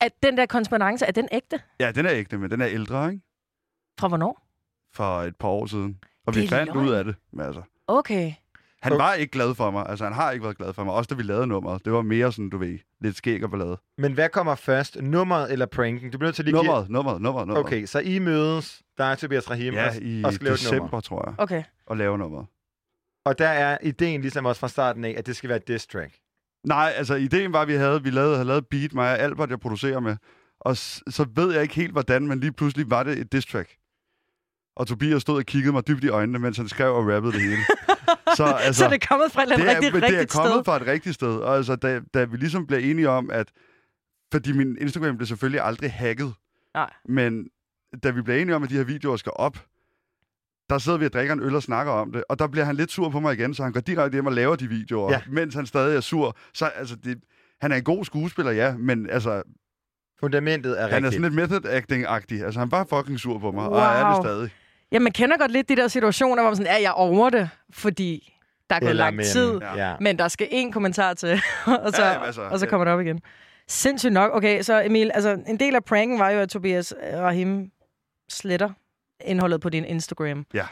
[0.00, 1.60] At den der korrespondence, er den ægte?
[1.80, 3.22] Ja, den er ægte, men den er ældre, ikke?
[4.00, 4.42] Fra hvornår?
[4.94, 5.98] For et par år siden.
[6.26, 6.86] Og Det vi er fandt løgn.
[6.88, 7.14] ud af det.
[7.32, 8.32] Men altså, Okay.
[8.82, 9.86] han var ikke glad for mig.
[9.88, 10.94] Altså, han har ikke været glad for mig.
[10.94, 11.84] Også da vi lavede nummeret.
[11.84, 13.76] Det var mere sådan, du ved, lidt skæg og ballade.
[13.98, 14.96] Men hvad kommer først?
[15.02, 16.10] Nummeret eller pranken?
[16.10, 17.66] Du bliver nødt til at lige give- Nummeret, nummeret, nummeret, nummeret.
[17.66, 20.62] Okay, så I mødes, der er Tobias Rahim, Ja, og, i og skal lave et
[20.64, 20.78] nummer.
[20.80, 21.34] december, tror jeg.
[21.38, 21.62] Okay.
[21.86, 22.46] Og lave nummeret.
[23.26, 25.86] Og der er ideen ligesom også fra starten af, at det skal være et diss
[25.86, 26.14] track.
[26.66, 29.50] Nej, altså ideen var, at vi havde, vi lavede, havde lavet beat, mig og Albert,
[29.50, 30.16] jeg producerer med.
[30.60, 33.76] Og så ved jeg ikke helt, hvordan, men lige pludselig var det et diss track.
[34.76, 37.40] Og Tobias stod og kiggede mig dybt i øjnene, mens han skrev og rappede det
[37.40, 37.56] hele.
[38.36, 40.08] så, altså, Så det er kommet fra et eller andet det er, rigtig men det
[40.08, 40.64] er rigtigt kommet sted.
[40.64, 41.36] fra et rigtigt sted.
[41.36, 43.52] Og altså, da, da vi ligesom blev enige om, at...
[44.32, 46.34] Fordi min Instagram blev selvfølgelig aldrig hacket.
[46.74, 46.90] Nej.
[47.08, 47.48] Men
[48.02, 49.58] da vi blev enige om, at de her videoer skal op,
[50.70, 52.76] der sidder vi og drikker en øl og snakker om det, og der bliver han
[52.76, 55.20] lidt sur på mig igen, så han går direkte hjem og laver de videoer, Ja.
[55.30, 56.36] mens han stadig er sur.
[56.54, 57.18] Så altså, det,
[57.60, 59.42] han er en god skuespiller, ja, men altså,
[60.20, 61.12] Fundamentet er han er rigtigt.
[61.14, 62.44] sådan lidt method acting-agtig.
[62.44, 63.80] Altså, han var fucking sur på mig, og Wow.
[63.80, 64.50] er det stadig.
[64.92, 67.48] Ja, man kender godt lidt de der situationer, hvor man sådan, er jeg over det,
[67.70, 68.32] fordi
[68.70, 69.94] der er gået lang tid, ja.
[70.00, 71.28] men der skal én kommentar til,
[71.66, 72.70] og så, Ja, ja, jamen, altså, og så ja.
[72.70, 73.20] kommer det op igen.
[73.68, 74.30] Sindssygt nok.
[74.34, 77.70] Okay, så Emil, altså en del af pranken var jo, at Tobias Rahim
[78.30, 78.70] sletter
[79.24, 80.46] indholdet på din Instagram.
[80.54, 80.66] Ja.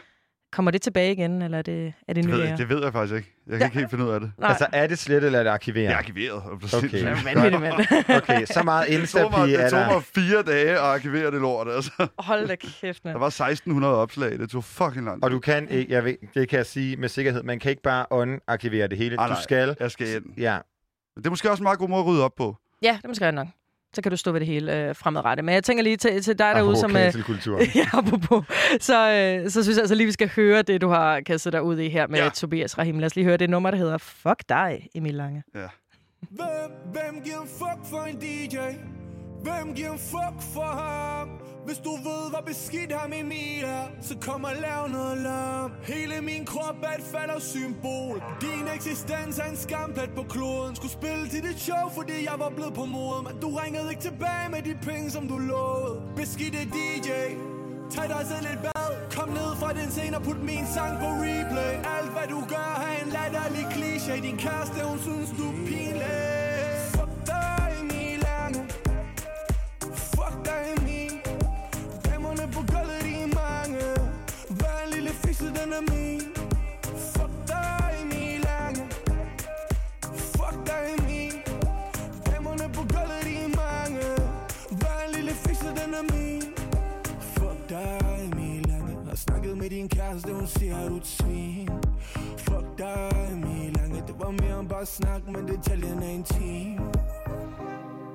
[0.51, 2.93] Kommer det tilbage igen, eller er det, er det Det ved, jeg, det ved jeg
[2.93, 3.33] faktisk ikke.
[3.47, 3.65] Jeg kan Ja.
[3.65, 4.31] ikke helt finde ud af det.
[4.37, 4.49] Nej.
[4.49, 5.87] Altså, er det slet eller er det arkiveret?
[5.87, 6.43] Det er arkiveret.
[6.75, 7.03] Okay.
[7.03, 7.73] Ja, vanvittigt, mand.
[8.23, 9.93] okay, så meget Det tog, mig, er det tog der.
[9.93, 12.07] mig fire dage at arkivere det lort, altså.
[12.19, 13.19] Hold da kæft, Der mand.
[13.19, 14.31] var 1600 opslag.
[14.39, 15.23] Det tog fucking lang tid.
[15.23, 17.81] Og du kan ikke, jeg ved, det kan jeg sige med sikkerhed, man kan ikke
[17.83, 19.19] bare unarkivere det hele.
[19.19, 19.75] Ah, du nej, skal...
[19.79, 20.25] Jeg skal ind.
[20.37, 20.57] Ja.
[21.17, 22.55] Det er måske også en meget god måde at rydde op på.
[22.81, 23.47] Ja, det er måske nok.
[23.95, 25.45] Så kan du stå ved det hele øh, fremadrettet.
[25.45, 26.91] Men jeg tænker lige til, til dig derude, som...
[26.91, 27.59] cancelkultur.
[27.75, 28.45] ja, apropos.
[28.79, 31.63] Så, øh, så synes jeg altså lige, vi skal høre det, du har kastet dig
[31.63, 32.29] ud i her med Ja.
[32.29, 32.99] Tobias Rahim.
[32.99, 35.43] Lad os lige høre det nummer, der hedder Fuck dig, Emil Lange.
[35.55, 35.59] Ja.
[36.29, 36.47] Hvem,
[36.91, 38.57] hvem giver fuck for en DJ?
[39.45, 41.27] Hvem giver en fuck for ham?
[41.65, 45.71] Hvis du ved, hvor beskidt ham Emil er, så kom og lav noget larm.
[45.83, 48.23] Hele min krop er et faldersymbol.
[48.41, 50.75] Din eksistens er en skamplet på kloden.
[50.75, 53.23] Skulle spille til dit show, fordi jeg var blevet på moden.
[53.27, 56.01] Men du ringede ikke tilbage med de penge, som du lovede.
[56.15, 57.09] Beskidte DJ,
[57.93, 61.09] Tag dig selv et bad Kom ned fra den scene og put min sang på
[61.25, 65.57] replay Alt hvad du gør er en latterlig kliché Din kæreste hun synes du er
[65.67, 66.24] pinlig
[90.15, 91.69] med din kæreste, hun siger, at du er et svin
[92.37, 96.79] Fuck dig, Milange Det var mere end bare snak, men detaljen er intim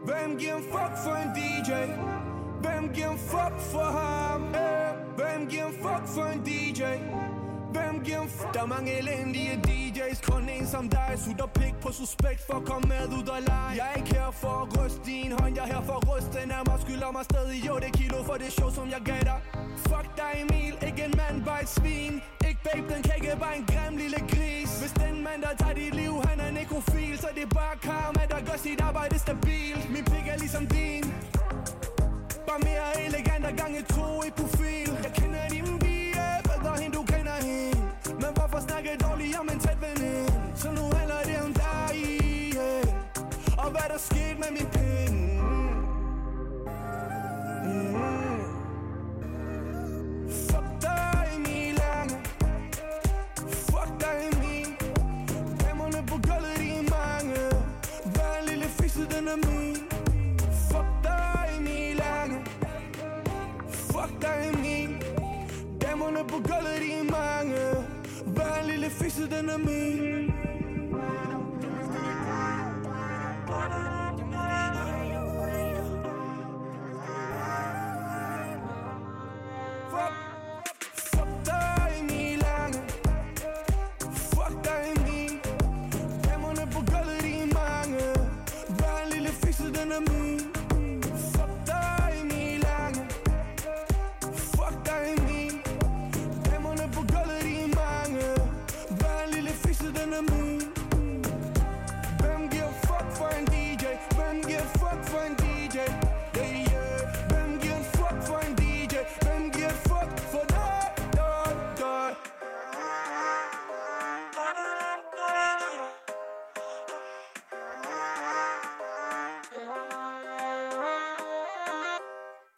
[0.04, 1.72] Hvem giver en fuck for en DJ?
[2.60, 4.42] Hvem giver en fuck for ham?
[5.16, 6.82] Hvem giver en fuck for en DJ?
[7.74, 11.10] Hvem giver f- Der er mange elendige DJ's Kun en som dig.
[11.24, 13.70] Sutter pik på suspekt For at komme med ud og lege.
[13.80, 15.54] Jeg er ikke her for at ryste din hånd.
[15.56, 16.78] Jeg er her for at ryste den af mig.
[16.84, 19.38] Skylder mig stadig jo det kilo For det show som jeg gav dig.
[19.90, 20.74] Fuck dig Emil.
[20.88, 22.14] Ikke en mand bare et svin.
[22.48, 24.70] Ikke babe den kan ikke bare en grim lille gris.
[24.80, 28.22] Hvis den mand der tager dit liv Han er nekrofil Så det er bare karma
[28.32, 29.84] Der gør sit arbejde stabilt.
[29.94, 31.04] Min pik er ligesom din.
[32.48, 34.88] Bare mere elegant og gange to i profil.
[35.04, 35.29] Jeg kender
[39.30, 41.96] snakke om en tæt veninde Så nu handler det om dig
[42.56, 42.84] yeah.
[43.58, 45.09] Og hvad der skete med min pik
[68.90, 70.32] Hver en lille fisse den er min
[79.90, 80.29] Fuck Fuck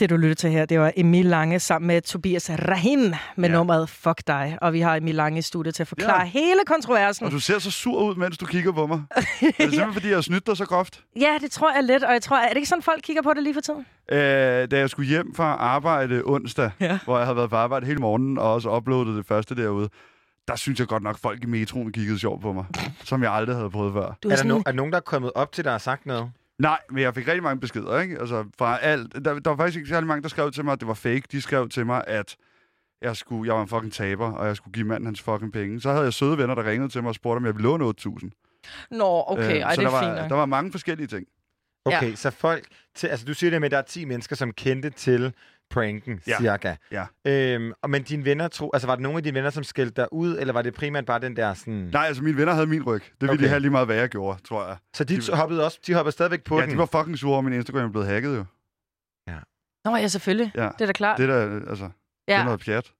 [0.03, 3.55] Det, du lytter til her, det var Emil Lange sammen med Tobias Rahim med ja.
[3.55, 4.59] nummeret Fuck dig.
[4.63, 6.27] Og vi har Emil Lange i studiet til at forklare ja.
[6.27, 7.27] Hele kontroversen.
[7.27, 9.03] Og du ser så sur ud, mens du kigger på mig.
[9.17, 11.05] er det simpelthen, fordi jeg har snydt dig så groft?
[11.21, 12.05] Ja, det tror jeg lidt.
[12.05, 13.87] Og jeg tror, er det ikke sådan, folk kigger på det lige for tiden?
[14.13, 16.99] Øh, da jeg skulle hjem fra arbejde onsdag, ja.
[17.05, 19.89] hvor jeg havde været på arbejde hele morgenen, og også uploadet det første derude,
[20.49, 22.65] der synes jeg godt nok, folk i metroen kiggede sjovt på mig,
[23.05, 24.15] som jeg aldrig havde prøvet før.
[24.23, 25.81] Du er, er, der no- er der nogen, der er kommet op til dig og
[25.81, 26.31] sagt noget?
[26.59, 28.19] Nej, men jeg fik rigtig mange beskeder, ikke?
[28.19, 29.15] Altså, fra alt.
[29.25, 31.23] Der, der var faktisk ikke særlig mange, der skrev til mig, at det var fake.
[31.33, 32.37] De skrev til mig, at
[33.03, 35.81] jeg, skulle, jeg var en fucking taber, og jeg skulle give manden hans fucking penge.
[35.81, 37.85] Så havde jeg søde venner, der ringede til mig og spurgte, om jeg ville låne
[37.85, 38.29] 8.000.
[38.91, 39.57] Nå, okay.
[39.57, 41.27] Øh, Ej, så det der er var, fint der var mange forskellige ting.
[41.85, 42.15] Okay, Ja.
[42.15, 42.67] så folk...
[42.95, 45.33] Til, altså, du siger det med, at der er 10 mennesker, som kendte til
[45.73, 46.37] pranken, Ja.
[46.39, 46.75] cirka.
[46.91, 47.05] Ja.
[47.27, 48.71] Øhm, og, men dine venner tro...
[48.75, 51.05] Altså, var der nogen af dine venner, som skældte dig ud, eller var det primært
[51.07, 51.75] bare den der sådan...
[51.93, 53.03] Nej, altså mine venner havde min ryg.
[53.03, 53.43] Det ville Okay.
[53.45, 54.77] de have lige meget, hvad jeg gjorde, tror jeg.
[54.95, 55.79] Så de, de hoppede også...
[55.87, 56.71] De hoppede stadigvæk på ja, den?
[56.73, 58.45] de var fucking sure at min Instagram er blevet hacket jo.
[59.85, 60.53] Nå ja, selvfølgelig.
[60.55, 60.63] Ja.
[60.63, 61.19] Det er da klart.
[61.19, 61.93] Det er da, altså, det
[62.29, 62.41] Ja.
[62.41, 62.93] er noget pjat.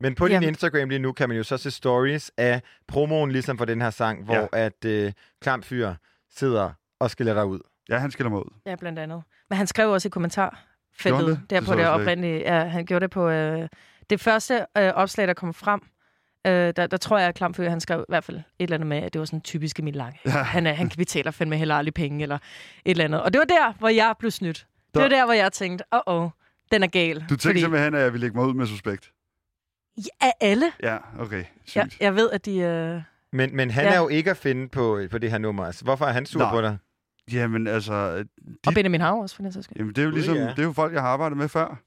[0.00, 0.48] Men på din Jamen.
[0.48, 3.90] Instagram lige nu kan man jo så se stories af promoen ligesom for den her
[3.90, 4.46] sang, hvor Ja.
[4.66, 5.12] at øh,
[5.42, 5.94] Klam Fyr
[6.36, 6.70] sidder
[7.00, 7.60] og skiller dig ud.
[7.88, 8.52] Ja, han skiller mig ud.
[8.66, 9.22] Ja, blandt andet.
[9.50, 10.50] Men han skrev også i Gjorde
[11.04, 11.40] det?
[11.50, 12.38] der Det på det oprindelige.
[12.38, 13.68] Ja, han gjorde det på øh,
[14.10, 15.80] det første øh, opslag, der kom frem.
[16.46, 18.86] Øh, der, der tror jeg, at Klamfyr, han skrev i hvert fald et eller andet
[18.86, 20.18] med, at det var sådan typisk Emil Lange.
[20.24, 20.30] Ja.
[20.30, 23.22] Han, er, han betaler fandme heller aldrig penge, eller et eller andet.
[23.22, 24.66] Og det var der, hvor jeg blev snydt.
[24.86, 26.30] Det Der- var der, hvor jeg tænkte, åh, oh,
[26.72, 27.14] den er gal.
[27.20, 27.60] Du tænkte fordi...
[27.60, 29.12] simpelthen, at jeg ville lægge mig ud med suspekt?
[29.98, 30.66] Ja, af alle.
[30.82, 31.44] Ja, okay.
[31.66, 31.76] Sygt.
[31.76, 32.58] Jeg, jeg ved, at de...
[32.58, 33.02] Øh...
[33.32, 33.92] Men, men han ja.
[33.94, 35.64] er jo ikke at finde på, på det her nummer.
[35.66, 36.50] Altså, hvorfor er han sur Nej.
[36.50, 36.78] på dig?
[37.32, 38.18] Jamen, altså...
[38.18, 38.24] De...
[38.66, 39.76] Og Benjamin Hav også, for den sags skyld.
[39.78, 40.50] Jamen, det er jo ligesom, ja.
[40.50, 41.82] det er jo folk, jeg har arbejdet med før.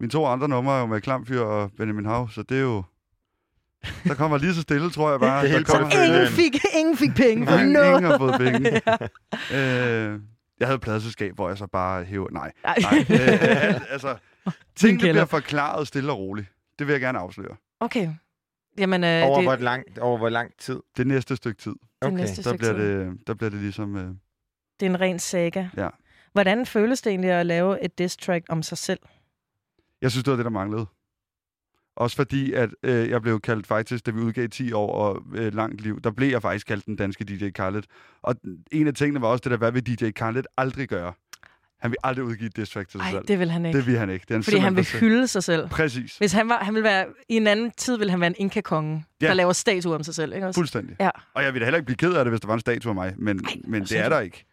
[0.00, 2.82] Mine to andre numre er jo med Klamfyr og Benjamin Hav, så det er jo...
[4.04, 5.42] Der kommer lige så stille, tror jeg bare.
[5.42, 6.04] Det er helt kommer...
[6.04, 7.88] Ingen fik, ingen fik penge for Ingen, noget.
[7.96, 8.68] ingen har fået penge.
[9.56, 10.20] øh,
[10.60, 12.30] jeg havde et pladselskab, hvor jeg så bare hæver...
[12.30, 12.74] Nej, Ej.
[12.80, 12.98] nej.
[13.10, 14.16] Øh, altså,
[14.76, 16.46] tingene bliver forklaret stille og roligt.
[16.78, 17.56] Det vil jeg gerne afsløre.
[17.80, 18.08] Okay.
[18.78, 20.80] Jamen, øh, Over, det, hvor lang, over hvor lang tid?
[20.96, 21.74] Det næste stykke tid.
[22.02, 23.00] det næste Der stykke bliver, tid.
[23.06, 23.96] det, der bliver det ligesom...
[23.96, 24.10] Øh,
[24.82, 25.68] det er en ren saga.
[25.76, 25.88] ja.
[26.32, 28.98] Hvordan føles det egentlig at lave et diss track om sig selv?
[30.02, 30.86] Jeg synes, det var det, der manglede.
[31.96, 35.54] Også fordi, at øh, jeg blev kaldt faktisk, da vi udgav 10 år og øh,
[35.54, 37.82] langt liv, der blev jeg faktisk kaldt den danske DJ Khaled.
[38.22, 38.34] Og
[38.72, 41.12] en af tingene var også det der, hvad vil DJ Khaled aldrig gøre?
[41.80, 43.28] Han vil aldrig udgive et diss track til sig Nej, selv.
[43.28, 43.78] det vil han ikke.
[43.78, 44.24] Det vil han ikke.
[44.28, 45.68] Det han Fordi han vil for- hylde sig selv.
[45.68, 46.18] Præcis.
[46.18, 49.04] Hvis han, var, han vil være, i en anden tid vil han være en inka-konge,
[49.20, 49.26] Ja.
[49.26, 50.34] der laver statuer om sig selv.
[50.34, 50.58] Ikke også?
[50.58, 50.96] Fuldstændig.
[51.00, 51.10] Ja.
[51.34, 52.94] Og jeg ville heller ikke blive ked af det, hvis der var en statue af
[52.94, 53.14] mig.
[53.18, 54.44] Men, Ej, men det er der ikke.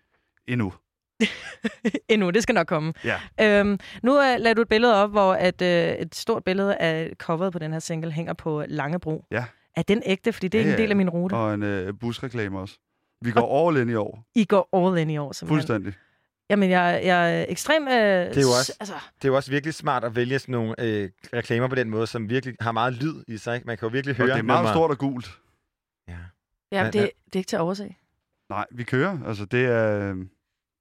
[0.50, 0.74] Endnu.
[2.10, 2.94] Endnu, det skal nok komme.
[3.04, 3.20] Ja.
[3.60, 7.12] Øhm, nu uh, lader du et billede op, hvor at, uh, et stort billede af
[7.18, 9.26] coveret på den her single hænger på Langebro.
[9.32, 9.46] Ja.
[9.76, 10.34] Er den ægte?
[10.34, 11.34] Fordi det er Ja, ikke en del af min rute.
[11.34, 12.78] Og en øh, busreklame også.
[13.22, 14.24] Vi går all in i år.
[14.36, 15.58] I går all in i år, simpelthen.
[15.60, 15.94] Fuldstændig.
[16.50, 17.88] Jamen, jeg, jeg er ekstrem...
[17.88, 20.54] Øh, Det er, jo også, Altså, det er jo også virkelig smart at vælge sådan
[20.54, 23.56] nogle øh, reklamer på den måde, som virkelig har meget lyd i sig.
[23.56, 23.68] ikke?
[23.68, 25.30] Man kan jo virkelig Og høre det er meget nummer- stort og gult.
[26.08, 26.14] ja,
[26.72, 27.02] Ja, det, ja.
[27.02, 27.96] det er ikke til at overse.
[28.50, 29.18] Nej, vi kører.
[29.28, 30.14] Altså, det er...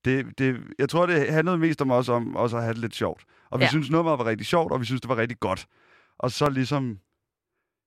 [0.05, 2.95] Det, det, jeg tror, det handlede mest om os om også at have det lidt
[2.95, 3.25] sjovt.
[3.51, 3.67] Og vi Ja.
[3.67, 3.71] ja.
[3.71, 5.67] synes, nummeret var rigtig sjovt, og vi synes, det var rigtig godt.
[6.19, 6.99] Og så ligesom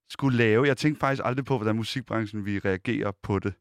[0.09, 0.67] skulle lave...
[0.67, 3.53] Jeg tænkte faktisk aldrig på, hvordan musikbranchen vi reagerer på det.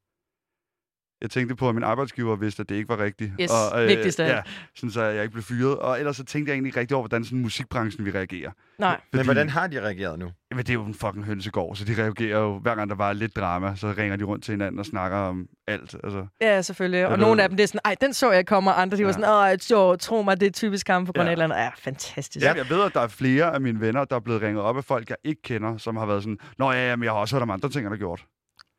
[1.23, 3.32] Jeg tænkte på, at min arbejdsgiver vidste, at det ikke var rigtigt.
[3.40, 4.42] Yes, og, vigtigst af ja,
[4.76, 5.76] sådan så jeg ikke blev fyret.
[5.78, 8.50] Og ellers så tænkte jeg egentlig ikke rigtig over, hvordan sådan musikbranchen vi reagerer.
[8.78, 9.00] Nej.
[9.12, 10.31] Men hvordan har de reageret nu?
[10.50, 13.12] Jamen, det er jo en fucking hønsegård, så de reagerer jo, hver gang der var
[13.12, 15.94] lidt drama, så ringer de rundt til hinanden og snakker om alt.
[16.05, 17.07] Altså, Ja, selvfølgelig.
[17.07, 19.02] Og nogle af dem, det er sådan, ej, den så jeg komme, og andre, de
[19.02, 19.12] var Ja.
[19.12, 21.32] sådan, åh, så, tro mig, det er typisk ham på grund af Ja.
[21.32, 21.57] et eller andet.
[21.57, 22.44] Ja, fantastisk.
[22.47, 22.52] Ja.
[22.52, 24.84] Jeg ved, at der er flere af mine venner, der er blevet ringet op af
[24.84, 27.42] folk, jeg ikke kender, som har været sådan, Nå ja, men jeg har også hørt
[27.42, 28.24] om andre ting, han har gjort.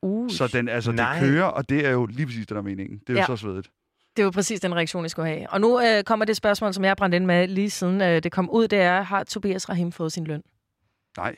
[0.01, 0.29] Uh.
[0.29, 1.13] Så den, altså, Nej.
[1.13, 2.97] det kører, og det er jo lige præcis det, der er meningen.
[2.99, 3.25] Det er jo Ja.
[3.25, 3.69] så svedigt.
[4.15, 5.49] Det er jo præcis den reaktion, I skulle have.
[5.49, 8.23] Og nu øh, kommer det spørgsmål, som jeg har brændt ind med lige siden øh,
[8.23, 10.41] det kom ud, det er, har Tobias Rahim fået sin løn?
[11.17, 11.35] Nej.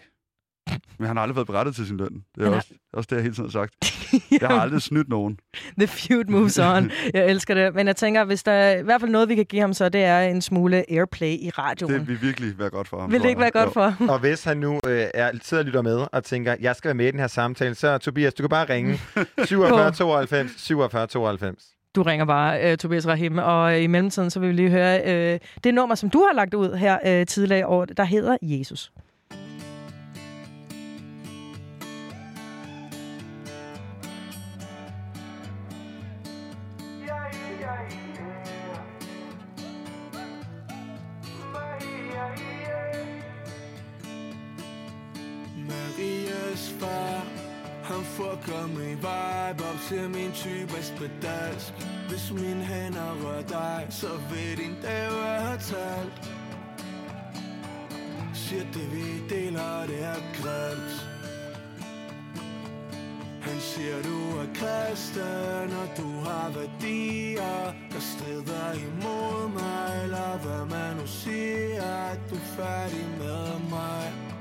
[0.98, 2.08] Men han har aldrig været berettet til sin løn.
[2.08, 3.74] Det er Han har- også, også det, jeg hele tiden har sagt.
[4.42, 5.40] Jeg har aldrig snydt nogen.
[5.78, 6.92] The feud moves on.
[7.14, 7.76] Jeg elsker det.
[7.76, 9.90] Men jeg tænker, hvis der er i hvert fald noget, vi kan give ham, så
[9.90, 11.94] det er en smule airplay i radioen.
[11.94, 13.12] Det vil virkelig være godt for ham.
[13.12, 14.10] Vil det ikke være godt for ham?
[14.10, 16.96] Og hvis han nu øh, er, sidder og lytter med og tænker, jeg skal være
[16.96, 19.00] med i den her samtale, så Tobias, du kan bare ringe
[19.46, 21.64] 47 92 47 92.
[21.96, 25.02] Du ringer bare, øh, Tobias Rahim, og øh, i mellemtiden så vil vi lige høre
[25.34, 28.38] øh, det nummer, som du har lagt ud her øh, tidligere i år, der hedder
[28.42, 28.92] Jesus.
[46.84, 47.44] Marias far
[47.84, 51.74] Han fucker min vibe op til min type spedalsk.
[52.10, 56.32] Hvis min hænder rører dig, så vil din dag være talt.
[58.34, 61.10] Siger det vi deler, det er grimt.
[63.42, 70.66] Han siger du er kristen, og du har værdier Der strider imod mig, eller hvad
[70.66, 74.33] man nu siger At du er færdig med mig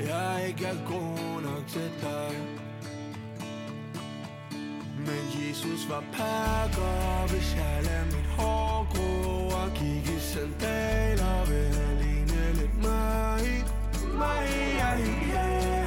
[0.00, 2.64] jeg ikke er god nok til dig.
[5.06, 11.74] Men Jesus var pakker Hvis jeg lader mit hår gro Og gik i sandaler Vil
[11.78, 13.64] han ligne lidt mig.
[14.14, 14.48] Mig,
[14.80, 14.90] ja,
[15.34, 15.86] ja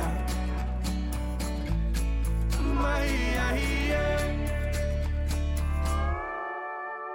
[2.74, 3.56] Mig, ja,
[3.90, 4.08] ja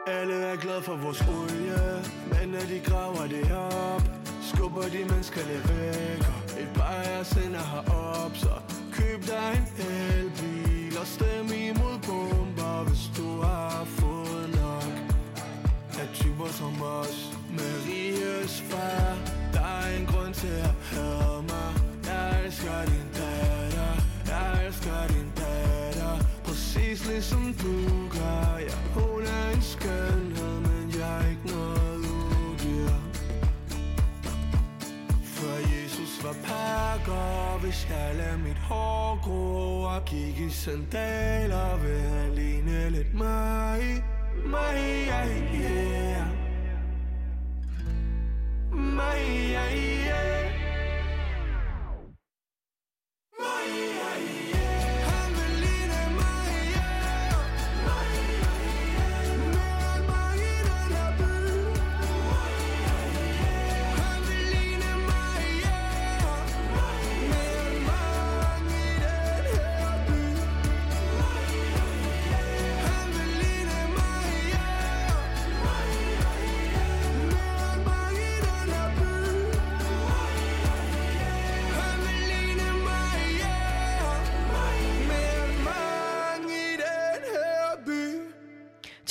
[0.07, 4.03] Alle er glade for vores olie Men når de graver det op
[4.43, 6.29] Skubber de mennesker lidt væk.
[6.29, 8.55] Og et par af sender herop Så
[8.93, 14.93] køb dig en elbil Og stem imod bomber Hvis du har fået nok
[16.01, 17.39] Af typer som os.
[17.51, 19.17] Med riges far
[19.53, 21.71] Der er en grund til at høre mig.
[22.07, 23.93] Jeg elsker din datter
[24.27, 26.25] Jeg elsker din datter.
[26.45, 27.75] Præcis ligesom du
[28.17, 30.72] gør Ja, hun er en skønhed
[36.25, 42.91] var pakker Hvis jeg lader mit hår gro Og gik i sandaler Vil han ligne
[42.91, 44.05] lidt mig.
[44.47, 46.27] Mig, ja, yeah.
[48.73, 50.51] Mig, ja, yeah.
[53.39, 53.69] Mig,
[53.99, 54.42] ja, yeah.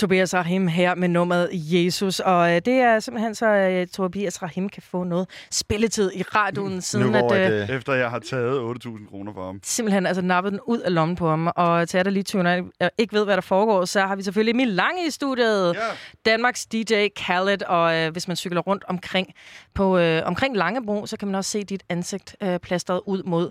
[0.02, 4.70] Tobias Rahim her med nummeret Jesus, og øh, det er simpelthen så, øh, Tobias Rahim
[4.70, 9.34] kan få noget spilletid i radioen, siden at, øh, Efter jeg har taget 8.000 kroner
[9.34, 9.60] for ham.
[9.64, 11.52] simpelthen altså nappet den ud af lommen på ham.
[11.56, 14.24] Og til jer, der lige tuner og ikke ved, hvad der foregår, så har vi
[14.24, 15.74] selvfølgelig Emil Lange i studiet.
[15.74, 15.80] Ja.
[16.26, 17.62] Danmarks DJ Khaled.
[17.62, 19.34] Og øh, hvis man cykler rundt omkring,
[19.74, 23.50] på, øh, omkring Langebro, så kan man også se dit ansigt øh, plastret ud mod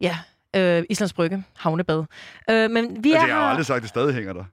[0.00, 0.18] ja,
[0.56, 2.04] øh, Islands Brygge, havnebad.
[2.50, 4.44] Øh, men vi er Altså, jeg har aldrig sagt, at det stadig hænger der.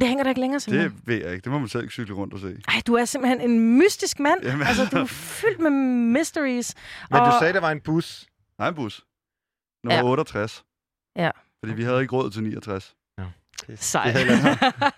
[0.00, 0.90] Det hænger der ikke længere, simpelthen.
[0.92, 1.44] Det ved jeg ikke.
[1.44, 2.56] Det må man selv cykle rundt og se.
[2.68, 4.42] Ej, du er simpelthen en mystisk mand.
[4.42, 4.66] Jamen.
[4.66, 5.70] Altså, du er fyldt med
[6.20, 6.74] mysteries.
[7.10, 7.26] Men og...
[7.26, 8.26] du sagde, der var en bus.
[8.58, 9.04] Nej, en bus.
[9.84, 10.10] Nummer Ja.
[10.10, 10.64] 68.
[11.16, 11.30] Ja.
[11.64, 12.96] Fordi vi havde ikke råd til 69.
[13.68, 13.74] Ja.
[13.76, 14.14] Sej.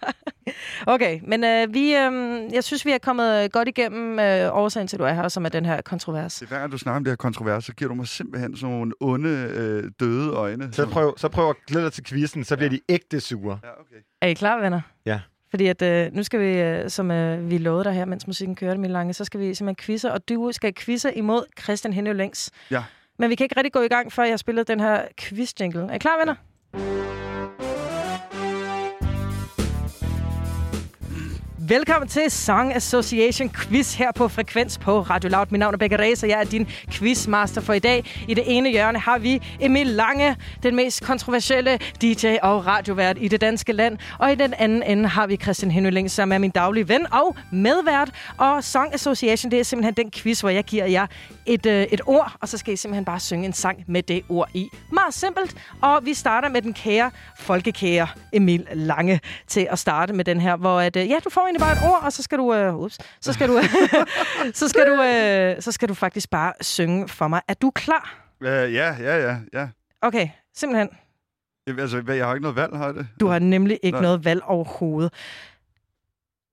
[0.94, 2.12] okay, men øh, vi, øh,
[2.52, 5.44] jeg synes, vi er kommet godt igennem øh, årsagen til, at du er her, som
[5.44, 6.34] er den her kontrovers.
[6.34, 8.56] Det er hver gang, du snakker om det her kontrovers, så giver du mig simpelthen
[8.56, 10.72] sådan nogle onde, øh, døde øjne.
[10.72, 13.58] Så prøv, så prøv at glæde dig til quizzen, så bliver de ægte sure.
[13.64, 13.96] Ja, okay.
[14.22, 14.80] Er I klar, venner?
[15.06, 15.20] Ja.
[15.50, 18.56] Fordi at, øh, nu skal vi, øh, som øh, vi lovede dig her, mens musikken
[18.56, 22.12] kørte, min lange, så skal vi simpelthen quizze, og du skal quizze imod Christian Henø
[22.12, 22.50] Længs.
[22.70, 22.84] Ja.
[23.18, 25.90] Men vi kan ikke rigtig gå i gang, før jeg har spillet den her quiz-jingle.
[25.90, 26.34] Er I klar, venner?
[31.68, 35.46] Velkommen til Song Association Quiz her på Frekvens på Radio Loud.
[35.50, 38.24] Mit navn er Becca Reyes, og jeg er din quizmaster for i dag.
[38.28, 43.28] I det ene hjørne har vi Emil Lange, den mest kontroversielle DJ og radiovært i
[43.28, 43.98] det danske land.
[44.18, 47.36] Og i den anden ende har vi Christian Henøling, som er min daglige ven og
[47.52, 48.10] medvært.
[48.38, 51.06] Og Song Association, det er simpelthen den quiz, hvor jeg giver jer
[51.46, 54.22] et, øh, et ord, og så skal I simpelthen bare synge en sang med det
[54.28, 54.68] ord i.
[54.92, 55.56] Meget simpelt.
[55.82, 60.56] Og vi starter med den kære, folkekære Emil Lange til at starte med den her,
[60.56, 62.76] hvor at, øh, ja, du får egentlig bare et ord, og så skal du, øh,
[62.76, 63.60] ups, så skal du,
[64.60, 67.40] så skal du, øh, så skal du faktisk bare synge for mig.
[67.48, 68.20] Er du klar?
[68.40, 69.68] Uh, ja, ja, ja, ja.
[70.02, 70.88] Okay, simpelthen.
[71.66, 73.06] Jamen, Altså, jeg har ikke noget valg, har jeg det?
[73.20, 74.02] Du har nemlig ikke Nej.
[74.02, 75.12] noget valg overhovedet.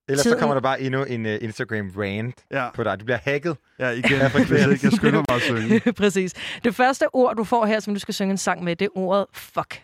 [0.10, 2.70] Ellers så Tiden- kommer der bare endnu en uh, Instagram-rant ja.
[2.74, 3.00] på dig.
[3.00, 3.58] Du bliver hacket.
[3.80, 4.04] Ja, igen.
[4.72, 5.94] Ikke jeg skynder mig at synge.
[6.02, 6.34] Præcis.
[6.64, 8.90] Det første ord, du får her, som du skal synge en sang med, det er
[8.98, 9.84] ordet fuck.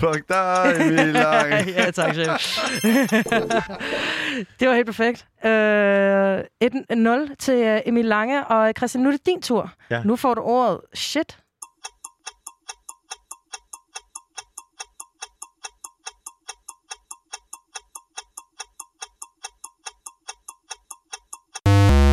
[0.00, 1.56] Fuck dig, Emil Lange.
[1.78, 2.58] ja, tak, chef.
[4.60, 5.26] det var helt perfekt.
[5.44, 9.72] Øh, et 0 til øh, Emil Lange, og Christian, nu er det din tur.
[9.90, 10.02] Ja.
[10.04, 11.38] Nu får du ordet shit.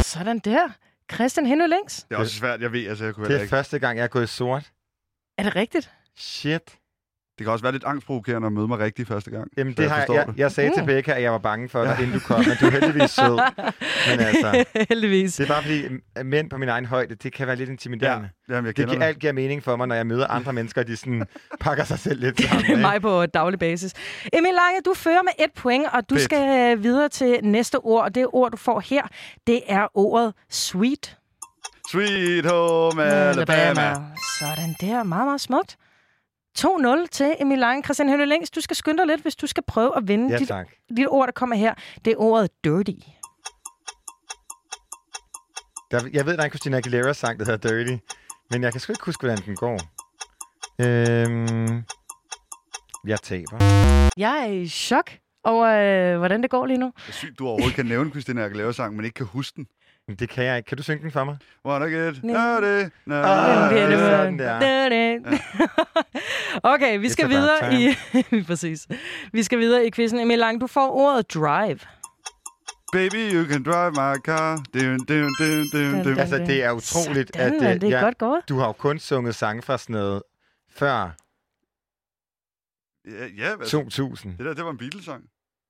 [0.03, 0.69] Sådan der.
[1.13, 2.03] Christian Henø Længs.
[2.09, 3.49] Det er også svært, jeg ved, altså jeg kunne Det er ikke.
[3.49, 4.71] første gang, jeg er gået sort.
[5.37, 5.91] Er det rigtigt?
[6.17, 6.77] Shit.
[7.37, 9.47] Det kan også være lidt angstprovokerende at møde mig rigtigt første gang.
[9.57, 10.37] Jamen, det har jeg, forstår jeg, det.
[10.37, 12.65] jeg sagde til Becca, at jeg var bange for dig, inden du kom, men du
[12.65, 13.39] er heldigvis sød.
[14.09, 15.35] Men altså, heldigvis.
[15.35, 15.83] det er bare fordi,
[16.23, 18.29] mænd på min egen højde, det kan være lidt intimiderende.
[18.49, 19.03] Ja, jamen, jeg det det.
[19.03, 21.23] alt giver mening for mig, når jeg møder andre mennesker, de sådan
[21.59, 22.65] pakker sig selv lidt sammen.
[22.69, 22.81] ikke?
[22.81, 23.93] mig på daglig basis.
[24.33, 26.23] Emil Lange, du fører med et point, og du Fedt.
[26.23, 29.03] skal øh, videre til næste ord, og det ord, du får her,
[29.47, 31.17] det er ordet sweet.
[31.91, 33.95] Sweet home Alabama.
[34.39, 35.77] Sådan der, meget, meget smukt.
[36.59, 37.83] 2-0 til Emil Lange.
[37.83, 40.37] Christian Hønne Længs, du skal skynde dig lidt, hvis du skal prøve at vinde Ja,
[40.39, 40.67] dit, tak.
[40.97, 41.73] dit ord, der kommer her.
[42.05, 42.91] Det er ordet dirty.
[45.91, 48.03] Der, jeg ved, der er en Christina Aguilera-sang, der hedder Dirty,
[48.51, 49.79] men jeg kan sgu ikke huske, hvordan den går.
[50.81, 51.83] Øhm,
[53.07, 53.57] jeg taber.
[54.17, 55.11] Jeg er i chok
[55.43, 56.85] over, øh, hvordan det går lige nu.
[56.95, 59.65] Det er sygt, du overhovedet kan nævne Christina Aguilera-sang, men ikke kan huske den.
[60.09, 60.67] Det kan jeg ikke.
[60.67, 61.37] Kan du synge den for mig?
[61.65, 62.89] Wanna get dirty.
[63.05, 65.19] Na, Ah, er
[66.73, 67.95] okay, vi skal videre i...
[68.47, 68.87] Præcis.
[69.31, 70.19] Vi skal videre i quizzen.
[70.19, 71.79] Emil Lange, du får ordet drive.
[72.91, 74.55] Baby, you can drive my car.
[74.73, 76.19] Dun, dun, dun, dun, dun.
[76.19, 77.75] Altså, det er utroligt, Sådan, at...
[77.75, 78.41] øh, Det er jeg- godt gået.
[78.49, 80.23] Du har jo kun sunget sange fra sådan noget
[80.69, 81.15] før
[83.07, 84.37] Ja, ja altså, 2000.
[84.37, 85.23] det der, det var en Beatles-sang.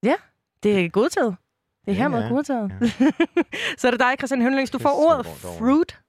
[0.04, 0.16] Ja,
[0.64, 1.36] det er godtaget.
[1.86, 2.28] Det er Ja, hermed ja.
[2.30, 2.72] godtaget.
[3.80, 4.72] Så er det dig, Christian Hønlings.
[4.72, 5.26] Du får ordet
[5.60, 6.00] fruit.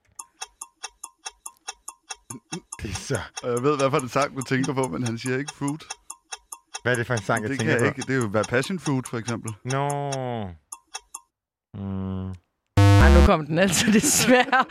[2.81, 3.19] Det er så...
[3.43, 5.83] Og jeg ved, hvad for en sang du tænker på, men han siger ikke fruit.
[6.83, 7.87] Hvad er det for en sang, jeg det tænker kan på?
[7.87, 8.01] ikke.
[8.01, 9.51] Det er jo være passion fruit, for eksempel.
[9.65, 9.83] Nå...
[11.83, 12.29] Mm.
[13.03, 14.65] Ej, nu kom den altså desværre.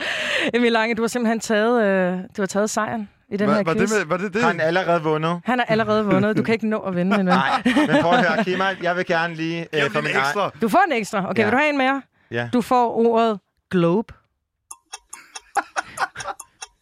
[0.53, 3.63] Emil Lange, du har simpelthen taget, øh, du har taget sejren i den Hva- her
[3.63, 3.89] var quiz.
[3.89, 4.41] det med- var det det?
[4.41, 5.41] Har han allerede vundet?
[5.45, 6.37] Han har allerede vundet.
[6.37, 7.33] Du kan ikke nå at vinde endnu.
[7.33, 9.67] Nej, men prøv at høre, Kima, jeg vil gerne lige...
[9.73, 11.29] Øh, for min egen- Du får en ekstra.
[11.29, 11.45] Okay, Ja.
[11.45, 12.01] vil du have en mere?
[12.31, 12.49] Ja.
[12.53, 13.39] Du får ordet
[13.71, 14.13] globe.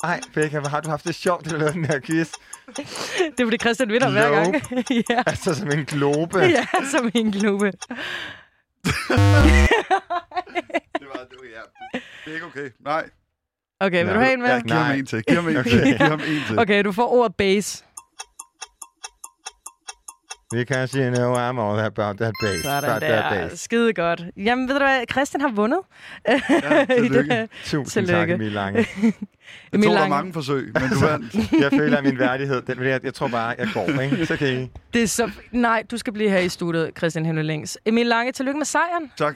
[0.04, 2.32] Ej, Becca, hvor har du haft det sjovt, at du lavede den her quiz?
[2.76, 4.56] Det er fordi Christian vinder hver gang.
[5.10, 5.24] ja.
[5.28, 6.40] Altså som en globe.
[6.40, 7.66] ja, som en globe.
[7.66, 7.76] Det
[11.14, 11.62] var, det var, ja.
[12.26, 12.70] Det er ikke okay.
[12.80, 13.10] Nej.
[13.80, 14.52] Okay, vil du have en mere?
[14.52, 14.96] Ja, giv ham Nej.
[14.96, 15.24] en til.
[15.24, 15.70] Giv ham en Okay.
[15.70, 15.84] til.
[15.84, 16.60] Giv ham en til.
[16.60, 17.84] Okay, du får ordet base.
[20.52, 22.62] Because you know I'm all about that bass.
[22.64, 23.30] Sådan about that der.
[23.48, 23.62] bass.
[23.62, 24.24] Skide godt.
[24.38, 25.04] Jamen, ved du hvad?
[25.12, 25.80] Christian har vundet.
[26.28, 27.48] Ja, tillykke.
[27.66, 28.80] Tusind tak, Emil Lange.
[28.80, 29.14] Det
[29.74, 30.10] Emil tog Lange.
[30.10, 31.52] mange forsøg, men du vandt.
[31.62, 34.26] Jeg føler, at min værdighed, den, jeg, jeg tror bare, jeg går, ikke?
[34.26, 34.72] Så kan I...
[34.94, 35.32] Det er så...
[35.52, 37.78] Nej, du skal blive her i studiet, Christian Henry Længs.
[37.86, 39.12] Emil Lange, tillykke med sejren.
[39.18, 39.36] Tak.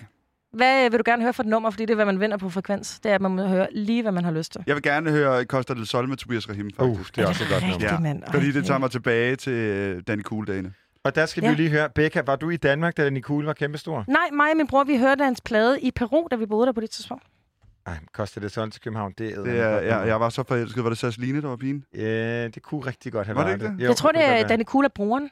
[0.53, 1.69] Hvad vil du gerne høre for et nummer?
[1.69, 2.99] Fordi det er, hvad man vinder på frekvens.
[2.99, 4.63] Det er, at man må høre lige, hvad man har lyst til.
[4.67, 6.99] Jeg vil gerne høre Costa del Sol med Tobias Rahim, faktisk.
[6.99, 7.99] Uh, det er også et godt nummer.
[7.99, 8.23] mand?
[8.23, 8.79] Ej, fordi det tager ja.
[8.79, 10.73] mig tilbage til øh, Danny Cool-dagene.
[11.03, 11.49] Og der skal Ja.
[11.49, 14.05] vi lige høre, Becca, var du i Danmark, da Nicole var kæmpestor?
[14.07, 16.71] Nej, mig og min bror, vi hørte hans plade i Peru, da vi boede der
[16.73, 17.23] på det tidspunkt.
[17.85, 19.13] Ej, koster det sådan til København?
[19.17, 20.83] Det er, Det er, ja, jeg var så forelsket.
[20.83, 21.83] Var det Sasseline, der var pigen?
[21.95, 23.83] Ja, det kunne rigtig godt have Var det været ikke det?
[23.83, 24.47] Jo, jeg tror, det kunne er.
[24.47, 25.29] Danny Kula broren.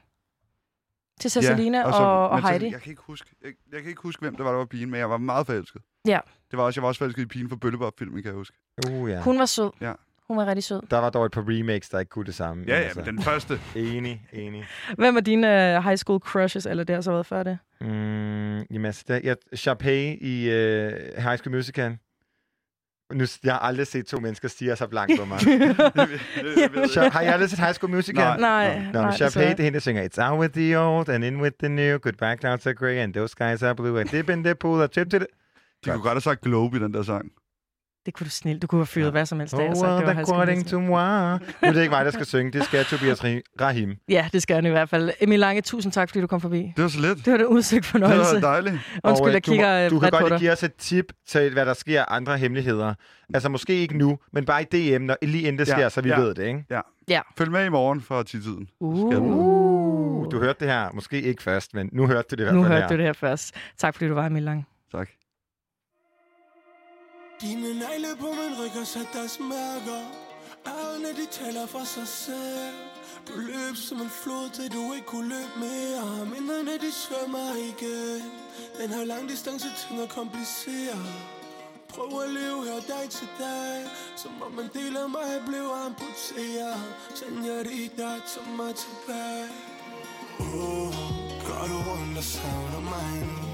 [1.19, 2.65] Til Cecilina og, så- og men så- Heidi.
[2.71, 4.89] Jeg kan, ikke huske, jeg, jeg kan ikke huske, hvem det var, der var pigen,
[4.91, 5.81] men jeg var meget forelsket.
[6.07, 6.19] Ja.
[6.51, 8.57] Det var også, jeg var også forelsket i pigen fra Bøllebop-filmen, kan jeg huske.
[8.89, 9.21] Uh, ja.
[9.21, 9.69] Hun var sød.
[9.81, 9.93] Ja.
[10.27, 10.81] Hun var rigtig sød.
[10.91, 12.63] Der var dog et par remakes, der ikke kunne det samme.
[12.67, 13.59] Ja, men ja, men den første.
[13.75, 14.65] Enig, enig.
[14.97, 15.47] Hvem var dine
[15.77, 17.57] uh, high school crushes, eller det har så været før det?
[17.81, 17.87] Mm,
[18.61, 21.97] jamen, altså, der, jeg, Sharpay i uh, High School Musical.
[23.13, 25.39] Nu, jeg har aldrig set to mennesker stige så blankt på mig.
[26.93, 28.39] Sha- har I aldrig set High School Musical?
[28.39, 28.39] Nej.
[28.39, 31.09] Nej, Nå, nej, men Sharpay, det er hende, der synger, It's out with the old
[31.09, 33.99] and in with the new, good back down to grey, and those skies are blue,
[33.99, 35.25] and dip in the pool, and tip to the...
[35.85, 37.31] De kunne godt have sagt Globe i den der sang.
[38.07, 38.61] Det kunne du snilt.
[38.61, 39.11] Du kunne have fyret ja.
[39.11, 39.75] hvad som helst Oh, af.
[39.75, 40.89] sagt, well, det var according to moi.
[40.91, 40.97] Nu
[41.61, 42.51] er det ikke mig, der skal synge.
[42.51, 43.23] Det skal Tobias
[43.61, 43.95] Rahim.
[44.09, 45.11] Ja, det skal han i hvert fald.
[45.21, 46.73] Emil Lange, tusind tak, fordi du kom forbi.
[46.75, 47.25] Det var så lidt.
[47.25, 48.35] Det var det udsøgt fornøjelse.
[48.35, 48.75] Det var dejligt.
[49.03, 51.05] Undskyld, Og, øh, jeg kigger du, øh, må- du kan godt give os et tip
[51.27, 52.93] til, hvad der sker andre hemmeligheder.
[53.33, 54.65] Altså måske ikke nu, men bare i
[54.97, 56.19] DM, når, lige inden det Ja, sker, så vi ja.
[56.19, 56.65] ved det, ikke?
[56.69, 56.81] Ja.
[57.09, 57.21] ja.
[57.37, 58.67] Følg med i morgen fra 10-tiden.
[58.79, 60.31] Uh.
[60.31, 62.61] Du hørte det her, måske ikke først, men nu hørte du det i hvert Nu
[62.63, 62.87] fald hørte her.
[62.89, 63.55] du det her først.
[63.77, 64.65] Tak, fordi du var, Emil Lange.
[64.91, 65.09] Tak.
[67.41, 70.01] Dine negle på min ryg har sat deres mærker.
[70.67, 72.75] Ærerne de taler for sig selv.
[73.27, 76.25] Du løb som en flod til du ikke kunne løbe mere.
[76.25, 78.31] Minderne de svømmer igen.
[78.79, 81.13] Den her lang distance ting er kompliceret
[81.89, 83.85] Prøv at leve her dag til dag.
[84.15, 86.83] Som om en del af mig blev amputeret.
[87.15, 89.49] Senorita, tag mig tilbage.
[90.39, 90.93] Uh, oh,
[91.47, 93.51] går du rundt og savner mig nu?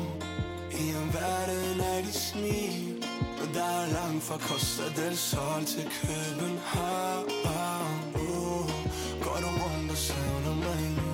[0.71, 2.92] I en verden af de smil
[3.53, 7.27] der er langt fra Costa del Sol til København.
[8.15, 8.69] Uh,
[9.23, 11.11] Går du rundt og savner mig nu?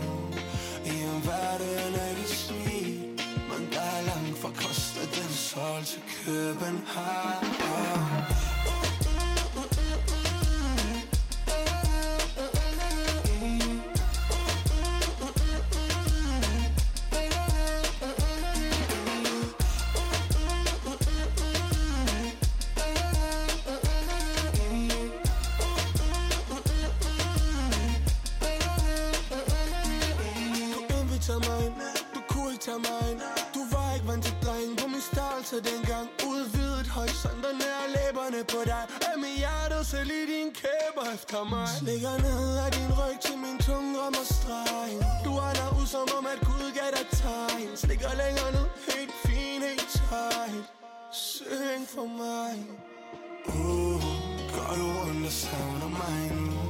[0.85, 2.99] I en verden af dit smil
[3.49, 8.18] Men der er langt fra Costa del Sol til København.
[35.51, 36.07] Min dengang.
[36.27, 38.83] Udvidet horisonterne og læberne på dig.
[39.09, 41.67] Er mit hjerte selv i din kæber efter mig.
[41.79, 44.91] Slikker ned af din ryg til min tunge om og streg
[45.25, 47.69] Du er der ud som om at Gud gav dig tegn.
[47.83, 50.65] Slikker længere ned, helt fin, helt tight.
[51.11, 52.53] Syng for mig.
[53.55, 54.03] Uh,
[54.55, 56.61] gør du under og savner mig nu?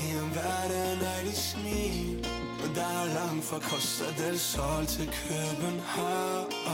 [0.00, 2.26] I en verden af dit smil.
[2.60, 6.68] Men der er langt fra Costa del Sol til København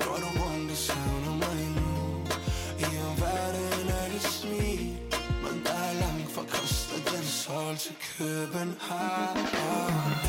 [0.00, 1.90] uh, Går want rundt sound savner my nu
[2.78, 4.98] I en verden af dit smil
[5.42, 10.25] Men der er langt fra Costa del Sol til København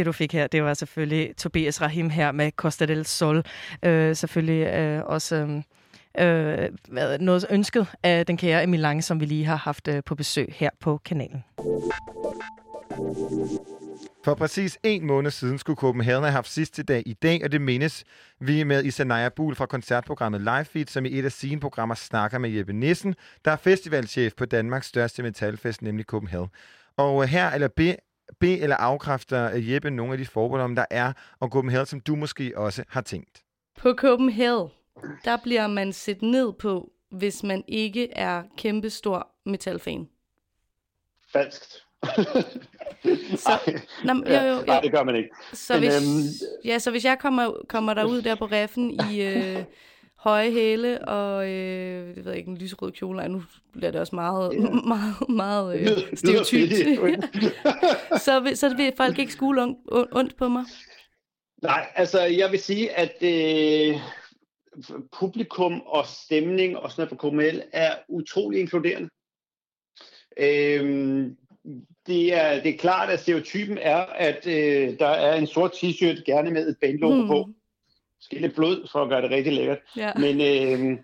[0.00, 3.42] Det, du fik her, det var selvfølgelig Tobias Rahim her med Costa del Sol.
[3.82, 5.36] Øh, selvfølgelig øh, også
[6.16, 9.88] øh, øh, hvad, noget ønsket af den kære Emil Lange, som vi lige har haft
[9.88, 11.44] øh, på besøg her på kanalen.
[14.24, 17.60] For præcis en måned siden skulle Copenhagen have haft sidste dag i dag, og det
[17.60, 18.04] mindes
[18.38, 22.38] vi med Isanaya Buhl fra koncertprogrammet Live Feed, som i et af sine programmer snakker
[22.38, 23.14] med Jeppe Nissen,
[23.44, 26.48] der er festivalchef på Danmarks største metalfest, nemlig Copenhagen.
[26.96, 27.80] Og øh, her eller B,
[28.38, 32.52] B eller afkræfter Jeppe nogle af de forbehold, der er om Copenhagen, som du måske
[32.56, 33.42] også har tænkt.
[33.78, 34.68] På Copenhagen,
[35.24, 40.08] der bliver man set ned på, hvis man ikke er kæmpestor metalfan.
[41.32, 41.84] Falskt.
[43.36, 43.50] Så,
[44.04, 44.62] Nå, men- jo, jo, jo.
[44.66, 45.28] Nej, det gør man ikke.
[45.52, 49.22] Så Men, hvis, øhm, ja, så hvis jeg kommer, kommer derud der på reffen i
[49.22, 49.64] øh,
[50.20, 53.42] høje hæle og øh, jeg ved ikke, en lyserød kjole, Ej, nu
[53.72, 54.58] bliver det også meget, Ja.
[54.96, 55.94] meget, meget øh, Lyder-
[56.26, 57.24] lyder stereotypt.
[58.26, 59.78] så, vil, så vil folk ikke skule ondt,
[60.12, 60.64] ondt på mig.
[61.62, 64.00] Nej, altså jeg vil sige, at øh,
[65.18, 69.08] publikum og stemning og sådan noget på KML er utrolig inkluderende.
[70.36, 71.36] Øhm,
[72.06, 76.24] det, er, det er klart, at stereotypen er, at øh, der er en sort t-shirt,
[76.24, 77.26] gerne med et bandlogo mm.
[77.28, 77.48] på.
[78.20, 79.78] Måske lidt blod for at gøre det rigtig lækkert.
[79.96, 80.12] Ja.
[80.14, 80.98] Men, øh,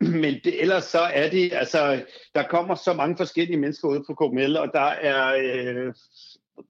[0.22, 4.14] men det, ellers så er det, altså, der kommer så mange forskellige mennesker ud på
[4.14, 5.94] KML, og der er, øh,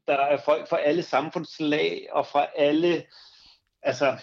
[0.07, 3.03] der er folk fra alle samfundslag, og fra alle,
[3.83, 4.17] altså,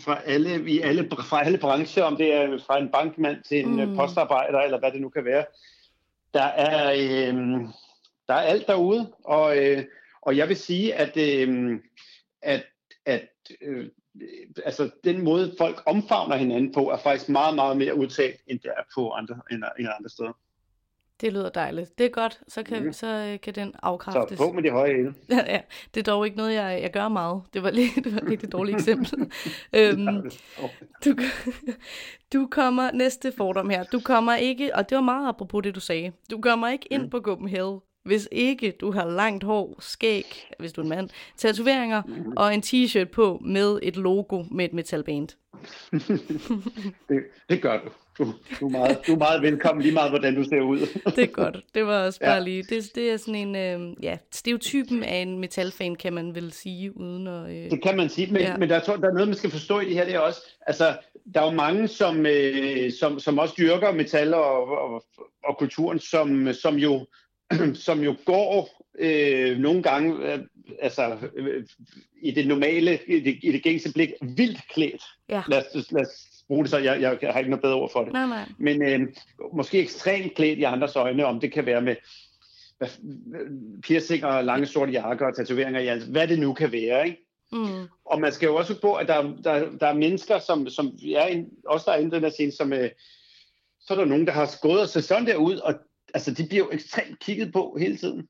[0.00, 3.76] fra alle, i alle, fra alle brancher, om det er fra en bankmand til en
[3.76, 3.88] Mm.
[3.90, 3.96] mm.
[3.96, 5.44] postarbejder, eller hvad det nu kan være.
[6.34, 7.34] Der er, øh,
[8.28, 9.84] der er alt derude, og, øh,
[10.22, 11.80] og jeg vil sige, at, øh,
[12.42, 12.64] at,
[13.06, 13.28] at
[13.60, 13.88] øh,
[14.64, 18.70] altså, den måde, folk omfavner hinanden på, er faktisk meget, meget mere udtalt, end det
[18.76, 20.32] er på andre, end, end andre steder.
[21.20, 21.98] Det lyder dejligt.
[21.98, 22.92] Det er godt, så kan, Mhm.
[22.92, 24.38] så øh, kan den Så afkræftes.
[24.38, 25.14] på med de høje hæle.
[25.30, 25.60] Ja, ja,
[25.94, 27.42] det er dog ikke noget, jeg, jeg gør meget.
[27.54, 29.30] Det var, lige, det var et rigtig dårligt eksempel.
[29.76, 30.30] øhm,
[31.04, 31.14] du,
[32.32, 35.80] du kommer, næste fordom her, du kommer ikke, og det var meget apropos det, du
[35.80, 40.72] sagde, du kommer ikke ind på Copenhagen, hvis ikke du har langt hår, skæg, hvis
[40.72, 42.02] du er en mand, tatoveringer
[42.36, 45.28] og en t-shirt på med et logo med et metalband.
[47.08, 47.88] Det, det gør du.
[48.18, 50.78] Du, du, er meget, du er meget velkommen, lige meget hvordan du ser ud.
[51.16, 51.56] Det er godt.
[51.74, 52.40] Det var også bare Ja.
[52.40, 52.62] lige.
[52.62, 56.96] Det, det er sådan en, øh, ja, stereotypen af en metalfan, kan man vel sige,
[56.96, 57.50] uden at...
[57.50, 58.56] Øh, Det kan man sige, men, ja.
[58.56, 60.40] men der, tror, der er noget, man skal forstå i det her, det er også,
[60.66, 60.96] altså,
[61.34, 65.04] der er jo mange, som, øh, som, som også dyrker metal og, og,
[65.44, 67.06] og kulturen, som, som, jo,
[67.86, 70.38] som jo går øh, nogle gange, øh,
[70.82, 71.64] altså, øh,
[72.22, 75.02] i det normale, i det, i det gængse blik, vildt klædt.
[75.28, 75.42] Ja.
[75.48, 77.92] Lad, os, lad os bruge det så, jeg, jeg, jeg har ikke noget bedre ord
[77.92, 78.12] for det.
[78.12, 78.48] Nej, nej.
[78.58, 79.00] Men øh,
[79.52, 81.96] måske ekstremt klædt i andres øjne, om det kan være med
[82.78, 82.88] hvad,
[83.82, 87.24] piercinger, lange sorte jakker og tatoveringer, alt, hvad det nu kan være, ikke?
[87.52, 87.88] Mm.
[88.04, 91.26] Og man skal jo også på, at der, der, der er mennesker, som, som er
[91.26, 92.90] en, også der er i den her scene, som, øh,
[93.80, 95.74] så er der nogen, der har gået og set sådan der ud, og
[96.14, 98.28] altså, de bliver jo ekstremt kigget på hele tiden.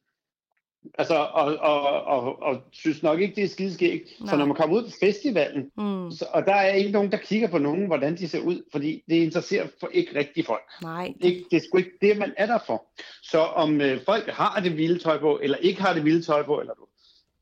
[0.99, 4.09] Altså, og, og, og, og synes nok ikke, det er skideskægt.
[4.29, 6.11] Så når man kommer ud på festivalen, Mm.
[6.11, 9.03] så, og der er ikke nogen, der kigger på nogen, hvordan de ser ud, fordi
[9.09, 10.63] det interesserer for ikke rigtig folk.
[10.83, 11.13] Nej.
[11.23, 12.85] Det, det er sgu ikke det, man er der for.
[13.23, 16.43] Så om øh, folk har det vilde tøj på, eller ikke har det vilde tøj
[16.43, 16.87] på, eller du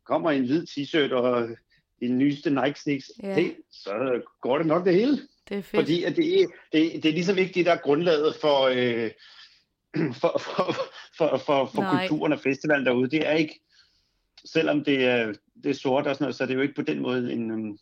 [0.06, 1.48] kommer i en hvid t-shirt og
[2.00, 3.34] de nyeste Nike sneaks, ja.
[3.34, 5.18] hey, så går det nok det hele.
[5.48, 5.81] Det er fedt.
[5.81, 9.10] Fordi at det, er, det, det er ligesom ikke det, der er grundlaget for, øh,
[10.20, 10.73] for, for,
[11.16, 12.08] for, for, for Nej.
[12.08, 13.10] kulturen og festivalen derude.
[13.10, 13.60] Det er ikke,
[14.44, 16.83] selvom det er, det er sort og sådan noget, så er det jo ikke på
[16.83, 17.50] den måde en...
[17.50, 17.78] Um,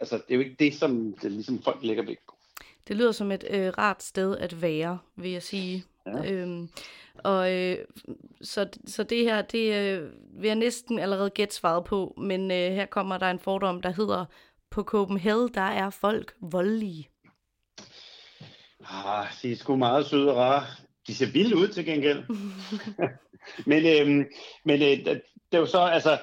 [0.00, 2.36] altså, det er jo ikke det, som det, ligesom folk lægger vægt på.
[2.88, 5.84] Det lyder som et øh, rart sted at være, vil jeg sige.
[6.06, 6.32] Ja.
[6.32, 6.68] Øhm,
[7.24, 7.78] og øh,
[8.42, 12.56] så, så det her, det øh, vil jeg næsten allerede gætte svaret på, men øh,
[12.56, 14.24] her kommer der en fordom, der hedder,
[14.70, 17.08] på Copenhagen, der er folk voldelige.
[18.84, 20.66] Ah, de er sgu meget søde og rare.
[21.06, 22.22] De ser vilde ud til gengæld.
[23.70, 24.24] men øhm,
[24.64, 25.22] men øh, det
[25.52, 26.18] er jo så, altså,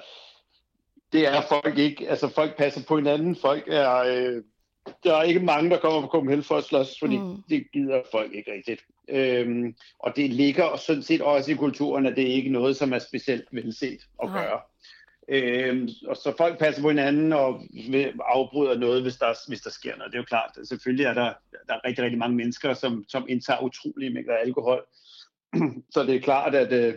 [1.14, 4.44] det er folk ikke, altså folk passer på hinanden, folk er, øh,
[5.04, 7.44] der er ikke mange, der kommer på Copenhagen for at slås, fordi Mm.
[7.50, 8.82] det gider folk ikke rigtigt.
[9.10, 12.94] Øhm, og det ligger sådan set også i kulturen, at det ikke er noget, som
[12.94, 14.44] er specielt velset at Nej.
[14.44, 14.60] gøre.
[15.32, 17.62] Øh, og så folk passer på hinanden og
[18.26, 20.12] afbryder noget, hvis der, hvis der sker noget.
[20.12, 20.58] Det er jo klart.
[20.64, 21.34] Selvfølgelig er der,
[21.68, 24.86] der er rigtig, rigtig mange mennesker, som, som indtager utrolige mængder alkohol.
[25.94, 26.96] så det er klart, at, øh,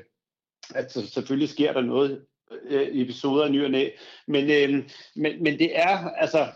[0.75, 2.25] at så, selvfølgelig sker der noget
[2.62, 3.89] øh, i episoder ny og næ.
[4.27, 4.85] Men, øh,
[5.17, 6.47] men, men det er, altså,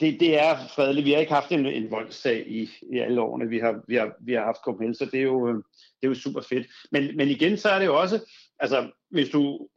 [0.00, 1.04] det, det er fredeligt.
[1.04, 4.12] Vi har ikke haft en, en voldssag i, i alle årene, vi har, vi har,
[4.20, 5.54] vi har haft Copenhagen, så det er, jo, øh,
[6.00, 6.66] det er jo super fedt.
[6.92, 9.68] Men, men igen, så er det jo også, altså, hvis du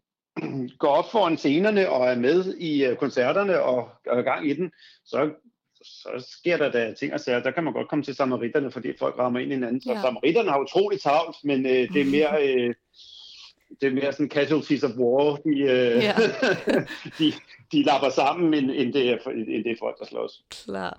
[0.79, 4.71] går op foran scenerne og er med i øh, koncerterne og, er gang i den,
[5.05, 5.29] så,
[5.83, 6.09] så
[6.39, 7.39] sker der da ting og sager.
[7.43, 9.81] Der kan man godt komme til samaritterne, fordi folk rammer ind i hinanden.
[9.81, 10.01] Så Ja.
[10.01, 12.47] samaritterne har utroligt travlt, men øh, det er mere...
[12.47, 12.73] Øh,
[13.81, 16.13] det er mere sådan casualties of war, de, øh, Ja.
[17.19, 17.33] de,
[17.71, 20.43] de lapper sammen, end, end, det er, end det er folk, der slås.
[20.49, 20.97] Klart.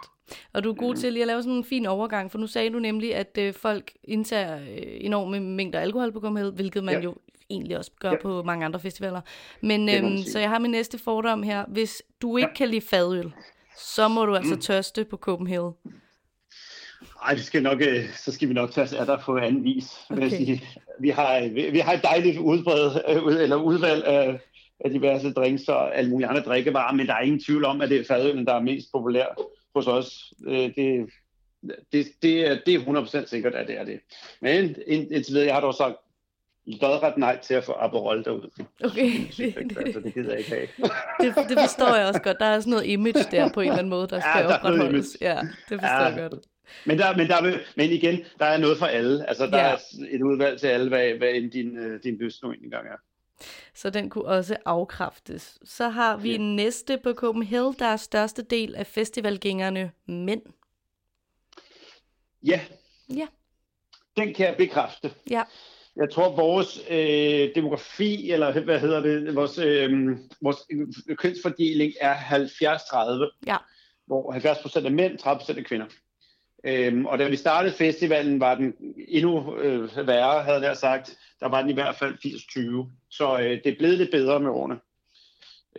[0.53, 2.71] Og du er god til lige at lave sådan en fin overgang, for nu sagde
[2.71, 4.67] du nemlig, at øh, folk indtager øh,
[5.01, 7.01] enorme mængder alkohol på Copenhagen, hvilket man Ja.
[7.01, 7.15] jo
[7.51, 8.17] egentlig også gør Ja.
[8.23, 9.21] på mange andre festivaler.
[9.61, 11.65] Men øhm, så jeg har min næste fordom her.
[11.69, 13.33] Hvis du ikke kan lide fadøl,
[13.79, 14.61] så må du altså Mm.
[14.61, 15.73] tørste på Copenhagen.
[17.27, 19.65] Ej, det skal nok, øh, så skal vi nok tage os af dig på anden
[19.65, 19.85] vis.
[20.11, 20.29] Okay.
[20.29, 20.63] Sige.
[21.01, 24.41] Vi, har, vi, vi har et dejligt udbred, øh, eller udvalg af,
[24.85, 27.89] af diverse drinks og alle mulige andre drikkevarer, men der er ingen tvivl om, at
[27.91, 29.27] det er fadølen, der er mest populær
[29.75, 30.33] hos os.
[30.47, 31.07] Øh, det,
[31.93, 32.79] det, det, er, det er
[33.25, 34.01] 100% sikkert, at det er det.
[34.41, 35.95] Men ind- indtil videre, jeg har dog sagt
[36.67, 38.51] lodret nej til at få Aperol derude.
[38.85, 39.11] Okay.
[39.93, 40.69] Så det gider jeg ikke have.
[41.21, 42.37] Det, det forstår jeg også godt.
[42.41, 44.49] Der er sådan noget image der på en eller anden måde, der skal Ja, der
[44.55, 45.17] er opretholdes.
[45.21, 46.45] Ja, det forstår jeg godt.
[46.87, 49.29] Men, der, men, der, men igen, der er noget for alle.
[49.29, 49.67] Altså, der Ja.
[49.69, 49.73] ja.
[49.75, 49.79] er
[50.11, 52.97] et udvalg til alle, hvad, hvad end din, øh, din lyst nu engang er.
[53.75, 55.59] Så den kunne også afkræftes.
[55.65, 60.43] Så har vi næste på Copenhagen, der er største del af festivalgængerne mænd.
[62.47, 62.61] Ja,
[63.15, 63.27] Ja.
[64.17, 65.11] den kan jeg bekræfte.
[65.31, 65.43] Ja.
[66.01, 70.59] Jeg tror, vores øh, demografi, eller hvad hedder det, vores, øh, vores
[71.17, 73.57] kønsfordeling er 70-30, Ja.
[74.07, 75.87] hvor 70 procent er mænd, 30 procent er kvinder.
[76.65, 78.75] Øhm, og da vi startede festivalen, var den
[79.09, 81.19] endnu øh, værre, havde jeg sagt.
[81.41, 82.91] Der var den i hvert fald 80-20.
[83.11, 84.79] Så øh, det er blevet lidt bedre med årene.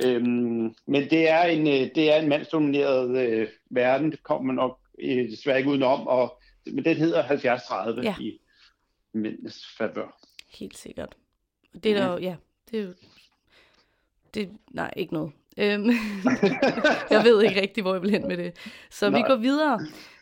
[0.03, 4.55] Øhm, men det er en, øh, det er en mandsdomineret øh, verden, det kommer man
[4.55, 6.07] nok øh, desværre ikke udenom.
[6.07, 8.15] Og, men den hedder 70-30 Ja.
[8.19, 8.41] i
[9.13, 10.17] mændenes favør.
[10.49, 11.15] Helt sikkert.
[11.73, 12.23] Og Det er der Mhm.
[12.23, 12.35] jo, ja,
[12.71, 12.93] det er jo,
[14.33, 15.31] det, nej, ikke noget.
[15.57, 15.89] Øhm,
[17.11, 18.55] jeg ved ikke rigtig, hvor jeg vil hen med det.
[18.91, 19.27] Så vi Nej.
[19.27, 19.79] går videre.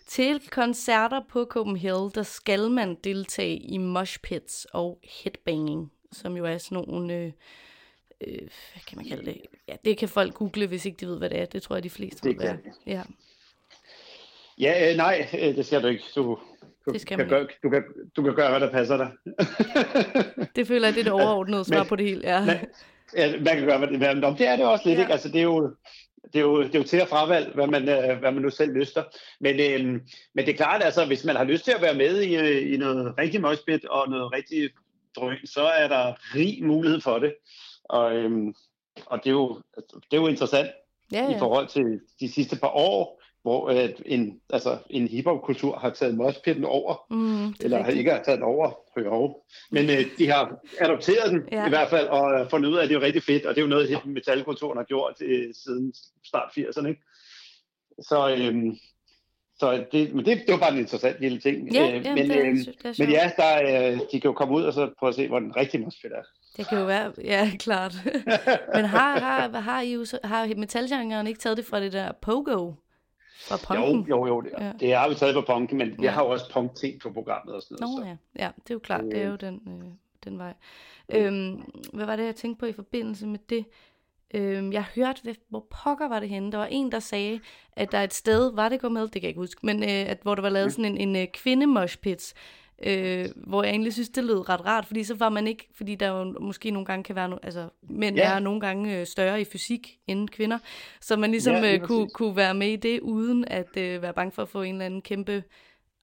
[0.08, 6.46] Til koncerter på Copenhagen, der skal man deltage i mosh pits og headbanging, som jo
[6.46, 7.32] er sådan nogle, øh,
[8.28, 8.38] øh,
[8.74, 9.42] hvad kan man kalde det?
[9.68, 11.46] Ja, det kan folk google, hvis ikke de ved, hvad det er.
[11.46, 12.58] Det tror jeg, de fleste Det ved, hvad er.
[12.86, 13.04] Ja.
[14.60, 16.04] Ja, øh, nej, øh, det skal du ikke.
[16.16, 16.40] Du,
[16.86, 17.84] du, Det skal kan man gøre, du, kan,
[18.16, 19.12] du kan gøre, hvad der passer dig.
[20.56, 22.22] Det føler jeg, det er det overordnede svar på det hele.
[22.24, 22.46] Ja.
[22.46, 22.56] Men,
[23.18, 25.04] ja, man kan gøre, hvad det, det er det også lidt, Ja.
[25.04, 25.12] ikke?
[25.14, 25.76] Altså, det er jo,
[26.34, 28.50] det er jo, det er jo til at fravalg, hvad man, øh, hvad man nu
[28.50, 29.04] selv lyster.
[29.40, 30.02] Men, øh,
[30.36, 32.74] men det er klart, altså, hvis man har lyst til at være med i, øh,
[32.74, 34.70] i noget rigtig møgspit og noget rigtig
[35.16, 37.34] drøn, så er der rig mulighed for det.
[37.84, 38.32] Og, øh,
[39.06, 40.68] og det, er jo, altså, det er jo interessant
[41.12, 41.36] Ja, ja.
[41.36, 46.16] i forhold til de sidste par år, hvor øh, en, altså, en hiphop-kultur har taget
[46.16, 47.98] moshpitten over, Mm, er eller rigtigt.
[47.98, 49.38] ikke har taget den over, jo.
[49.72, 51.66] men øh, de har adopteret den Ja.
[51.66, 53.56] i hvert fald, og øh, fundet ud af, at det er jo rigtig fedt, og
[53.56, 55.94] det er jo noget, metalkulturen har gjort øh, siden
[56.26, 56.88] start 80'erne.
[56.88, 57.02] Ikke?
[58.02, 58.78] Så, øhm,
[59.60, 61.74] så det, men det, det var bare en interessant lille ting.
[61.74, 64.56] Ja, Øh, men, det øhm, det er men ja, der, øh, de kan jo komme
[64.56, 66.24] ud og så prøve at se, hvor den rigtige moshpit er.
[66.58, 67.94] Det kan jo være, ja, klart.
[68.76, 69.94] Men har, har, har, I
[70.24, 72.72] har metalgenren ikke taget det fra det der pogo?
[73.58, 74.10] Fra punken?
[74.10, 74.72] Jo, jo, jo, det, Ja.
[74.80, 75.96] det har vi taget på punken, men Ja.
[76.04, 78.18] jeg har jo også punk-ting på programmet og sådan Nå noget.
[78.38, 78.44] ja.
[78.46, 79.90] ja, det er jo klart, det er jo den, øh,
[80.24, 80.54] den vej.
[81.10, 81.62] Øhm,
[81.94, 83.66] hvad var det, jeg tænkte på i forbindelse med det?
[84.34, 86.52] Øhm, jeg hørte, hvad- hvor pokker var det henne?
[86.52, 87.40] Der var en, der sagde,
[87.72, 89.90] at der er et sted, var det med, det kan jeg ikke huske, men øh,
[89.90, 92.34] at, hvor der var lavet sådan en, en øh, kvindemoshpits,
[92.84, 95.96] øh, hvor jeg egentlig synes, det lød ret rart, fordi så var man ikke, fordi
[95.96, 98.34] der jo måske nogle gange kan være, no, altså mænd Ja.
[98.36, 100.58] er nogle gange øh, større i fysik end kvinder,
[101.02, 104.14] så man ligesom Ja, øh, kunne, kunne være med i det, uden at øh, være
[104.14, 105.44] bange for at få en eller anden kæmpe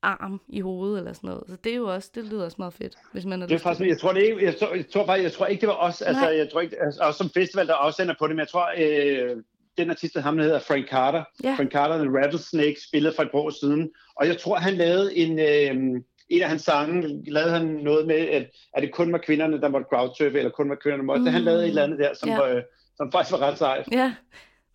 [0.02, 1.42] arm i hovedet eller sådan noget.
[1.48, 3.58] Så det er jo også, det lyder også meget fedt, hvis man har Det er
[3.58, 5.74] faktisk, jeg tror, det ikke, jeg tror, jeg tror faktisk, jeg tror ikke, det var
[5.74, 6.36] os, altså, Nej.
[6.36, 9.42] jeg tror ikke, altså, også som festival, der afsender på det, men jeg tror, øh,
[9.78, 11.54] den artist, ham der hedder Frank Carter, Ja.
[11.58, 15.16] Frank Carter, The Rattlesnake, spillede for et par år siden, og jeg tror, han lavede
[15.16, 19.18] en, øh, en af hans sange, lavede han noget med, at, at det kun var
[19.18, 21.26] kvinderne, der måtte crowdsurfe, eller kun var kvinderne, der måtte, mm.
[21.28, 22.46] han lavede et eller andet der, som, Ja.
[22.46, 22.56] ja.
[22.56, 22.62] øh,
[22.96, 23.88] som faktisk var ret sejt.
[23.92, 24.14] Ja,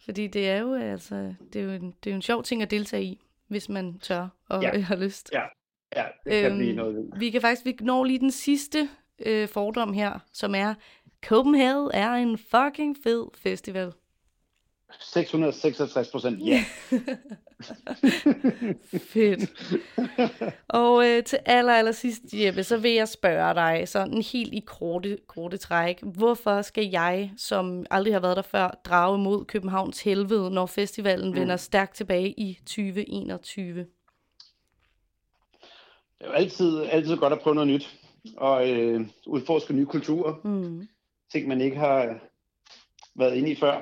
[0.06, 2.62] fordi det er jo altså, det er jo en, det er jo en sjov ting
[2.62, 4.80] at deltage i, hvis man tør og Ja.
[4.90, 5.30] har lyst.
[5.34, 5.42] Ja,
[5.96, 7.10] ja det kan blive noget.
[7.18, 8.90] vi kan faktisk, vi når lige den sidste
[9.26, 10.74] øh, fordom her, som er,
[11.26, 13.92] Copenhagen er en fucking fed festival.
[15.00, 16.66] 666 procent, ja.
[19.14, 19.52] Fedt.
[20.68, 24.64] Og øh, til aller, aller sidst, Jeppe, så vil jeg spørge dig, sådan helt i
[24.66, 30.02] korte, korte træk, hvorfor skal jeg, som aldrig har været der før, drage mod Københavns
[30.02, 31.36] helvede, når festivalen Mm.
[31.36, 33.80] vender stærkt tilbage i 2021?
[33.80, 33.88] Det
[36.20, 37.98] er jo altid, altid godt at prøve noget nyt,
[38.38, 40.34] og øh, udforske nye kulturer.
[40.44, 40.88] Mm.
[41.32, 42.20] ting, man ikke har
[43.16, 43.82] været inde i før.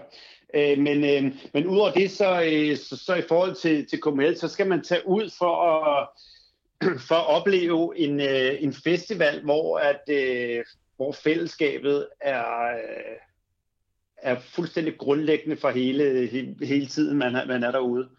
[0.53, 4.37] Øh, men, øh, men udover det, så, øh, så, så i forhold til, til KML,
[4.37, 6.07] så skal man tage ud for at,
[7.07, 13.17] for at opleve en, øh, en festival, hvor, at, øh, hvor fællesskabet er, øh,
[14.17, 18.09] er fuldstændig grundlæggende for hele, hele, hele tiden, man er, man er derude.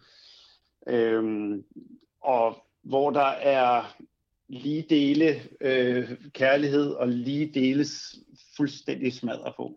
[0.87, 1.63] Øhm,
[2.21, 3.97] og hvor der er
[4.47, 8.15] lige dele øh, kærlighed og lige deles
[8.57, 9.69] fuldstændig smadret på.